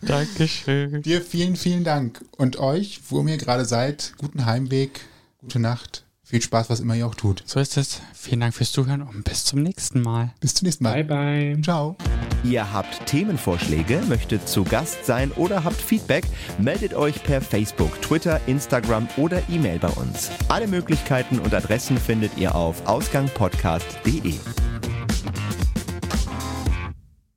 Dankeschön. 0.00 1.02
Dir 1.02 1.20
vielen, 1.20 1.56
vielen 1.56 1.84
Dank. 1.84 2.24
Und 2.36 2.58
euch, 2.58 3.00
wo 3.08 3.22
ihr 3.26 3.36
gerade 3.36 3.64
seid, 3.64 4.14
guten 4.18 4.46
Heimweg, 4.46 5.00
gute 5.40 5.58
Nacht. 5.58 6.05
Viel 6.28 6.42
Spaß, 6.42 6.68
was 6.70 6.80
immer 6.80 6.96
ihr 6.96 7.06
auch 7.06 7.14
tut. 7.14 7.44
So 7.46 7.60
ist 7.60 7.76
es. 7.76 8.00
Vielen 8.12 8.40
Dank 8.40 8.52
fürs 8.52 8.72
Zuhören 8.72 9.02
und 9.02 9.22
bis 9.22 9.44
zum 9.44 9.62
nächsten 9.62 10.02
Mal. 10.02 10.34
Bis 10.40 10.54
zum 10.54 10.66
nächsten 10.66 10.82
Mal. 10.82 11.04
Bye, 11.04 11.54
bye. 11.54 11.62
Ciao. 11.62 11.94
Ihr 12.42 12.72
habt 12.72 13.06
Themenvorschläge, 13.06 14.02
möchtet 14.08 14.48
zu 14.48 14.64
Gast 14.64 15.06
sein 15.06 15.30
oder 15.36 15.62
habt 15.62 15.80
Feedback, 15.80 16.24
meldet 16.58 16.94
euch 16.94 17.22
per 17.22 17.40
Facebook, 17.40 18.02
Twitter, 18.02 18.40
Instagram 18.48 19.08
oder 19.16 19.40
E-Mail 19.48 19.78
bei 19.78 19.90
uns. 19.90 20.30
Alle 20.48 20.66
Möglichkeiten 20.66 21.38
und 21.38 21.54
Adressen 21.54 21.96
findet 21.96 22.36
ihr 22.36 22.56
auf 22.56 22.84
ausgangpodcast.de. 22.88 24.34